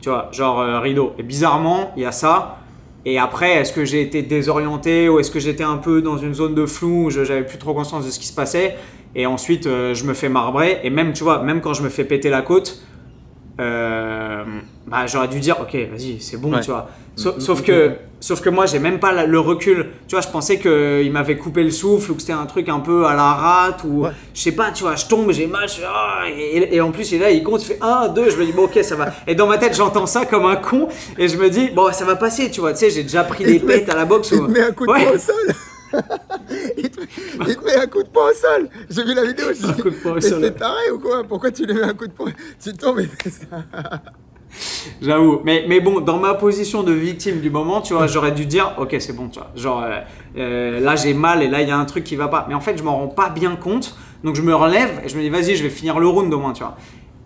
tu 0.02 0.10
vois, 0.10 0.30
genre 0.34 0.60
euh, 0.60 0.80
rideau. 0.82 1.14
Et 1.18 1.24
bizarrement, 1.24 1.94
il 1.96 2.04
y 2.04 2.06
a 2.06 2.12
ça. 2.12 2.58
Et 3.06 3.18
après, 3.18 3.54
est-ce 3.54 3.72
que 3.72 3.86
j'ai 3.86 4.02
été 4.02 4.22
désorienté 4.22 5.08
ou 5.08 5.20
est-ce 5.20 5.32
que 5.32 5.40
j'étais 5.40 5.64
un 5.64 5.78
peu 5.78 6.02
dans 6.02 6.18
une 6.18 6.34
zone 6.34 6.54
de 6.54 6.66
flou 6.66 7.06
où 7.06 7.10
j'avais 7.10 7.44
plus 7.46 7.58
trop 7.58 7.74
conscience 7.74 8.06
de 8.06 8.12
ce 8.12 8.20
qui 8.20 8.28
se 8.28 8.36
passait? 8.36 8.76
Et 9.16 9.26
ensuite, 9.26 9.68
euh, 9.68 9.94
je 9.94 10.04
me 10.04 10.14
fais 10.14 10.28
marbrer. 10.28 10.82
Et 10.84 10.90
même, 10.90 11.14
tu 11.14 11.24
vois, 11.24 11.42
même 11.42 11.62
quand 11.62 11.74
je 11.74 11.82
me 11.82 11.88
fais 11.90 12.04
péter 12.04 12.30
la 12.30 12.42
côte, 12.42 12.82
euh, 13.60 14.44
bah, 14.88 15.06
j'aurais 15.08 15.28
dû 15.28 15.40
dire, 15.40 15.58
ok, 15.62 15.74
vas-y, 15.92 16.20
c'est 16.22 16.38
bon, 16.38 16.54
Ouais. 16.54 16.62
tu 16.62 16.70
vois. 16.72 16.90
Sauf, 17.16 17.40
sauf 17.40 17.64
que, 17.64 17.94
sauf 18.20 18.42
que 18.42 18.50
moi, 18.50 18.68
j'ai 18.68 18.78
même 18.78 19.00
pas 19.00 19.26
le 19.26 19.40
recul. 19.40 19.88
Tu 20.08 20.14
vois, 20.16 20.22
je 20.22 20.28
pensais 20.28 20.60
qu'il 20.60 21.12
m'avait 21.12 21.36
coupé 21.38 21.64
le 21.64 21.72
souffle 21.72 22.12
ou 22.12 22.16
que 22.16 22.22
c'était 22.22 22.34
un 22.34 22.46
truc 22.46 22.70
un 22.70 22.80
peu 22.80 23.08
à 23.08 23.16
la 23.16 23.34
rate 23.34 23.84
ou 23.86 24.04
Ouais. 24.04 24.12
je 24.36 24.40
sais 24.42 24.52
pas, 24.52 24.70
tu 24.70 24.84
vois, 24.84 24.96
je 24.96 25.08
tombe, 25.08 25.32
j'ai 25.32 25.48
mal, 25.48 25.68
je 25.68 25.76
fais, 25.76 25.86
Ah 25.88 26.26
et, 26.30 26.76
et 26.76 26.80
en 26.82 26.92
plus, 26.92 27.12
il 27.12 27.16
est 27.16 27.20
là, 27.26 27.32
il 27.32 27.42
compte, 27.44 27.64
il 27.64 27.66
fait 27.66 27.80
1, 27.82 28.10
2, 28.10 28.30
je 28.30 28.38
me 28.38 28.46
dis, 28.46 28.52
bon, 28.52 28.66
ok, 28.66 28.78
ça 28.84 28.96
va. 28.96 29.08
Et 29.26 29.34
dans 29.34 29.48
ma 29.48 29.58
tête, 29.58 29.76
j'entends 29.76 30.06
ça 30.06 30.26
comme 30.28 30.46
un 30.46 30.58
con 30.58 30.90
et 31.18 31.28
je 31.28 31.38
me 31.38 31.50
dis, 31.50 31.70
bon, 31.72 31.92
ça 31.92 32.06
va 32.06 32.16
passer, 32.16 32.52
tu 32.52 32.60
vois, 32.62 32.74
tu 32.74 32.80
sais, 32.80 32.92
j'ai 32.92 33.02
déjà 33.02 33.24
pris 33.24 33.44
des 33.44 33.60
pètes 33.60 33.90
à 33.90 33.96
la 33.96 34.06
boxe. 34.06 34.30
Il 34.32 34.42
ou- 34.42 34.46
te 34.48 34.52
met 34.52 34.62
un 34.62 34.72
coup 34.72 34.86
de 34.86 34.92
Ouais. 34.92 35.04
poing 35.06 35.16
au 35.16 35.18
sol. 35.18 35.56
Il, 36.78 36.90
te, 36.90 37.02
il 37.48 37.56
te 37.56 37.66
met 37.66 37.76
un 37.76 37.88
coup 37.88 38.04
de 38.04 38.10
poing 38.10 38.30
au 38.30 38.34
sol. 38.34 38.70
J'ai 38.90 39.04
vu 39.04 39.14
la 39.14 39.26
vidéo. 39.26 39.48
Je 39.54 39.68
Un 39.68 39.74
coup 39.74 39.90
de 39.90 39.96
poing 39.96 40.14
au 40.14 40.22
sol. 40.22 40.42
t'es 40.42 40.52
taré 40.52 40.92
ou 40.92 41.00
quoi? 41.00 41.24
Pourquoi 41.24 41.52
tu 41.52 41.66
lui 41.66 41.74
mets 41.74 41.84
un 41.84 41.94
coup 41.94 42.08
de 42.08 42.14
poing? 42.14 42.32
Tu 42.62 42.74
tombes 42.74 43.00
et 43.00 43.08
fais 43.08 43.30
ça. 43.30 43.46
J'avoue. 45.02 45.42
Mais, 45.44 45.66
mais 45.68 45.80
bon, 45.80 46.00
dans 46.00 46.18
ma 46.18 46.34
position 46.34 46.84
de 46.84 46.92
victime 46.92 47.40
du 47.42 47.50
moment, 47.50 47.82
tu 47.82 47.94
vois, 47.94 48.08
j'aurais 48.08 48.32
dû 48.32 48.46
dire, 48.46 48.74
ok, 48.78 48.96
c'est 49.00 49.14
bon, 49.14 49.28
tu 49.30 49.40
vois. 49.40 49.52
Genre, 49.56 49.84
euh, 49.84 50.00
euh, 50.38 50.80
là, 50.80 50.96
j'ai 50.96 51.14
mal 51.14 51.44
et 51.44 51.48
là, 51.48 51.62
il 51.62 51.68
y 51.68 51.72
a 51.72 51.78
un 51.78 51.86
truc 51.86 52.04
qui 52.04 52.16
va 52.16 52.28
pas. 52.28 52.46
Mais 52.48 52.56
en 52.56 52.62
fait, 52.62 52.78
je 52.78 52.84
m'en 52.84 52.98
rends 52.98 53.08
pas 53.08 53.30
bien 53.30 53.56
compte. 53.56 53.98
Donc, 54.24 54.36
je 54.36 54.42
me 54.42 54.56
relève 54.56 55.02
et 55.06 55.10
je 55.10 55.18
me 55.18 55.22
dis, 55.22 55.30
vas-y, 55.30 55.56
je 55.56 55.64
vais 55.64 55.70
finir 55.70 56.00
le 56.00 56.08
round 56.08 56.34
au 56.34 56.40
moins, 56.40 56.54
tu 56.54 56.64
vois. 56.64 56.76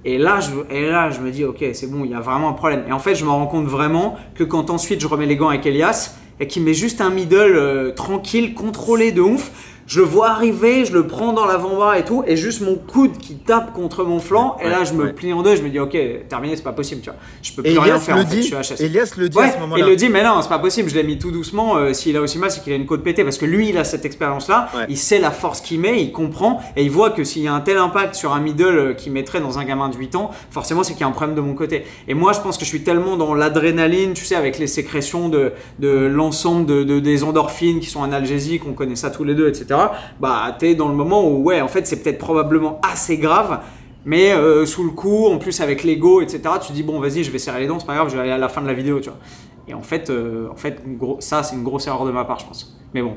Et 0.03 0.17
là, 0.17 0.39
je, 0.39 0.51
et 0.73 0.89
là, 0.89 1.11
je 1.11 1.19
me 1.21 1.29
dis, 1.29 1.45
ok, 1.45 1.63
c'est 1.73 1.89
bon, 1.89 2.03
il 2.03 2.11
y 2.11 2.15
a 2.15 2.19
vraiment 2.19 2.49
un 2.49 2.53
problème. 2.53 2.83
Et 2.87 2.91
en 2.91 2.99
fait, 2.99 3.13
je 3.15 3.23
me 3.23 3.29
rends 3.29 3.45
compte 3.45 3.67
vraiment 3.67 4.17
que 4.33 4.43
quand 4.43 4.69
ensuite 4.71 4.99
je 4.99 5.07
remets 5.07 5.27
les 5.27 5.35
gants 5.35 5.49
avec 5.49 5.65
Elias 5.65 6.15
et 6.39 6.47
qu'il 6.47 6.63
met 6.63 6.73
juste 6.73 7.01
un 7.01 7.09
middle 7.09 7.55
euh, 7.55 7.91
tranquille, 7.91 8.53
contrôlé 8.53 9.11
de 9.11 9.21
ouf, 9.21 9.51
je 9.91 9.99
le 9.99 10.05
vois 10.05 10.29
arriver, 10.29 10.85
je 10.85 10.93
le 10.93 11.05
prends 11.05 11.33
dans 11.33 11.43
l'avant-bras 11.45 11.99
et 11.99 12.05
tout, 12.05 12.23
et 12.25 12.37
juste 12.37 12.61
mon 12.61 12.75
coude 12.75 13.17
qui 13.17 13.35
tape 13.35 13.73
contre 13.73 14.05
mon 14.05 14.19
flanc, 14.19 14.55
et 14.63 14.69
là, 14.69 14.85
je 14.85 14.93
me 14.93 15.03
ouais. 15.07 15.11
plie 15.13 15.33
en 15.33 15.43
deux, 15.43 15.57
je 15.57 15.61
me 15.63 15.69
dis, 15.69 15.79
ok, 15.79 15.97
terminé, 16.29 16.55
c'est 16.55 16.63
pas 16.63 16.71
possible, 16.71 17.01
tu 17.01 17.09
vois. 17.09 17.19
Je 17.43 17.51
peux 17.51 17.61
plus 17.61 17.77
rien 17.77 17.99
faire 17.99 18.15
le 18.15 18.21
en 18.21 18.25
fait, 18.25 18.35
dit. 18.37 18.43
je 18.43 18.55
suis 18.63 18.75
HS. 18.75 18.81
Elias 18.81 19.11
le 19.17 19.27
dit 19.27 19.37
Ouais, 19.37 19.43
à 19.49 19.51
ce 19.51 19.59
moment-là. 19.59 19.83
il 19.85 19.89
le 19.89 19.95
dit, 19.97 20.07
mais 20.07 20.23
non, 20.23 20.41
c'est 20.41 20.47
pas 20.47 20.59
possible, 20.59 20.89
je 20.89 20.95
l'ai 20.95 21.03
mis 21.03 21.19
tout 21.19 21.31
doucement. 21.31 21.75
euh, 21.75 21.91
S'il 21.91 22.15
a 22.15 22.21
aussi 22.21 22.37
mal, 22.39 22.49
c'est 22.51 22.63
qu'il 22.63 22.71
a 22.71 22.77
une 22.77 22.85
côte 22.85 23.03
pétée. 23.03 23.25
Parce 23.25 23.37
que 23.37 23.45
lui, 23.45 23.67
il 23.67 23.77
a 23.77 23.83
cette 23.83 24.05
expérience-là, 24.05 24.69
il 24.87 24.97
sait 24.97 25.19
la 25.19 25.31
force 25.31 25.59
qu'il 25.59 25.81
met, 25.81 26.01
il 26.01 26.13
comprend, 26.13 26.61
et 26.77 26.83
il 26.83 26.89
voit 26.91 27.09
que 27.09 27.25
s'il 27.25 27.41
y 27.41 27.47
a 27.49 27.53
un 27.53 27.59
tel 27.59 27.77
impact 27.77 28.15
sur 28.15 28.31
un 28.33 28.39
middle 28.39 28.63
euh, 28.77 28.93
qu'il 28.93 29.11
mettrait 29.11 29.41
dans 29.41 29.59
un 29.59 29.65
gamin 29.65 29.89
de 29.89 29.97
8 29.97 30.15
ans, 30.15 30.31
forcément, 30.51 30.83
c'est 30.83 30.93
qu'il 30.93 31.01
y 31.01 31.03
a 31.03 31.07
un 31.07 31.11
problème 31.11 31.35
de 31.35 31.41
mon 31.41 31.53
côté. 31.53 31.83
Et 32.07 32.13
moi, 32.13 32.31
je 32.31 32.39
pense 32.39 32.57
que 32.57 32.63
je 32.63 32.69
suis 32.69 32.83
tellement 32.83 33.17
dans 33.17 33.33
l'adrénaline, 33.33 34.13
tu 34.13 34.23
sais, 34.23 34.35
avec 34.35 34.57
les 34.57 34.67
sécrétions 34.67 35.27
de, 35.27 35.51
de 35.79 35.89
l'ensemble 35.89 36.65
de, 36.65 36.83
de- 36.83 36.99
des 37.01 37.23
endorphines 37.25 37.81
qui 37.81 37.89
sont 37.89 38.03
analgésiques, 38.03 38.61
on 38.65 38.71
connaît 38.73 38.95
ça 38.95 39.09
tous 39.09 39.25
les 39.25 39.35
deux, 39.35 39.49
etc. 39.49 39.79
Bah, 40.19 40.55
t'es 40.57 40.75
dans 40.75 40.87
le 40.89 40.95
moment 40.95 41.27
où, 41.27 41.43
ouais, 41.43 41.61
en 41.61 41.67
fait, 41.67 41.87
c'est 41.87 42.01
peut-être 42.01 42.17
probablement 42.19 42.79
assez 42.83 43.17
grave. 43.17 43.61
Mais 44.05 44.31
euh, 44.33 44.65
sous 44.65 44.83
le 44.83 44.89
coup, 44.91 45.27
en 45.27 45.37
plus 45.37 45.61
avec 45.61 45.83
l'ego, 45.83 46.21
etc., 46.21 46.41
tu 46.65 46.73
dis 46.73 46.81
bon, 46.83 46.99
vas-y, 46.99 47.23
je 47.23 47.29
vais 47.31 47.37
serrer 47.37 47.59
les 47.59 47.67
dents, 47.67 47.79
c'est 47.79 47.85
pas 47.85 47.93
grave, 47.95 48.09
je 48.09 48.15
vais 48.15 48.21
aller 48.21 48.31
à 48.31 48.37
la 48.37 48.49
fin 48.49 48.61
de 48.61 48.67
la 48.67 48.73
vidéo, 48.73 48.99
tu 48.99 49.09
vois. 49.09 49.19
Et 49.67 49.73
en 49.75 49.83
fait, 49.83 50.09
euh, 50.09 50.49
en 50.49 50.55
fait 50.55 50.81
ça, 51.19 51.43
c'est 51.43 51.55
une 51.55 51.63
grosse 51.63 51.85
erreur 51.85 52.05
de 52.05 52.11
ma 52.11 52.25
part, 52.25 52.39
je 52.39 52.45
pense. 52.47 52.79
Mais 52.95 53.01
bon, 53.03 53.15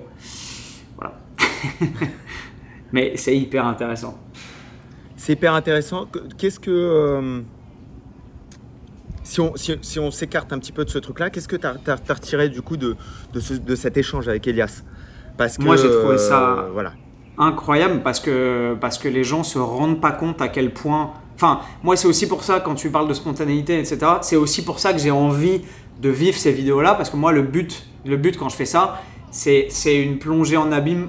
voilà. 0.97 1.15
Mais 2.93 3.17
c'est 3.17 3.37
hyper 3.37 3.67
intéressant. 3.67 4.19
C'est 5.17 5.33
hyper 5.33 5.55
intéressant. 5.55 6.05
Que- 6.07 6.19
Qu'est-ce 6.37 6.61
que. 6.61 6.71
euh, 6.71 7.41
si 9.23 9.41
on, 9.41 9.57
si, 9.57 9.75
si 9.81 9.99
s'écarte 10.13 10.53
un 10.53 10.59
petit 10.59 10.71
peu 10.73 10.85
de 10.85 10.91
ce 10.91 10.99
truc-là, 10.99 11.31
qu'est-ce 11.31 11.49
que 11.49 11.57
tu 11.57 11.67
as, 11.67 12.13
retiré 12.15 12.51
du 12.51 12.61
coup 12.61 12.77
de, 12.77 12.95
de 13.33 13.75
cet 13.75 13.97
échange 13.97 14.29
avec 14.29 14.47
Elias? 14.47 14.83
Parce 15.37 15.59
que. 15.59 15.63
Moi, 15.65 15.77
j'ai 15.77 15.91
trouvé 15.91 16.15
euh, 16.15 16.19
ça- 16.19 16.67
voilà. 16.73 16.93
incroyable 17.39 18.03
parce 18.03 18.21
que, 18.21 18.77
parce 18.81 18.99
que 18.99 19.09
les 19.09 19.25
gens 19.25 19.43
se 19.43 19.59
rendent 19.59 20.01
pas 20.01 20.13
compte 20.13 20.41
à 20.41 20.49
quel 20.49 20.73
point. 20.73 21.13
Enfin, 21.35 21.61
moi, 21.83 21.97
c'est 21.97 22.07
aussi 22.07 22.29
pour 22.29 22.45
ça, 22.45 22.61
quand 22.61 22.75
tu 22.77 22.91
parles 22.91 23.09
de 23.09 23.15
spontanéité, 23.15 23.79
etc., 23.79 23.99
c'est 24.23 24.37
aussi 24.37 24.65
pour 24.65 24.79
ça 24.79 24.93
que 24.93 24.99
j'ai 25.01 25.11
envie 25.11 25.63
de 26.01 26.09
vivre 26.09 26.37
ces 26.37 26.53
vidéos-là 26.53 26.95
parce 26.95 27.11
que 27.11 27.17
moi, 27.17 27.33
le 27.33 27.43
but, 27.43 27.87
le 28.05 28.17
but 28.17 28.37
quand 28.39 28.49
je 28.49 28.57
fais 28.57 28.65
ça, 28.65 29.01
c'est 29.31 29.67
c'est 29.69 30.01
une 30.01 30.19
plongée 30.19 30.57
en 30.57 30.71
abîme 30.71 31.09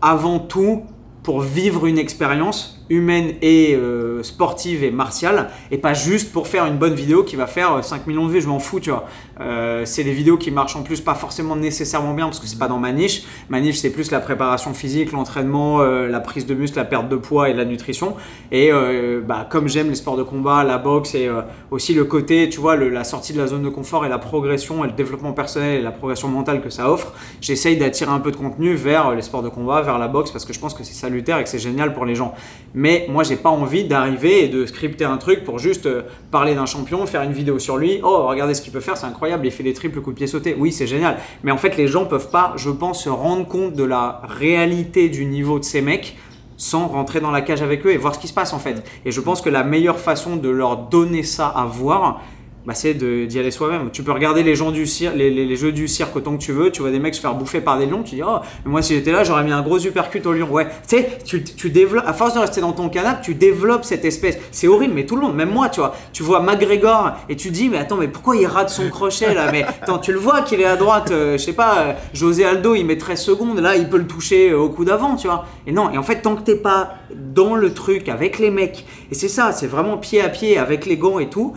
avant 0.00 0.38
tout 0.38 0.84
pour 1.22 1.40
vivre 1.40 1.86
une 1.86 1.98
expérience 1.98 2.75
humaine 2.88 3.34
et 3.42 3.74
euh, 3.74 4.22
sportive 4.22 4.84
et 4.84 4.90
martiale 4.90 5.50
et 5.70 5.78
pas 5.78 5.94
juste 5.94 6.32
pour 6.32 6.48
faire 6.48 6.66
une 6.66 6.76
bonne 6.76 6.94
vidéo 6.94 7.24
qui 7.24 7.36
va 7.36 7.46
faire 7.46 7.74
euh, 7.74 7.82
5 7.82 8.06
millions 8.06 8.26
de 8.26 8.32
vues, 8.32 8.40
je 8.40 8.48
m'en 8.48 8.58
fous, 8.58 8.80
tu 8.80 8.90
vois. 8.90 9.06
Euh, 9.40 9.82
c'est 9.84 10.04
des 10.04 10.12
vidéos 10.12 10.36
qui 10.38 10.50
marchent 10.50 10.76
en 10.76 10.82
plus 10.82 11.00
pas 11.00 11.14
forcément 11.14 11.56
nécessairement 11.56 12.14
bien 12.14 12.26
parce 12.26 12.40
que 12.40 12.46
c'est 12.46 12.58
pas 12.58 12.68
dans 12.68 12.78
ma 12.78 12.92
niche. 12.92 13.24
Ma 13.48 13.60
niche, 13.60 13.76
c'est 13.76 13.90
plus 13.90 14.10
la 14.10 14.20
préparation 14.20 14.72
physique, 14.74 15.12
l'entraînement, 15.12 15.80
euh, 15.80 16.08
la 16.08 16.20
prise 16.20 16.46
de 16.46 16.54
muscle, 16.54 16.76
la 16.78 16.84
perte 16.84 17.08
de 17.08 17.16
poids 17.16 17.50
et 17.50 17.54
la 17.54 17.64
nutrition. 17.64 18.16
Et 18.50 18.70
euh, 18.72 19.20
bah, 19.26 19.46
comme 19.48 19.68
j'aime 19.68 19.88
les 19.88 19.94
sports 19.94 20.16
de 20.16 20.22
combat, 20.22 20.64
la 20.64 20.78
boxe 20.78 21.14
et 21.14 21.26
euh, 21.28 21.42
aussi 21.70 21.94
le 21.94 22.04
côté, 22.04 22.48
tu 22.48 22.60
vois, 22.60 22.76
la 22.76 23.04
sortie 23.04 23.32
de 23.32 23.38
la 23.38 23.46
zone 23.46 23.62
de 23.62 23.68
confort 23.68 24.06
et 24.06 24.08
la 24.08 24.18
progression 24.18 24.84
et 24.84 24.88
le 24.88 24.94
développement 24.94 25.32
personnel 25.32 25.80
et 25.80 25.82
la 25.82 25.90
progression 25.90 26.28
mentale 26.28 26.60
que 26.62 26.70
ça 26.70 26.90
offre, 26.90 27.12
j'essaye 27.40 27.76
d'attirer 27.76 28.10
un 28.10 28.20
peu 28.20 28.30
de 28.30 28.36
contenu 28.36 28.74
vers 28.74 29.12
les 29.12 29.22
sports 29.22 29.42
de 29.42 29.48
combat, 29.48 29.82
vers 29.82 29.98
la 29.98 30.08
boxe 30.08 30.30
parce 30.30 30.44
que 30.44 30.52
je 30.52 30.60
pense 30.60 30.74
que 30.74 30.84
c'est 30.84 30.94
salutaire 30.94 31.38
et 31.38 31.44
que 31.44 31.48
c'est 31.48 31.58
génial 31.58 31.92
pour 31.92 32.04
les 32.04 32.14
gens. 32.14 32.34
Mais 32.76 33.06
moi, 33.08 33.24
j'ai 33.24 33.36
pas 33.36 33.48
envie 33.48 33.84
d'arriver 33.84 34.44
et 34.44 34.48
de 34.48 34.66
scripter 34.66 35.06
un 35.06 35.16
truc 35.16 35.44
pour 35.44 35.58
juste 35.58 35.86
euh, 35.86 36.02
parler 36.30 36.54
d'un 36.54 36.66
champion, 36.66 37.06
faire 37.06 37.22
une 37.22 37.32
vidéo 37.32 37.58
sur 37.58 37.78
lui. 37.78 38.00
Oh, 38.04 38.26
regardez 38.26 38.52
ce 38.52 38.60
qu'il 38.60 38.70
peut 38.70 38.80
faire, 38.80 38.98
c'est 38.98 39.06
incroyable, 39.06 39.46
il 39.46 39.50
fait 39.50 39.62
des 39.62 39.72
triples 39.72 40.02
coups 40.02 40.14
de 40.14 40.18
pied 40.18 40.26
sautés. 40.26 40.54
Oui, 40.58 40.72
c'est 40.72 40.86
génial. 40.86 41.16
Mais 41.42 41.50
en 41.50 41.56
fait, 41.56 41.78
les 41.78 41.88
gens 41.88 42.04
peuvent 42.04 42.30
pas, 42.30 42.52
je 42.56 42.68
pense, 42.68 43.02
se 43.04 43.08
rendre 43.08 43.48
compte 43.48 43.72
de 43.72 43.82
la 43.82 44.20
réalité 44.28 45.08
du 45.08 45.24
niveau 45.24 45.58
de 45.58 45.64
ces 45.64 45.80
mecs 45.80 46.18
sans 46.58 46.86
rentrer 46.86 47.20
dans 47.20 47.30
la 47.30 47.40
cage 47.40 47.62
avec 47.62 47.84
eux 47.86 47.92
et 47.92 47.96
voir 47.96 48.14
ce 48.14 48.18
qui 48.18 48.28
se 48.28 48.34
passe 48.34 48.52
en 48.52 48.58
fait. 48.58 48.82
Et 49.04 49.10
je 49.10 49.20
pense 49.20 49.40
que 49.40 49.50
la 49.50 49.64
meilleure 49.64 49.98
façon 49.98 50.36
de 50.36 50.48
leur 50.48 50.76
donner 50.76 51.22
ça 51.22 51.48
à 51.48 51.64
voir, 51.64 52.22
bah, 52.66 52.74
c'est 52.74 52.94
d'y 52.94 53.38
aller 53.38 53.50
soi-même. 53.50 53.90
Tu 53.92 54.02
peux 54.02 54.12
regarder 54.12 54.42
les 54.42 54.54
gens 54.56 54.70
du 54.72 54.86
cirque, 54.86 55.14
les, 55.16 55.30
les- 55.30 55.46
les 55.46 55.56
jeux 55.56 55.72
du 55.72 55.86
cirque 55.88 56.16
autant 56.16 56.36
que 56.36 56.42
tu 56.42 56.52
veux, 56.52 56.70
tu 56.70 56.82
vois 56.82 56.90
des 56.90 56.98
mecs 56.98 57.14
se 57.14 57.20
faire 57.20 57.34
bouffer 57.34 57.60
par 57.60 57.78
des 57.78 57.86
lions, 57.86 58.02
tu 58.02 58.16
dis 58.16 58.22
oh, 58.26 58.38
mais 58.64 58.70
moi 58.72 58.82
si 58.82 58.94
j'étais 58.94 59.12
là 59.12 59.22
j'aurais 59.24 59.44
mis 59.44 59.52
un 59.52 59.62
gros 59.62 59.78
uppercut 59.78 60.26
au 60.26 60.32
lion. 60.32 60.48
Ouais, 60.50 60.66
tu 60.88 60.96
sais, 60.96 61.08
tu, 61.24 61.44
tu 61.44 61.70
développes, 61.70 62.04
à 62.06 62.12
force 62.12 62.34
de 62.34 62.40
rester 62.40 62.60
dans 62.60 62.72
ton 62.72 62.88
canapé, 62.88 63.20
tu 63.22 63.34
développes 63.34 63.84
cette 63.84 64.04
espèce. 64.04 64.36
C'est 64.50 64.68
horrible, 64.68 64.94
mais 64.94 65.06
tout 65.06 65.16
le 65.16 65.22
monde, 65.22 65.34
même 65.36 65.50
moi, 65.50 65.68
tu 65.68 65.80
vois, 65.80 65.94
tu 66.12 66.22
vois 66.22 66.40
McGregor 66.40 67.12
et 67.28 67.36
tu 67.36 67.50
dis 67.50 67.68
mais 67.68 67.78
attends, 67.78 67.96
mais 67.96 68.08
pourquoi 68.08 68.36
il 68.36 68.46
rate 68.46 68.70
son 68.70 68.88
crochet 68.90 69.32
là? 69.34 69.50
Mais 69.52 69.64
attends, 69.64 69.98
tu 69.98 70.12
le 70.12 70.18
vois 70.18 70.42
qu'il 70.42 70.60
est 70.60 70.64
à 70.64 70.76
droite, 70.76 71.10
euh, 71.12 71.32
je 71.38 71.44
sais 71.44 71.52
pas, 71.52 71.78
euh, 71.78 71.92
José 72.14 72.44
Aldo 72.44 72.74
il 72.74 72.84
met 72.84 72.98
13 72.98 73.20
secondes, 73.20 73.58
là 73.60 73.76
il 73.76 73.88
peut 73.88 73.98
le 73.98 74.06
toucher 74.06 74.50
euh, 74.50 74.58
au 74.58 74.68
coup 74.70 74.84
d'avant, 74.84 75.14
tu 75.16 75.28
vois. 75.28 75.46
Et 75.66 75.72
non, 75.72 75.90
et 75.92 75.98
en 75.98 76.02
fait, 76.02 76.22
tant 76.22 76.34
que 76.34 76.42
t'es 76.42 76.56
pas 76.56 76.94
dans 77.14 77.54
le 77.54 77.72
truc 77.72 78.08
avec 78.08 78.38
les 78.38 78.50
mecs, 78.50 78.84
et 79.10 79.14
c'est 79.14 79.28
ça, 79.28 79.52
c'est 79.52 79.66
vraiment 79.68 79.96
pied 79.98 80.20
à 80.20 80.28
pied 80.28 80.58
avec 80.58 80.86
les 80.86 80.96
gants 80.96 81.18
et 81.18 81.28
tout, 81.28 81.54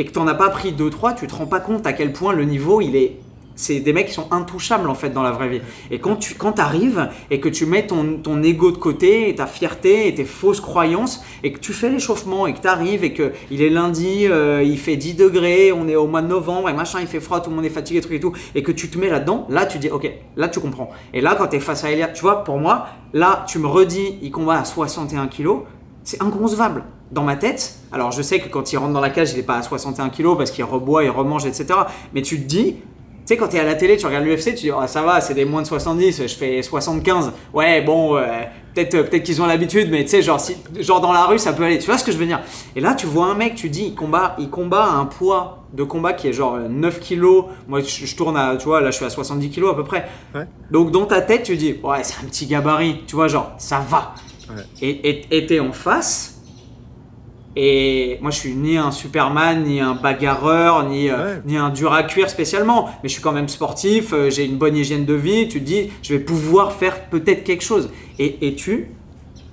et 0.00 0.06
que 0.06 0.12
t'en 0.12 0.26
as 0.26 0.34
pas 0.34 0.48
pris 0.48 0.72
2-3, 0.72 1.14
tu 1.14 1.26
te 1.26 1.34
rends 1.34 1.44
pas 1.44 1.60
compte 1.60 1.86
à 1.86 1.92
quel 1.92 2.14
point 2.14 2.32
le 2.32 2.44
niveau 2.44 2.80
il 2.80 2.96
est. 2.96 3.18
C'est 3.54 3.80
des 3.80 3.92
mecs 3.92 4.06
qui 4.06 4.14
sont 4.14 4.32
intouchables 4.32 4.88
en 4.88 4.94
fait 4.94 5.10
dans 5.10 5.22
la 5.22 5.30
vraie 5.30 5.50
vie. 5.50 5.60
Et 5.90 5.98
quand 5.98 6.16
tu 6.16 6.36
quand 6.36 6.58
arrives 6.58 7.10
et 7.30 7.38
que 7.38 7.50
tu 7.50 7.66
mets 7.66 7.86
ton, 7.86 8.42
ego 8.42 8.70
de 8.70 8.78
côté, 8.78 9.28
et 9.28 9.34
ta 9.34 9.46
fierté 9.46 10.08
et 10.08 10.14
tes 10.14 10.24
fausses 10.24 10.62
croyances, 10.62 11.22
et 11.42 11.52
que 11.52 11.58
tu 11.58 11.74
fais 11.74 11.90
l'échauffement 11.90 12.46
et 12.46 12.54
que 12.54 12.60
tu 12.60 12.66
arrives 12.66 13.04
et 13.04 13.12
que 13.12 13.32
il 13.50 13.60
est 13.60 13.68
lundi, 13.68 14.26
euh, 14.26 14.62
il 14.62 14.78
fait 14.78 14.96
10 14.96 15.16
degrés, 15.16 15.70
on 15.70 15.86
est 15.86 15.96
au 15.96 16.06
mois 16.06 16.22
de 16.22 16.28
novembre 16.28 16.70
et 16.70 16.72
machin, 16.72 17.00
il 17.02 17.06
fait 17.06 17.20
froid, 17.20 17.42
tout 17.42 17.50
le 17.50 17.56
monde 17.56 17.66
est 17.66 17.68
fatigué, 17.68 18.00
truc 18.00 18.14
et 18.14 18.20
tout, 18.20 18.32
et 18.54 18.62
que 18.62 18.72
tu 18.72 18.88
te 18.88 18.96
mets 18.96 19.10
là-dedans, 19.10 19.46
là 19.50 19.66
tu 19.66 19.76
dis 19.76 19.90
ok, 19.90 20.10
là 20.38 20.48
tu 20.48 20.60
comprends. 20.60 20.88
Et 21.12 21.20
là 21.20 21.34
quand 21.36 21.48
tu 21.48 21.56
es 21.56 21.60
face 21.60 21.84
à 21.84 21.90
Elia, 21.90 22.08
tu 22.08 22.22
vois, 22.22 22.42
pour 22.42 22.56
moi, 22.56 22.86
là 23.12 23.44
tu 23.46 23.58
me 23.58 23.66
redis, 23.66 24.16
il 24.22 24.30
combat 24.30 24.60
à 24.60 24.64
61 24.64 25.28
kilos, 25.28 25.64
c'est 26.04 26.22
inconcevable. 26.22 26.84
Dans 27.10 27.24
ma 27.24 27.36
tête, 27.36 27.74
alors 27.92 28.12
je 28.12 28.22
sais 28.22 28.38
que 28.38 28.48
quand 28.48 28.72
il 28.72 28.76
rentre 28.76 28.92
dans 28.92 29.00
la 29.00 29.10
cage, 29.10 29.32
il 29.32 29.36
n'est 29.36 29.42
pas 29.42 29.56
à 29.56 29.62
61 29.62 30.10
kg 30.10 30.36
parce 30.36 30.50
qu'il 30.50 30.64
reboit, 30.64 31.04
il 31.04 31.10
remange, 31.10 31.44
etc. 31.44 31.66
Mais 32.14 32.22
tu 32.22 32.40
te 32.40 32.46
dis, 32.46 32.74
tu 32.74 32.78
sais, 33.26 33.36
quand 33.36 33.48
tu 33.48 33.56
es 33.56 33.60
à 33.60 33.64
la 33.64 33.74
télé, 33.74 33.96
tu 33.96 34.06
regardes 34.06 34.24
l'UFC, 34.24 34.54
tu 34.54 34.66
dis, 34.66 34.70
oh, 34.70 34.86
ça 34.86 35.02
va, 35.02 35.20
c'est 35.20 35.34
des 35.34 35.44
moins 35.44 35.62
de 35.62 35.66
70, 35.66 36.22
je 36.26 36.34
fais 36.34 36.62
75. 36.62 37.32
Ouais, 37.52 37.80
bon, 37.82 38.16
euh, 38.16 38.22
peut-être 38.74 39.10
peut 39.10 39.18
qu'ils 39.18 39.42
ont 39.42 39.46
l'habitude, 39.46 39.88
mais 39.90 40.04
tu 40.04 40.10
sais, 40.10 40.22
genre, 40.22 40.40
si, 40.40 40.56
genre 40.78 41.00
dans 41.00 41.12
la 41.12 41.24
rue, 41.24 41.38
ça 41.38 41.52
peut 41.52 41.64
aller. 41.64 41.78
Tu 41.78 41.86
vois 41.86 41.98
ce 41.98 42.04
que 42.04 42.12
je 42.12 42.16
veux 42.16 42.26
dire? 42.26 42.40
Et 42.76 42.80
là, 42.80 42.94
tu 42.94 43.06
vois 43.06 43.26
un 43.26 43.34
mec, 43.34 43.56
tu 43.56 43.68
dis, 43.68 43.86
il 43.86 43.94
combat, 43.94 44.36
il 44.38 44.50
combat 44.50 44.84
à 44.84 44.94
un 44.94 45.06
poids 45.06 45.64
de 45.72 45.82
combat 45.82 46.12
qui 46.12 46.28
est 46.28 46.32
genre 46.32 46.58
9 46.58 47.00
kg. 47.00 47.24
Moi, 47.68 47.80
je, 47.80 48.16
tourne 48.16 48.36
à, 48.36 48.56
tu 48.56 48.66
vois, 48.66 48.80
là, 48.80 48.90
je 48.90 48.96
suis 48.96 49.04
à 49.04 49.10
70 49.10 49.50
kg 49.50 49.68
à 49.70 49.74
peu 49.74 49.84
près. 49.84 50.08
Donc, 50.70 50.92
dans 50.92 51.06
ta 51.06 51.20
tête, 51.20 51.42
tu 51.42 51.56
dis, 51.56 51.74
ouais, 51.82 52.02
c'est 52.02 52.24
un 52.24 52.26
petit 52.28 52.46
gabarit. 52.46 53.02
Tu 53.06 53.16
vois, 53.16 53.26
genre, 53.26 53.52
ça 53.58 53.80
va. 53.80 54.14
Et 54.80 55.46
t'es 55.46 55.60
en 55.60 55.72
face 55.72 56.39
et 57.56 58.18
moi, 58.20 58.30
je 58.30 58.38
suis 58.38 58.54
ni 58.54 58.76
un 58.76 58.92
Superman, 58.92 59.64
ni 59.64 59.80
un 59.80 59.94
bagarreur, 59.94 60.88
ni, 60.88 61.10
euh, 61.10 61.38
ni 61.44 61.56
un 61.56 61.70
dur 61.70 61.92
à 61.92 62.04
cuire 62.04 62.30
spécialement. 62.30 62.88
Mais 63.02 63.08
je 63.08 63.14
suis 63.14 63.22
quand 63.22 63.32
même 63.32 63.48
sportif, 63.48 64.12
euh, 64.12 64.30
j'ai 64.30 64.44
une 64.44 64.56
bonne 64.56 64.76
hygiène 64.76 65.04
de 65.04 65.14
vie. 65.14 65.48
Tu 65.48 65.58
te 65.58 65.64
dis, 65.64 65.90
je 66.02 66.14
vais 66.14 66.20
pouvoir 66.20 66.72
faire 66.72 67.08
peut-être 67.08 67.42
quelque 67.42 67.64
chose. 67.64 67.90
Et, 68.18 68.46
et, 68.46 68.54
tu 68.54 68.90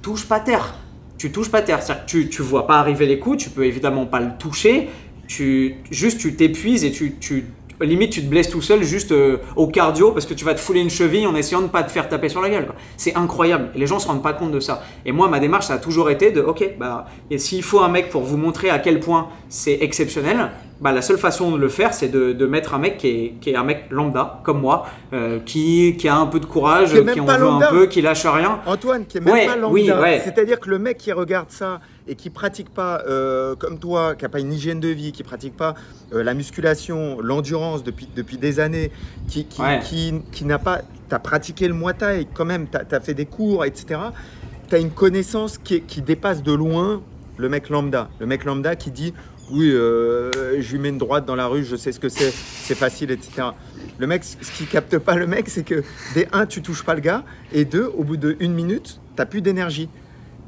touches 0.03 0.25
pas 0.25 0.39
terre. 0.39 0.75
Tu 1.17 1.31
touches 1.31 1.49
pas 1.49 1.63
terre. 1.63 1.79
Tu, 2.05 2.29
tu 2.29 2.41
vois 2.43 2.67
pas 2.67 2.79
arriver 2.79 3.07
les 3.07 3.17
coups, 3.17 3.43
tu 3.43 3.49
peux 3.49 3.65
évidemment 3.65 4.05
pas 4.05 4.19
le 4.19 4.37
toucher. 4.37 4.89
Tu, 5.27 5.75
juste, 5.89 6.19
tu 6.19 6.35
t'épuises 6.35 6.85
et 6.85 6.91
tu, 6.91 7.15
tu 7.19 7.45
limite 7.85 8.11
tu 8.11 8.21
te 8.21 8.27
blesses 8.27 8.49
tout 8.49 8.61
seul 8.61 8.83
juste 8.83 9.11
euh, 9.11 9.37
au 9.55 9.67
cardio 9.67 10.11
parce 10.11 10.25
que 10.25 10.33
tu 10.33 10.45
vas 10.45 10.53
te 10.53 10.59
fouler 10.59 10.81
une 10.81 10.89
cheville 10.89 11.27
en 11.27 11.35
essayant 11.35 11.61
de 11.61 11.67
pas 11.67 11.83
te 11.83 11.91
faire 11.91 12.09
taper 12.09 12.29
sur 12.29 12.41
la 12.41 12.49
gueule. 12.49 12.67
C'est 12.97 13.15
incroyable. 13.15 13.69
Et 13.75 13.79
les 13.79 13.87
gens 13.87 13.99
se 13.99 14.07
rendent 14.07 14.23
pas 14.23 14.33
compte 14.33 14.51
de 14.51 14.59
ça. 14.59 14.83
Et 15.05 15.11
moi, 15.11 15.27
ma 15.27 15.39
démarche, 15.39 15.67
ça 15.67 15.75
a 15.75 15.77
toujours 15.77 16.09
été 16.09 16.31
de, 16.31 16.41
ok, 16.41 16.75
bah, 16.79 17.05
et 17.29 17.37
s'il 17.37 17.63
faut 17.63 17.79
un 17.79 17.89
mec 17.89 18.09
pour 18.09 18.23
vous 18.23 18.37
montrer 18.37 18.69
à 18.69 18.79
quel 18.79 18.99
point 18.99 19.29
c'est 19.49 19.77
exceptionnel, 19.81 20.49
bah, 20.79 20.91
la 20.91 21.01
seule 21.01 21.17
façon 21.17 21.51
de 21.51 21.57
le 21.57 21.69
faire, 21.69 21.93
c'est 21.93 22.09
de, 22.09 22.45
mettre 22.45 22.73
un 22.73 22.79
mec 22.79 22.97
qui 22.97 23.07
est, 23.07 23.33
qui 23.41 23.49
est, 23.49 23.55
un 23.55 23.63
mec 23.63 23.85
lambda, 23.89 24.41
comme 24.43 24.61
moi, 24.61 24.85
euh, 25.13 25.39
qui, 25.45 25.95
qui, 25.97 26.07
a 26.07 26.15
un 26.15 26.27
peu 26.27 26.39
de 26.39 26.45
courage, 26.45 26.91
qui, 26.91 27.19
en 27.19 27.25
veut 27.25 27.47
un 27.47 27.69
peu, 27.69 27.85
qui 27.87 28.01
lâche 28.01 28.25
rien. 28.25 28.59
Antoine, 28.65 29.05
qui 29.05 29.17
est 29.17 29.21
même 29.21 29.47
pas 29.47 29.55
lambda. 29.55 30.19
C'est-à-dire 30.23 30.59
que 30.59 30.69
le 30.69 30.79
mec 30.79 30.97
qui 30.97 31.11
regarde 31.11 31.49
ça 31.49 31.79
et 32.07 32.15
qui 32.15 32.29
pratique 32.29 32.69
pas, 32.69 33.03
euh, 33.07 33.55
comme 33.55 33.79
toi, 33.79 34.15
qui 34.15 34.23
n'a 34.23 34.29
pas 34.29 34.39
une 34.39 34.53
hygiène 34.53 34.79
de 34.79 34.87
vie, 34.89 35.11
qui 35.11 35.23
pratique 35.23 35.55
pas 35.55 35.75
euh, 36.13 36.23
la 36.23 36.33
musculation, 36.33 37.19
l'endurance 37.21 37.83
depuis, 37.83 38.07
depuis 38.15 38.37
des 38.37 38.59
années, 38.59 38.91
qui, 39.27 39.45
qui, 39.45 40.13
qui, 40.31 40.45
n'a 40.45 40.59
pas, 40.59 40.81
tu 41.09 41.15
as 41.15 41.19
pratiqué 41.19 41.67
le 41.67 41.73
Muay 41.73 41.93
Thai 41.93 42.27
quand 42.33 42.45
même, 42.45 42.67
tu 42.69 42.77
as, 42.77 42.99
fait 42.99 43.13
des 43.13 43.25
cours, 43.25 43.65
etc. 43.65 43.99
Tu 44.69 44.75
as 44.75 44.79
une 44.79 44.91
connaissance 44.91 45.57
qui, 45.57 45.81
qui 45.81 46.01
dépasse 46.01 46.43
de 46.43 46.53
loin 46.53 47.01
le 47.37 47.49
mec 47.49 47.69
lambda. 47.69 48.09
Le 48.19 48.25
mec 48.25 48.45
lambda 48.45 48.75
qui 48.75 48.91
dit 48.91 49.13
oui, 49.51 49.71
euh, 49.71 50.61
je 50.61 50.71
lui 50.73 50.79
mets 50.79 50.89
une 50.89 50.97
droite 50.97 51.25
dans 51.25 51.35
la 51.35 51.47
rue, 51.47 51.63
je 51.63 51.75
sais 51.75 51.91
ce 51.91 51.99
que 51.99 52.09
c'est, 52.09 52.31
c'est 52.31 52.75
facile, 52.75 53.11
etc. 53.11 53.49
Le 53.97 54.07
mec, 54.07 54.23
ce 54.23 54.51
qui 54.51 54.65
capte 54.65 54.97
pas 54.97 55.15
le 55.15 55.25
mec, 55.25 55.47
c'est 55.49 55.63
que 55.63 55.83
des 56.13 56.27
un, 56.33 56.45
tu 56.45 56.61
touches 56.61 56.83
pas 56.83 56.95
le 56.95 57.01
gars, 57.01 57.23
et 57.53 57.63
deux, 57.63 57.89
au 57.95 58.03
bout 58.03 58.17
d'une 58.17 58.53
minute, 58.53 58.99
tu 59.15 59.17
n'as 59.17 59.25
plus 59.25 59.41
d'énergie. 59.41 59.89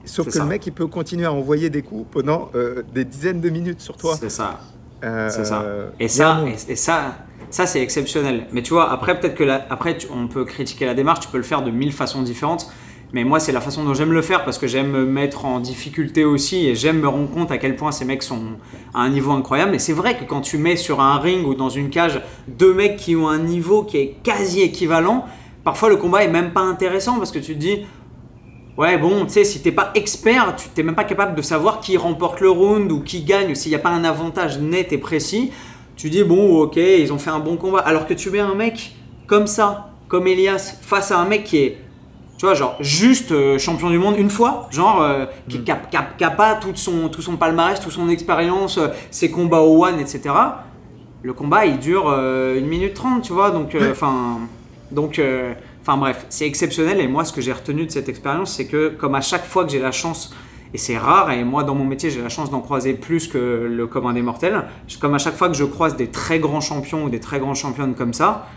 Sauf 0.06 0.30
que 0.32 0.38
le 0.40 0.46
mec, 0.46 0.66
il 0.66 0.74
peut 0.74 0.88
continuer 0.88 1.26
à 1.26 1.34
envoyer 1.34 1.70
des 1.70 1.82
coups 1.82 2.08
pendant 2.12 2.50
euh, 2.56 2.84
des 2.94 3.06
dizaines 3.06 3.42
de 3.42 3.50
minutes 3.50 3.82
sur 3.82 3.98
toi. 3.98 4.16
C'est 4.20 4.30
ça. 4.30 4.60
Euh, 5.04 5.30
c'est 5.30 5.46
ça. 5.46 5.66
Et 6.00 6.08
ça, 6.08 6.44
et, 6.68 6.76
ça, 6.76 7.16
ça 7.50 7.66
c'est 7.66 7.82
exceptionnel. 7.82 8.48
Mais 8.52 8.62
tu 8.62 8.74
vois, 8.74 8.92
après, 8.92 9.20
peut-être 9.20 9.36
que 9.36 9.48
après, 9.70 9.98
on 10.14 10.28
peut 10.28 10.46
critiquer 10.46 10.86
la 10.86 10.94
démarche, 10.94 11.22
tu 11.22 11.28
peux 11.30 11.38
le 11.38 11.44
faire 11.44 11.62
de 11.62 11.72
mille 11.72 11.94
façons 11.94 12.22
différentes. 12.22 12.72
Mais 13.12 13.24
moi, 13.24 13.40
c'est 13.40 13.52
la 13.52 13.62
façon 13.62 13.84
dont 13.84 13.96
j'aime 13.96 14.14
le 14.14 14.22
faire 14.22 14.46
parce 14.46 14.60
que 14.60 14.68
j'aime 14.68 14.92
me 14.92 15.04
mettre 15.04 15.46
en 15.46 15.60
difficulté 15.60 16.26
aussi 16.26 16.68
et 16.68 16.76
j'aime 16.76 17.00
me 17.00 17.08
rendre 17.08 17.30
compte 17.30 17.50
à 17.50 17.58
quel 17.58 17.76
point 17.76 17.92
ces 17.92 18.06
mecs 18.06 18.22
sont 18.22 18.42
à 18.94 19.00
un 19.00 19.10
niveau 19.10 19.32
incroyable. 19.32 19.74
Et 19.74 19.80
c'est 19.80 19.94
vrai 19.94 20.16
que 20.16 20.26
quand 20.26 20.42
tu 20.42 20.60
mets 20.60 20.76
sur 20.76 21.02
un 21.02 21.18
ring 21.18 21.48
ou 21.48 21.56
dans 21.56 21.70
une 21.70 21.90
cage 21.90 22.22
deux 22.48 22.74
mecs 22.74 22.98
qui 22.98 23.16
ont 23.16 23.28
un 23.28 23.40
niveau 23.40 23.84
qui 23.84 23.98
est 23.98 24.16
quasi 24.22 24.62
équivalent, 24.62 25.26
parfois 25.64 25.90
le 25.90 25.96
combat 25.96 26.24
est 26.24 26.30
même 26.30 26.52
pas 26.52 26.62
intéressant 26.62 27.18
parce 27.18 27.32
que 27.32 27.40
tu 27.40 27.56
te 27.56 27.60
dis, 27.60 27.88
ouais, 28.80 28.98
bon, 28.98 29.26
tu 29.26 29.34
sais, 29.34 29.44
si 29.44 29.62
t'es 29.62 29.74
pas 29.74 29.92
expert, 29.94 30.56
tu 30.56 30.70
t'es 30.70 30.84
même 30.84 30.96
pas 30.96 31.04
capable 31.04 31.36
de 31.36 31.42
savoir 31.42 31.82
qui 31.82 31.98
remporte 31.98 32.40
le 32.40 32.50
round 32.50 32.92
ou 32.92 33.02
qui 33.02 33.22
gagne, 33.22 33.54
s'il 33.54 33.72
n'y 33.72 33.76
a 33.76 33.80
pas 33.80 33.90
un 33.90 34.06
avantage 34.06 34.58
net 34.58 34.94
et 34.94 34.98
précis, 34.98 35.52
tu 35.98 36.10
dis, 36.10 36.24
bon, 36.24 36.62
ok, 36.62 36.78
ils 36.78 37.12
ont 37.12 37.20
fait 37.20 37.30
un 37.30 37.40
bon 37.40 37.58
combat. 37.58 37.80
Alors 37.80 38.08
que 38.08 38.14
tu 38.14 38.32
mets 38.32 38.40
un 38.40 38.56
mec 38.56 38.96
comme 39.28 39.48
ça, 39.48 39.90
comme 40.08 40.26
Elias, 40.28 40.78
face 40.82 41.12
à 41.12 41.20
un 41.20 41.26
mec 41.26 41.44
qui 41.44 41.58
est 41.58 41.78
tu 42.38 42.46
vois, 42.46 42.56
genre 42.56 42.78
juste 42.80 43.34
euh, 43.34 43.60
champion 43.60 43.90
du 43.90 43.98
monde 43.98 44.16
une 44.18 44.30
fois, 44.30 44.70
genre 44.72 45.02
euh, 45.02 45.26
qui 45.50 45.60
mm. 45.60 46.36
pas 46.38 46.56
tout 46.56 46.72
son, 46.74 47.10
tout 47.10 47.22
son 47.22 47.36
palmarès, 47.36 47.82
toute 47.82 47.92
son 47.92 48.08
expérience, 48.08 48.78
euh, 48.78 48.88
ses 49.12 49.30
combats 49.30 49.60
au 49.60 49.84
one, 49.84 50.00
etc. 50.00 50.34
Le 51.22 51.34
combat 51.34 51.66
il 51.66 51.80
dure 51.80 52.10
1 52.10 52.62
minute 52.62 52.94
30, 52.94 53.24
tu 53.24 53.34
vois, 53.34 53.52
donc 53.52 53.76
enfin. 53.92 54.40
donc. 54.90 55.20
Enfin 55.82 55.98
bref, 55.98 56.26
c'est 56.30 56.46
exceptionnel 56.46 57.00
et 57.00 57.08
moi 57.08 57.24
ce 57.26 57.34
que 57.34 57.42
j'ai 57.42 57.54
retenu 57.54 57.86
de 57.86 57.92
cette 57.92 58.10
expérience, 58.10 58.54
c'est 58.54 58.68
que 58.68 58.90
comme 58.90 59.16
à 59.16 59.22
chaque 59.22 59.46
fois 59.46 59.66
que 59.66 59.72
j'ai 59.72 59.80
la 59.80 59.92
chance, 59.92 60.34
et 60.74 60.78
c'est 60.78 60.98
rare, 60.98 61.32
et 61.32 61.44
moi 61.44 61.64
dans 61.64 61.74
mon 61.74 61.86
métier 61.86 62.10
j'ai 62.10 62.22
la 62.22 62.30
chance 62.30 62.52
d'en 62.52 62.62
croiser 62.62 62.94
plus 62.94 63.28
que 63.28 63.68
le 63.70 63.88
commun 63.88 64.14
des 64.14 64.22
mortels, 64.22 64.66
comme 65.00 65.14
à 65.16 65.18
chaque 65.18 65.36
fois 65.36 65.48
que 65.48 65.56
je 65.56 65.64
croise 65.64 65.96
des 65.96 66.08
très 66.08 66.40
grands 66.40 66.62
champions 66.62 67.06
ou 67.06 67.10
des 67.10 67.20
très 67.20 67.40
grandes 67.40 67.56
championnes 67.56 67.96
comme 67.96 68.14
ça, 68.14 68.48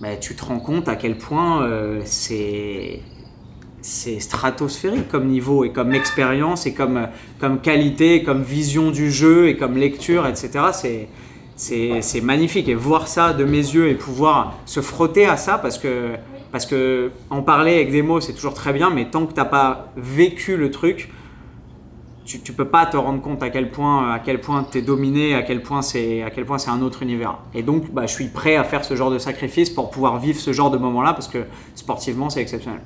bah, 0.00 0.16
tu 0.16 0.34
te 0.34 0.44
rends 0.44 0.60
compte 0.60 0.88
à 0.88 0.96
quel 0.96 1.18
point 1.18 1.62
euh, 1.62 2.00
c'est 2.06 3.00
stratosphérique 3.82 5.08
comme 5.08 5.26
niveau 5.26 5.62
et 5.64 5.72
comme 5.72 5.92
expérience 5.92 6.64
et 6.64 6.72
comme, 6.72 7.08
comme 7.38 7.60
qualité, 7.60 8.22
comme 8.22 8.42
vision 8.42 8.90
du 8.90 9.10
jeu 9.10 9.48
et 9.48 9.56
comme 9.58 9.76
lecture, 9.76 10.26
etc. 10.26 11.06
C'est 11.54 12.20
magnifique 12.22 12.68
et 12.68 12.74
voir 12.74 13.08
ça 13.08 13.34
de 13.34 13.44
mes 13.44 13.58
yeux 13.58 13.88
et 13.88 13.94
pouvoir 13.94 14.58
se 14.64 14.80
frotter 14.80 15.26
à 15.26 15.36
ça 15.36 15.58
parce 15.58 15.76
que, 15.76 16.12
parce 16.52 16.66
que 16.66 17.10
en 17.30 17.42
parler 17.42 17.74
avec 17.74 17.90
des 17.90 18.02
mots 18.02 18.20
c'est 18.20 18.32
toujours 18.32 18.54
très 18.54 18.72
bien, 18.72 18.90
mais 18.90 19.10
tant 19.10 19.26
que 19.26 19.32
tu 19.32 19.38
n'as 19.38 19.44
pas 19.44 19.92
vécu 19.96 20.56
le 20.56 20.70
truc, 20.70 21.10
tu, 22.24 22.38
ne 22.38 22.56
peux 22.56 22.68
pas 22.68 22.86
te 22.86 22.96
rendre 22.96 23.20
compte 23.20 23.42
à 23.42 23.50
quel 23.50 23.70
point, 23.70 24.12
à 24.12 24.18
quel 24.20 24.40
point 24.40 24.64
es 24.74 24.82
dominé, 24.82 25.34
à 25.34 25.42
quel 25.42 25.62
point 25.62 25.82
c'est, 25.82 26.22
à 26.22 26.30
quel 26.30 26.46
point 26.46 26.58
c'est 26.58 26.70
un 26.70 26.80
autre 26.80 27.02
univers. 27.02 27.38
Et 27.54 27.62
donc, 27.62 27.92
bah, 27.92 28.06
je 28.06 28.12
suis 28.12 28.28
prêt 28.28 28.56
à 28.56 28.62
faire 28.62 28.84
ce 28.84 28.94
genre 28.94 29.10
de 29.10 29.18
sacrifice 29.18 29.70
pour 29.70 29.90
pouvoir 29.90 30.18
vivre 30.20 30.38
ce 30.38 30.52
genre 30.52 30.70
de 30.70 30.78
moment-là 30.78 31.12
parce 31.12 31.26
que 31.28 31.38
sportivement, 31.74 32.30
c'est 32.30 32.40
exceptionnel. 32.40 32.80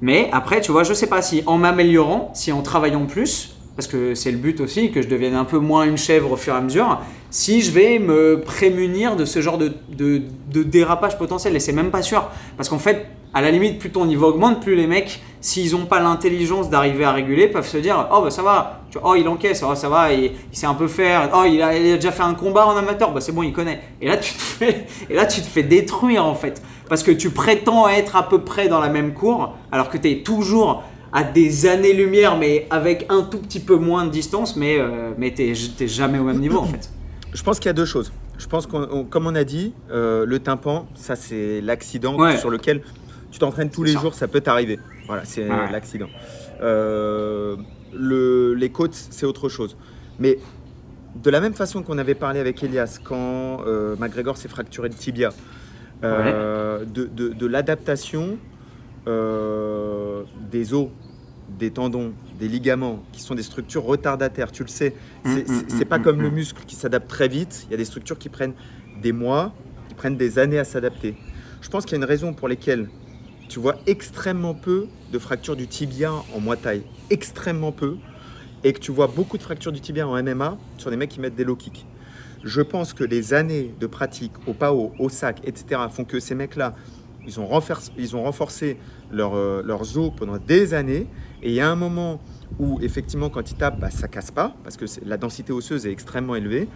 Mais 0.00 0.28
après, 0.32 0.60
tu 0.60 0.70
vois, 0.70 0.82
je 0.82 0.92
sais 0.92 1.06
pas 1.06 1.22
si 1.22 1.42
en 1.46 1.56
m'améliorant, 1.56 2.30
si 2.34 2.52
en 2.52 2.60
travaillant 2.60 3.06
plus, 3.06 3.56
parce 3.74 3.88
que 3.88 4.14
c'est 4.14 4.30
le 4.30 4.36
but 4.36 4.60
aussi, 4.60 4.90
que 4.90 5.00
je 5.00 5.08
devienne 5.08 5.34
un 5.34 5.46
peu 5.46 5.58
moins 5.58 5.84
une 5.84 5.96
chèvre 5.96 6.32
au 6.32 6.36
fur 6.36 6.52
et 6.52 6.58
à 6.58 6.60
mesure, 6.60 7.00
si 7.34 7.62
je 7.62 7.72
vais 7.72 7.98
me 7.98 8.40
prémunir 8.40 9.16
de 9.16 9.24
ce 9.24 9.40
genre 9.40 9.58
de, 9.58 9.72
de, 9.88 10.62
dérapage 10.62 11.18
potentiel. 11.18 11.56
Et 11.56 11.58
c'est 11.58 11.72
même 11.72 11.90
pas 11.90 12.00
sûr. 12.00 12.28
Parce 12.56 12.68
qu'en 12.68 12.78
fait, 12.78 13.06
à 13.34 13.42
la 13.42 13.50
limite, 13.50 13.80
plus 13.80 13.90
ton 13.90 14.06
niveau 14.06 14.28
augmente, 14.28 14.62
plus 14.62 14.76
les 14.76 14.86
mecs, 14.86 15.20
s'ils 15.40 15.72
n'ont 15.72 15.86
pas 15.86 15.98
l'intelligence 15.98 16.70
d'arriver 16.70 17.04
à 17.04 17.10
réguler, 17.10 17.48
peuvent 17.48 17.66
se 17.66 17.78
dire 17.78 18.08
Oh, 18.12 18.20
bah 18.22 18.30
ça 18.30 18.42
va, 18.42 18.82
oh, 19.02 19.16
il 19.16 19.26
encaisse, 19.26 19.64
oh, 19.68 19.74
ça 19.74 19.88
va, 19.88 20.12
il, 20.12 20.30
sait 20.52 20.66
un 20.66 20.74
peu 20.74 20.86
faire, 20.86 21.28
oh, 21.34 21.42
il 21.44 21.60
a, 21.60 21.72
déjà 21.72 22.12
fait 22.12 22.22
un 22.22 22.34
combat 22.34 22.68
en 22.68 22.76
amateur, 22.76 23.12
bah 23.12 23.20
c'est 23.20 23.32
bon, 23.32 23.42
il 23.42 23.52
connaît. 23.52 23.80
Et 24.00 24.06
là, 24.06 24.16
tu 24.16 24.32
te 24.32 24.40
fais, 24.40 24.86
et 25.10 25.14
là, 25.14 25.26
tu 25.26 25.40
te 25.40 25.46
fais 25.46 25.64
détruire 25.64 26.24
en 26.24 26.36
fait. 26.36 26.62
Parce 26.88 27.02
que 27.02 27.10
tu 27.10 27.30
prétends 27.30 27.88
être 27.88 28.14
à 28.14 28.28
peu 28.28 28.42
près 28.42 28.68
dans 28.68 28.78
la 28.78 28.90
même 28.90 29.12
cour, 29.12 29.56
alors 29.72 29.90
que 29.90 29.98
tu 29.98 30.08
es 30.08 30.22
toujours 30.22 30.84
à 31.12 31.24
des 31.24 31.66
années-lumière, 31.66 32.38
mais 32.38 32.68
avec 32.70 33.06
un 33.08 33.22
tout 33.22 33.38
petit 33.38 33.60
peu 33.60 33.74
moins 33.74 34.04
de 34.04 34.10
distance, 34.10 34.54
mais, 34.54 34.78
euh, 34.78 35.10
mais 35.18 35.34
tu 35.34 35.42
n'es 35.42 35.88
jamais 35.88 36.20
au 36.20 36.24
même 36.24 36.38
niveau 36.38 36.60
en 36.60 36.66
fait. 36.66 36.90
Je 37.34 37.42
pense 37.42 37.58
qu'il 37.58 37.66
y 37.66 37.70
a 37.70 37.74
deux 37.74 37.84
choses. 37.84 38.12
Je 38.38 38.46
pense 38.46 38.66
que, 38.66 39.02
comme 39.02 39.26
on 39.26 39.34
a 39.34 39.44
dit, 39.44 39.74
euh, 39.90 40.24
le 40.24 40.38
tympan, 40.38 40.88
ça 40.94 41.16
c'est 41.16 41.60
l'accident 41.60 42.16
sur 42.36 42.48
lequel 42.48 42.82
tu 43.30 43.40
t'entraînes 43.40 43.70
tous 43.70 43.82
les 43.82 43.92
jours, 43.92 44.14
ça 44.14 44.28
peut 44.28 44.40
t'arriver. 44.40 44.78
Voilà, 45.06 45.24
c'est 45.24 45.46
l'accident. 45.46 46.08
Euh, 46.62 47.56
les 47.92 48.70
côtes, 48.70 48.94
c'est 48.94 49.26
autre 49.26 49.48
chose. 49.48 49.76
Mais 50.18 50.38
de 51.16 51.30
la 51.30 51.40
même 51.40 51.54
façon 51.54 51.82
qu'on 51.82 51.98
avait 51.98 52.14
parlé 52.14 52.40
avec 52.40 52.62
Elias 52.62 52.98
quand 53.02 53.62
euh, 53.66 53.96
McGregor 53.96 54.36
s'est 54.36 54.48
fracturé 54.48 54.88
le 54.88 54.94
tibia, 54.94 55.30
euh, 56.02 56.84
de, 56.84 57.46
l'adaptation 57.46 58.38
des 59.06 60.74
os, 60.74 60.88
des 61.48 61.70
tendons, 61.70 62.12
des 62.38 62.48
ligaments, 62.48 63.02
qui 63.12 63.20
sont 63.20 63.34
des 63.34 63.42
structures 63.42 63.84
retardataires. 63.84 64.50
Tu 64.50 64.62
le 64.62 64.68
sais, 64.68 64.94
c'est 65.24 65.48
mm, 65.48 65.52
mm, 65.52 65.80
mm, 65.80 65.84
pas 65.84 65.98
comme 65.98 66.20
le 66.20 66.30
muscle 66.30 66.64
qui 66.66 66.76
s'adapte 66.76 67.08
très 67.08 67.28
vite. 67.28 67.64
Il 67.66 67.70
y 67.70 67.74
a 67.74 67.76
des 67.76 67.84
structures 67.84 68.18
qui 68.18 68.28
prennent 68.28 68.54
des 69.02 69.12
mois, 69.12 69.54
qui 69.88 69.94
prennent 69.94 70.16
des 70.16 70.38
années 70.38 70.58
à 70.58 70.64
s'adapter. 70.64 71.16
Je 71.60 71.68
pense 71.68 71.84
qu'il 71.84 71.92
y 71.92 71.94
a 72.00 72.02
une 72.02 72.08
raison 72.08 72.32
pour 72.32 72.48
laquelle 72.48 72.88
tu 73.48 73.58
vois 73.58 73.76
extrêmement 73.86 74.54
peu 74.54 74.86
de 75.12 75.18
fractures 75.18 75.56
du 75.56 75.66
tibia 75.66 76.12
en 76.12 76.40
Muay 76.40 76.56
Thai. 76.56 76.82
Extrêmement 77.10 77.72
peu. 77.72 77.96
Et 78.64 78.72
que 78.72 78.80
tu 78.80 78.92
vois 78.92 79.06
beaucoup 79.06 79.36
de 79.36 79.42
fractures 79.42 79.72
du 79.72 79.80
tibia 79.80 80.08
en 80.08 80.22
MMA 80.22 80.56
sur 80.78 80.90
des 80.90 80.96
mecs 80.96 81.10
qui 81.10 81.20
mettent 81.20 81.34
des 81.34 81.44
low 81.44 81.56
kicks. 81.56 81.86
Je 82.42 82.60
pense 82.62 82.92
que 82.92 83.04
les 83.04 83.34
années 83.34 83.74
de 83.78 83.86
pratique 83.86 84.32
au 84.46 84.54
PAO, 84.54 84.92
au 84.98 85.08
sac, 85.08 85.40
etc. 85.44 85.82
font 85.90 86.04
que 86.04 86.20
ces 86.20 86.34
mecs-là 86.34 86.74
ils 87.26 87.40
ont 87.40 87.46
renforcé, 87.46 87.90
ils 87.96 88.16
ont 88.16 88.22
renforcé 88.22 88.76
leur, 89.10 89.34
euh, 89.34 89.62
leurs 89.64 89.98
os 89.98 90.12
pendant 90.16 90.38
des 90.38 90.74
années. 90.74 91.06
Et 91.44 91.48
il 91.50 91.54
y 91.54 91.60
a 91.60 91.70
un 91.70 91.76
moment 91.76 92.20
où, 92.58 92.78
effectivement, 92.80 93.28
quand 93.28 93.50
ils 93.50 93.54
tapent, 93.56 93.78
bah, 93.78 93.90
ça 93.90 94.08
casse 94.08 94.30
pas, 94.30 94.54
parce 94.64 94.76
que 94.76 94.86
la 95.04 95.16
densité 95.18 95.52
osseuse 95.52 95.86
est 95.86 95.92
extrêmement 95.92 96.34
élevée. 96.34 96.68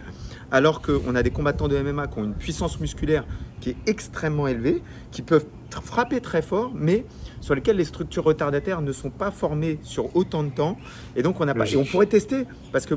Alors 0.51 0.81
qu'on 0.81 1.15
a 1.15 1.23
des 1.23 1.31
combattants 1.31 1.67
de 1.67 1.77
MMA 1.77 2.07
qui 2.07 2.19
ont 2.19 2.23
une 2.23 2.33
puissance 2.35 2.79
musculaire 2.79 3.25
qui 3.61 3.71
est 3.71 3.77
extrêmement 3.87 4.47
élevée, 4.47 4.81
qui 5.11 5.21
peuvent 5.23 5.45
frapper 5.83 6.21
très 6.21 6.41
fort, 6.41 6.71
mais 6.75 7.05
sur 7.41 7.55
lesquels 7.55 7.77
les 7.77 7.83
structures 7.85 8.23
retardataires 8.23 8.81
ne 8.81 8.91
sont 8.91 9.09
pas 9.09 9.31
formées 9.31 9.79
sur 9.81 10.15
autant 10.15 10.43
de 10.43 10.49
temps. 10.49 10.77
Et 11.15 11.23
donc, 11.23 11.41
on 11.41 11.45
n'a 11.45 11.53
pas. 11.53 11.65
Et 11.65 11.77
on 11.77 11.85
pourrait 11.85 12.05
tester, 12.05 12.45
parce 12.71 12.85
que 12.85 12.95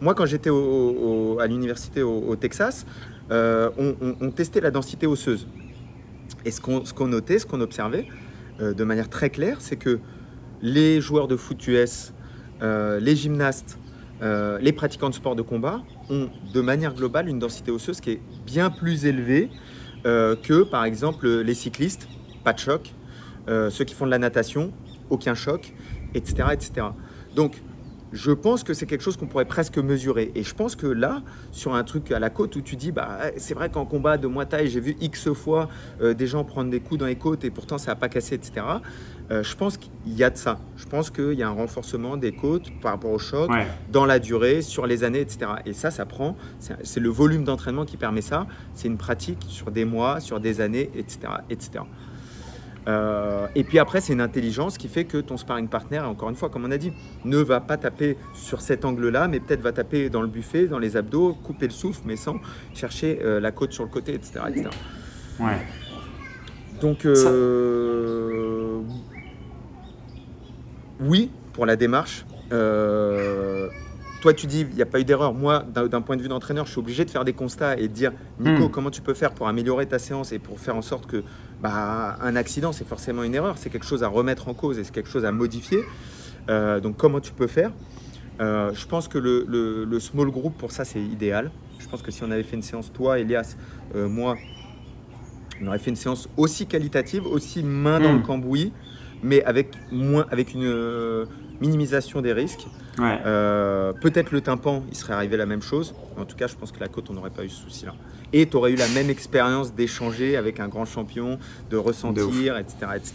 moi, 0.00 0.14
quand 0.14 0.26
j'étais 0.26 0.50
à 0.50 1.46
l'université 1.46 2.02
au, 2.02 2.24
au 2.28 2.36
Texas, 2.36 2.86
euh, 3.30 3.70
on, 3.78 3.94
on- 4.00 4.16
on 4.20 4.30
testait 4.30 4.60
la 4.60 4.70
densité 4.70 5.06
osseuse. 5.06 5.46
Et 6.44 6.50
ce 6.50 6.60
qu'on 6.60 6.84
ce 6.84 6.92
qu'on 6.94 7.08
notait, 7.08 7.38
ce 7.38 7.46
qu'on 7.46 7.60
observait 7.60 8.06
euh, 8.60 8.72
de 8.74 8.84
manière 8.84 9.08
très 9.08 9.30
claire, 9.30 9.56
c'est 9.60 9.76
que 9.76 9.98
les 10.62 11.00
joueurs 11.00 11.28
de 11.28 11.36
foot 11.36 11.66
US, 11.68 12.12
euh, 12.62 12.98
les 13.00 13.16
gymnastes, 13.16 13.78
euh, 14.22 14.58
les 14.60 14.72
pratiquants 14.72 15.10
de 15.10 15.14
sport 15.14 15.36
de 15.36 15.42
combat 15.42 15.82
ont 16.10 16.28
de 16.52 16.60
manière 16.60 16.94
globale 16.94 17.28
une 17.28 17.38
densité 17.38 17.70
osseuse 17.70 18.00
qui 18.00 18.12
est 18.12 18.20
bien 18.44 18.70
plus 18.70 19.06
élevée 19.06 19.48
euh, 20.06 20.34
que 20.34 20.62
par 20.62 20.84
exemple 20.84 21.28
les 21.28 21.54
cyclistes, 21.54 22.08
pas 22.44 22.52
de 22.52 22.58
choc, 22.58 22.94
ceux 23.70 23.84
qui 23.84 23.94
font 23.94 24.04
de 24.04 24.10
la 24.10 24.18
natation, 24.18 24.72
aucun 25.08 25.32
choc, 25.32 25.72
etc. 26.14 26.44
Donc 27.34 27.62
je 28.12 28.30
pense 28.30 28.62
que 28.62 28.74
c'est 28.74 28.84
quelque 28.84 29.00
chose 29.00 29.16
qu'on 29.16 29.26
pourrait 29.26 29.46
presque 29.46 29.78
mesurer. 29.78 30.32
Et 30.34 30.42
je 30.42 30.54
pense 30.54 30.76
que 30.76 30.86
là, 30.86 31.22
sur 31.50 31.74
un 31.74 31.82
truc 31.82 32.12
à 32.12 32.18
la 32.18 32.28
côte 32.28 32.56
où 32.56 32.60
tu 32.60 32.76
dis, 32.76 32.92
bah, 32.92 33.18
c'est 33.38 33.54
vrai 33.54 33.70
qu'en 33.70 33.86
combat 33.86 34.18
de 34.18 34.28
Muay 34.28 34.44
Thai, 34.44 34.66
j'ai 34.66 34.80
vu 34.80 34.96
X 35.00 35.32
fois 35.32 35.70
des 36.02 36.26
gens 36.26 36.44
prendre 36.44 36.70
des 36.70 36.80
coups 36.80 37.00
dans 37.00 37.06
les 37.06 37.16
côtes 37.16 37.44
et 37.44 37.50
pourtant 37.50 37.78
ça 37.78 37.92
n'a 37.92 37.96
pas 37.96 38.10
cassé, 38.10 38.34
etc. 38.34 38.60
Euh, 39.30 39.42
je 39.42 39.54
pense 39.56 39.76
qu'il 39.76 39.90
y 40.06 40.24
a 40.24 40.30
de 40.30 40.36
ça. 40.38 40.58
Je 40.76 40.86
pense 40.86 41.10
qu'il 41.10 41.34
y 41.34 41.42
a 41.42 41.48
un 41.48 41.52
renforcement 41.52 42.16
des 42.16 42.32
côtes 42.32 42.70
par 42.80 42.92
rapport 42.92 43.10
au 43.10 43.18
choc 43.18 43.50
Ouais. 43.50 43.66
dans 43.92 44.06
la 44.06 44.18
durée, 44.18 44.62
sur 44.62 44.86
les 44.86 45.04
années, 45.04 45.20
etc. 45.20 45.50
Et 45.66 45.74
ça, 45.74 45.90
ça 45.90 46.06
prend, 46.06 46.34
c'est 46.82 47.00
le 47.00 47.10
volume 47.10 47.44
d'entraînement 47.44 47.84
qui 47.84 47.96
permet 47.98 48.22
ça. 48.22 48.46
C'est 48.74 48.88
une 48.88 48.96
pratique 48.96 49.44
sur 49.48 49.70
des 49.70 49.84
mois, 49.84 50.20
sur 50.20 50.40
des 50.40 50.60
années, 50.62 50.90
etc. 50.94 51.18
etc. 51.50 51.80
Euh, 52.86 53.46
et 53.54 53.64
puis 53.64 53.78
après, 53.78 54.00
c'est 54.00 54.14
une 54.14 54.22
intelligence 54.22 54.78
qui 54.78 54.88
fait 54.88 55.04
que 55.04 55.18
ton 55.18 55.36
sparring 55.36 55.68
partner, 55.68 55.98
encore 55.98 56.30
une 56.30 56.36
fois, 56.36 56.48
comme 56.48 56.64
on 56.64 56.70
a 56.70 56.78
dit, 56.78 56.94
ne 57.26 57.36
va 57.36 57.60
pas 57.60 57.76
taper 57.76 58.16
sur 58.32 58.62
cet 58.62 58.86
angle-là, 58.86 59.28
mais 59.28 59.40
peut-être 59.40 59.60
va 59.60 59.72
taper 59.72 60.08
dans 60.08 60.22
le 60.22 60.28
buffet, 60.28 60.68
dans 60.68 60.78
les 60.78 60.96
abdos, 60.96 61.34
couper 61.34 61.66
le 61.66 61.72
souffle, 61.72 62.00
mais 62.06 62.16
sans 62.16 62.36
chercher 62.72 63.18
euh, 63.22 63.40
la 63.40 63.50
côte 63.52 63.72
sur 63.72 63.84
le 63.84 63.90
côté, 63.90 64.14
etc. 64.14 64.40
etc. 64.48 64.70
Ouais. 65.38 65.58
Donc, 66.80 67.04
euh, 67.04 68.80
oui, 71.00 71.30
pour 71.52 71.66
la 71.66 71.76
démarche. 71.76 72.24
Euh, 72.52 73.68
toi, 74.20 74.34
tu 74.34 74.46
dis, 74.46 74.62
il 74.68 74.74
n'y 74.74 74.82
a 74.82 74.86
pas 74.86 74.98
eu 75.00 75.04
d'erreur. 75.04 75.32
Moi, 75.32 75.64
d'un 75.72 76.00
point 76.00 76.16
de 76.16 76.22
vue 76.22 76.28
d'entraîneur, 76.28 76.66
je 76.66 76.72
suis 76.72 76.80
obligé 76.80 77.04
de 77.04 77.10
faire 77.10 77.24
des 77.24 77.32
constats 77.34 77.76
et 77.78 77.82
de 77.88 77.92
dire, 77.92 78.12
Nico, 78.40 78.66
Hmm. 78.66 78.70
comment 78.70 78.90
tu 78.90 79.00
peux 79.00 79.14
faire 79.14 79.32
pour 79.32 79.46
améliorer 79.48 79.86
ta 79.86 79.98
séance 79.98 80.32
et 80.32 80.38
pour 80.38 80.58
faire 80.58 80.74
en 80.76 80.82
sorte 80.82 81.06
que 81.06 81.22
bah, 81.62 82.16
un 82.20 82.34
accident, 82.36 82.72
c'est 82.72 82.86
forcément 82.86 83.22
une 83.22 83.34
erreur. 83.34 83.58
C'est 83.58 83.70
quelque 83.70 83.86
chose 83.86 84.02
à 84.02 84.08
remettre 84.08 84.48
en 84.48 84.54
cause 84.54 84.78
et 84.78 84.84
c'est 84.84 84.92
quelque 84.92 85.08
chose 85.10 85.24
à 85.24 85.32
modifier. 85.32 85.80
Euh, 86.50 86.80
donc, 86.80 86.96
comment 86.96 87.20
tu 87.20 87.32
peux 87.32 87.46
faire? 87.46 87.70
Euh, 88.40 88.72
Je 88.74 88.86
pense 88.86 89.06
que 89.08 89.18
le, 89.18 89.44
le- 89.48 89.84
le 89.84 90.00
small 90.00 90.30
group, 90.30 90.56
pour 90.56 90.72
ça, 90.72 90.84
c'est 90.84 91.00
idéal. 91.00 91.50
Je 91.78 91.86
pense 91.88 92.02
que 92.02 92.10
si 92.10 92.22
on 92.24 92.30
avait 92.30 92.42
fait 92.42 92.56
une 92.56 92.62
séance, 92.62 92.92
toi, 92.92 93.18
Elias, 93.20 93.56
moi, 93.94 94.36
on 95.62 95.66
aurait 95.68 95.78
fait 95.78 95.90
une 95.90 95.96
séance 95.96 96.28
aussi 96.36 96.66
qualitative, 96.66 97.24
aussi 97.26 97.62
main 97.62 98.00
dans 98.00 98.12
Mm. 98.12 98.16
le 98.16 98.22
cambouis, 98.22 98.72
mais 99.22 99.42
avec, 99.44 99.68
moins, 99.90 100.26
avec 100.30 100.54
une 100.54 100.64
euh, 100.64 101.26
minimisation 101.60 102.20
des 102.20 102.32
risques. 102.32 102.66
Ouais. 102.98 103.18
Euh, 103.26 103.92
Peut-être 103.92 104.32
le 104.32 104.40
tympan, 104.40 104.82
il 104.90 104.96
serait 104.96 105.14
arrivé 105.14 105.36
la 105.36 105.46
même 105.46 105.62
chose. 105.62 105.94
En 106.16 106.24
tout 106.24 106.36
cas, 106.36 106.46
je 106.46 106.56
pense 106.56 106.72
que 106.72 106.80
la 106.80 106.88
côte, 106.88 107.08
on 107.10 107.14
n'aurait 107.14 107.30
pas 107.30 107.44
eu 107.44 107.48
ce 107.48 107.62
souci-là. 107.62 107.94
Et 108.32 108.46
tu 108.46 108.56
aurais 108.56 108.72
eu 108.72 108.76
la 108.76 108.88
même 108.88 109.10
expérience 109.10 109.72
d'échanger 109.72 110.36
avec 110.36 110.60
un 110.60 110.68
grand 110.68 110.84
champion, 110.84 111.38
de 111.70 111.76
ressentir, 111.76 112.58
etc. 112.58 112.76
etc. 112.96 113.14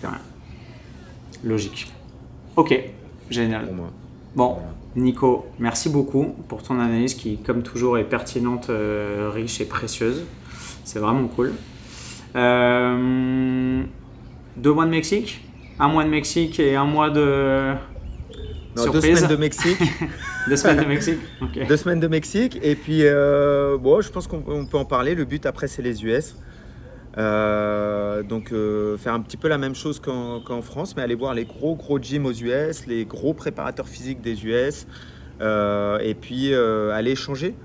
Logique. 1.43 1.91
Ok. 2.55 2.79
Génial. 3.29 3.65
Pour 3.65 3.75
moi. 3.75 3.91
Bon, 4.35 4.57
Nico, 4.95 5.45
merci 5.59 5.89
beaucoup 5.89 6.35
pour 6.47 6.63
ton 6.63 6.79
analyse 6.79 7.13
qui, 7.13 7.37
comme 7.37 7.61
toujours, 7.61 7.97
est 7.97 8.03
pertinente, 8.03 8.69
euh, 8.69 9.29
riche 9.33 9.61
et 9.61 9.65
précieuse. 9.65 10.23
C'est 10.83 10.99
vraiment 10.99 11.27
cool. 11.27 11.53
Euh, 12.35 13.83
deux 14.57 14.73
mois 14.73 14.85
de 14.85 14.91
Mexique, 14.91 15.41
un 15.79 15.87
mois 15.87 16.03
de 16.03 16.09
Mexique 16.09 16.59
et 16.59 16.75
un 16.75 16.85
mois 16.85 17.09
de 17.09 17.73
Non, 18.75 18.91
deux 18.91 19.01
semaines 19.01 19.27
de 19.27 19.35
Mexique. 19.35 19.77
Deux 20.47 20.57
semaines 20.57 20.83
de 20.83 20.85
Mexique. 20.85 21.19
Deux 21.67 21.77
semaines 21.77 21.99
de 22.01 22.07
Mexique. 22.07 22.59
Et 22.61 22.75
puis, 22.75 22.99
euh, 23.03 23.77
bon, 23.77 24.01
je 24.01 24.09
pense 24.09 24.27
qu'on 24.27 24.43
on 24.45 24.65
peut 24.65 24.77
en 24.77 24.85
parler. 24.85 25.15
Le 25.15 25.23
but 25.23 25.45
après, 25.45 25.67
c'est 25.67 25.81
les 25.81 26.03
US. 26.03 26.35
Euh, 27.17 28.23
donc, 28.23 28.51
euh, 28.51 28.97
faire 28.97 29.13
un 29.13 29.21
petit 29.21 29.37
peu 29.37 29.47
la 29.47 29.57
même 29.57 29.75
chose 29.75 30.01
qu'en 30.01 30.61
France, 30.61 30.95
mais 30.95 31.03
aller 31.03 31.15
voir 31.15 31.33
les 31.33 31.45
gros, 31.45 31.75
gros 31.75 31.97
gyms 31.99 32.25
aux 32.25 32.33
US, 32.33 32.87
les 32.87 33.05
gros 33.05 33.33
préparateurs 33.33 33.87
physiques 33.87 34.21
des 34.21 34.45
US. 34.45 34.85
et 35.39 36.15
puis, 36.19 36.53
aller 36.53 37.11
échanger. 37.11 37.55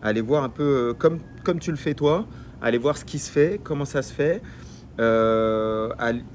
Aller 0.00 0.20
voir 0.20 0.44
un 0.44 0.48
peu 0.48 0.94
comme, 0.96 1.18
comme 1.42 1.58
tu 1.58 1.72
le 1.72 1.76
fais 1.76 1.94
toi. 1.94 2.26
Aller 2.62 2.78
voir 2.78 2.96
ce 2.96 3.04
qui 3.04 3.18
se 3.18 3.30
fait, 3.30 3.60
comment 3.62 3.84
ça 3.84 4.02
se 4.02 4.12
fait. 4.12 4.42
Euh, 4.98 5.92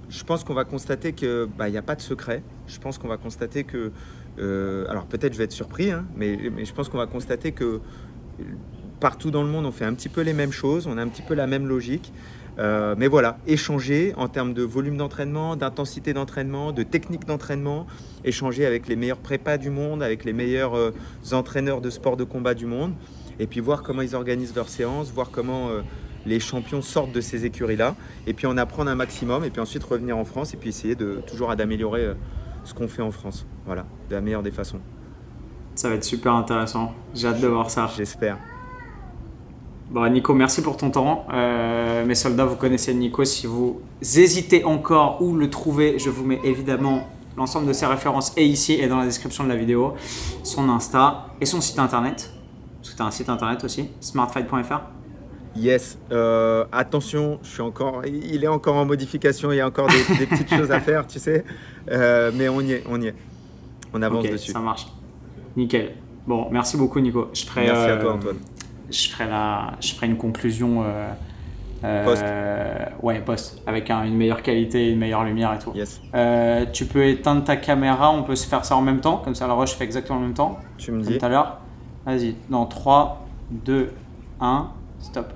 je 0.10 0.24
pense 0.24 0.44
qu'on 0.44 0.54
va 0.54 0.64
constater 0.64 1.14
qu'il 1.14 1.48
n'y 1.60 1.78
a 1.78 1.82
pas 1.82 1.96
de 1.96 2.02
secret. 2.02 2.44
Je 2.68 2.80
pense 2.80 2.98
qu'on 2.98 3.08
va 3.08 3.18
constater 3.18 3.64
que. 3.64 3.92
euh, 4.40 4.86
alors 4.90 5.06
peut-être 5.06 5.34
je 5.34 5.38
vais 5.38 5.44
être 5.44 5.52
surpris, 5.52 5.92
hein, 5.92 6.06
mais, 6.16 6.40
je 6.64 6.74
pense 6.74 6.90
qu'on 6.90 6.98
va 6.98 7.08
constater 7.08 7.52
que 7.52 7.64
euh, 7.64 8.44
partout 9.00 9.32
dans 9.32 9.44
le 9.44 9.50
monde 9.50 9.66
on 9.66 9.72
fait 9.72 9.86
un 9.86 9.94
petit 9.94 10.10
peu 10.10 10.22
les 10.22 10.34
mêmes 10.34 10.52
choses, 10.52 10.88
on 10.88 10.98
a 10.98 11.02
un 11.02 11.08
petit 11.08 11.22
peu 11.22 11.34
la 11.34 11.48
même 11.48 11.68
logique. 11.68 12.12
Mais 12.98 13.08
voilà, 13.08 13.40
échanger 13.48 14.14
en 14.16 14.28
termes 14.28 14.54
de 14.54 14.62
volume 14.62 14.96
d'entraînement, 14.96 15.56
d'intensité 15.56 16.14
d'entraînement, 16.14 16.72
de 16.72 16.84
technique 16.84 17.26
d'entraînement, 17.26 17.88
échanger 18.24 18.68
avec 18.68 18.88
les 18.88 18.96
meilleurs 18.96 19.18
prépas 19.18 19.58
du 19.58 19.72
monde, 19.72 20.04
avec 20.04 20.24
les 20.24 20.34
meilleurs 20.34 20.94
entraîneurs 21.32 21.82
de 21.82 21.90
sport 21.90 22.16
de 22.16 22.24
combat 22.24 22.54
du 22.54 22.68
monde, 22.68 22.94
et 23.40 23.48
puis 23.48 23.60
voir 23.60 23.82
comment 23.82 24.04
ils 24.04 24.16
organisent 24.16 24.56
leurs 24.56 24.70
séances, 24.70 25.12
voir 25.12 25.32
comment 25.32 25.70
les 26.26 26.40
champions 26.40 26.82
sortent 26.82 27.12
de 27.12 27.22
ces 27.22 27.46
écuries-là, 27.46 27.96
et 28.28 28.34
puis 28.34 28.48
en 28.48 28.58
apprendre 28.58 28.90
un 28.90 28.96
maximum, 28.96 29.44
et 29.44 29.50
puis 29.50 29.62
ensuite 29.62 29.84
revenir 29.84 30.18
en 30.18 30.26
France, 30.26 30.54
et 30.54 30.58
puis 30.58 30.70
essayer 30.70 30.96
de 30.96 31.22
toujours 31.28 31.56
d'améliorer 31.56 32.06
euh, 32.06 32.14
ce 32.64 32.74
qu'on 32.74 32.88
fait 32.88 33.02
en 33.02 33.12
France. 33.12 33.46
Voilà, 33.66 33.86
de 34.10 34.16
la 34.16 34.22
meilleure 34.22 34.44
des 34.44 34.52
façons. 34.52 34.80
Ça 35.76 35.90
va 35.90 35.96
être 35.96 36.04
super 36.04 36.34
intéressant. 36.34 36.94
J'ai 37.16 37.28
hâte 37.28 37.42
de 37.42 37.48
voir 37.48 37.70
ça. 37.70 37.90
J'espère. 37.96 38.38
Bon, 39.90 40.08
Nico, 40.12 40.34
merci 40.34 40.62
pour 40.62 40.78
ton 40.78 40.92
temps. 40.92 41.26
Euh, 41.34 42.06
mes 42.06 42.16
soldats, 42.16 42.46
vous 42.46 42.56
connaissez 42.56 42.94
Nico. 42.94 43.26
Si 43.26 43.48
vous 43.48 43.82
hésitez 44.02 44.64
encore 44.64 45.22
où 45.22 45.36
le 45.36 45.50
trouver, 45.50 46.00
je 46.00 46.10
vous 46.10 46.26
mets 46.26 46.40
évidemment 46.44 47.08
l'ensemble 47.38 47.68
de 47.68 47.74
ses 47.74 47.86
références 47.86 48.34
et 48.38 48.46
ici 48.46 48.74
et 48.74 48.88
dans 48.88 48.98
la 48.98 49.06
description 49.06 49.44
de 49.44 49.50
la 49.50 49.56
vidéo, 49.56 49.94
son 50.44 50.70
Insta 50.70 51.28
et 51.42 51.46
son 51.46 51.62
site 51.62 51.80
internet. 51.80 52.32
Parce 52.80 52.92
que 52.92 52.98
tu 52.98 53.02
as 53.02 53.06
un 53.06 53.12
site 53.12 53.30
internet 53.30 53.64
aussi, 53.64 53.90
smartfight.fr. 54.00 54.82
Yes, 55.56 56.00
euh, 56.12 56.66
attention, 56.72 57.40
je 57.44 57.50
suis 57.50 57.62
encore, 57.62 58.02
il 58.06 58.44
est 58.44 58.48
encore 58.48 58.76
en 58.76 58.86
modification, 58.86 59.52
il 59.52 59.58
y 59.58 59.62
a 59.62 59.68
encore 59.68 59.88
des, 59.88 60.18
des 60.18 60.26
petites 60.26 60.50
choses 60.58 60.72
à 60.72 60.80
faire, 60.80 61.06
tu 61.06 61.20
sais, 61.20 61.44
Euh, 61.92 62.32
mais 62.34 62.50
on 62.50 62.62
y 62.62 62.72
est, 62.74 62.84
on 62.90 63.00
y 63.02 63.08
est, 63.08 63.16
on 63.94 64.02
avance 64.02 64.24
dessus. 64.26 64.52
ça 64.52 64.60
marche. 64.60 64.88
Nickel. 65.56 65.92
Bon, 66.26 66.48
merci 66.50 66.78
beaucoup 66.78 67.00
Nico. 67.00 67.30
Je 67.34 67.46
ferai, 67.46 67.66
Merci 67.66 67.82
à 67.84 67.90
euh, 67.90 68.02
toi 68.02 68.14
Antoine. 68.14 68.38
Je 68.90 69.10
ferai, 69.10 69.28
la, 69.30 69.74
je 69.80 69.94
ferai 69.94 70.08
une 70.08 70.18
conclusion. 70.18 70.84
Post. 72.06 72.24
Ouais, 73.02 73.20
post. 73.20 73.62
Avec 73.68 73.90
un- 73.92 74.06
une 74.06 74.16
meilleure 74.16 74.42
qualité, 74.42 74.90
une 74.90 75.00
meilleure 75.00 75.26
lumière 75.26 75.54
et 75.54 75.60
tout. 75.60 75.74
Yes, 75.76 76.02
tu 76.72 76.86
peux 76.86 77.06
éteindre 77.06 77.44
ta 77.44 77.58
caméra, 77.58 78.10
on 78.12 78.24
peut 78.24 78.36
se 78.38 78.48
faire 78.48 78.64
ça 78.66 78.76
en 78.78 78.82
même 78.82 79.02
temps, 79.02 79.18
comme 79.18 79.36
ça 79.36 79.48
la 79.48 79.54
rush 79.54 79.74
fait 79.76 79.84
exactement 79.84 80.18
en 80.18 80.22
même 80.22 80.34
temps, 80.34 80.58
tu 80.78 80.92
me 80.92 81.02
dis. 81.04 81.18
tout 81.18 81.26
à 81.26 81.30
l'heure. 81.30 81.60
Vas-y, 82.06 82.36
dans 82.50 82.66
3, 82.66 83.26
2, 83.52 83.92
1, 84.40 84.70
stop. 85.00 85.34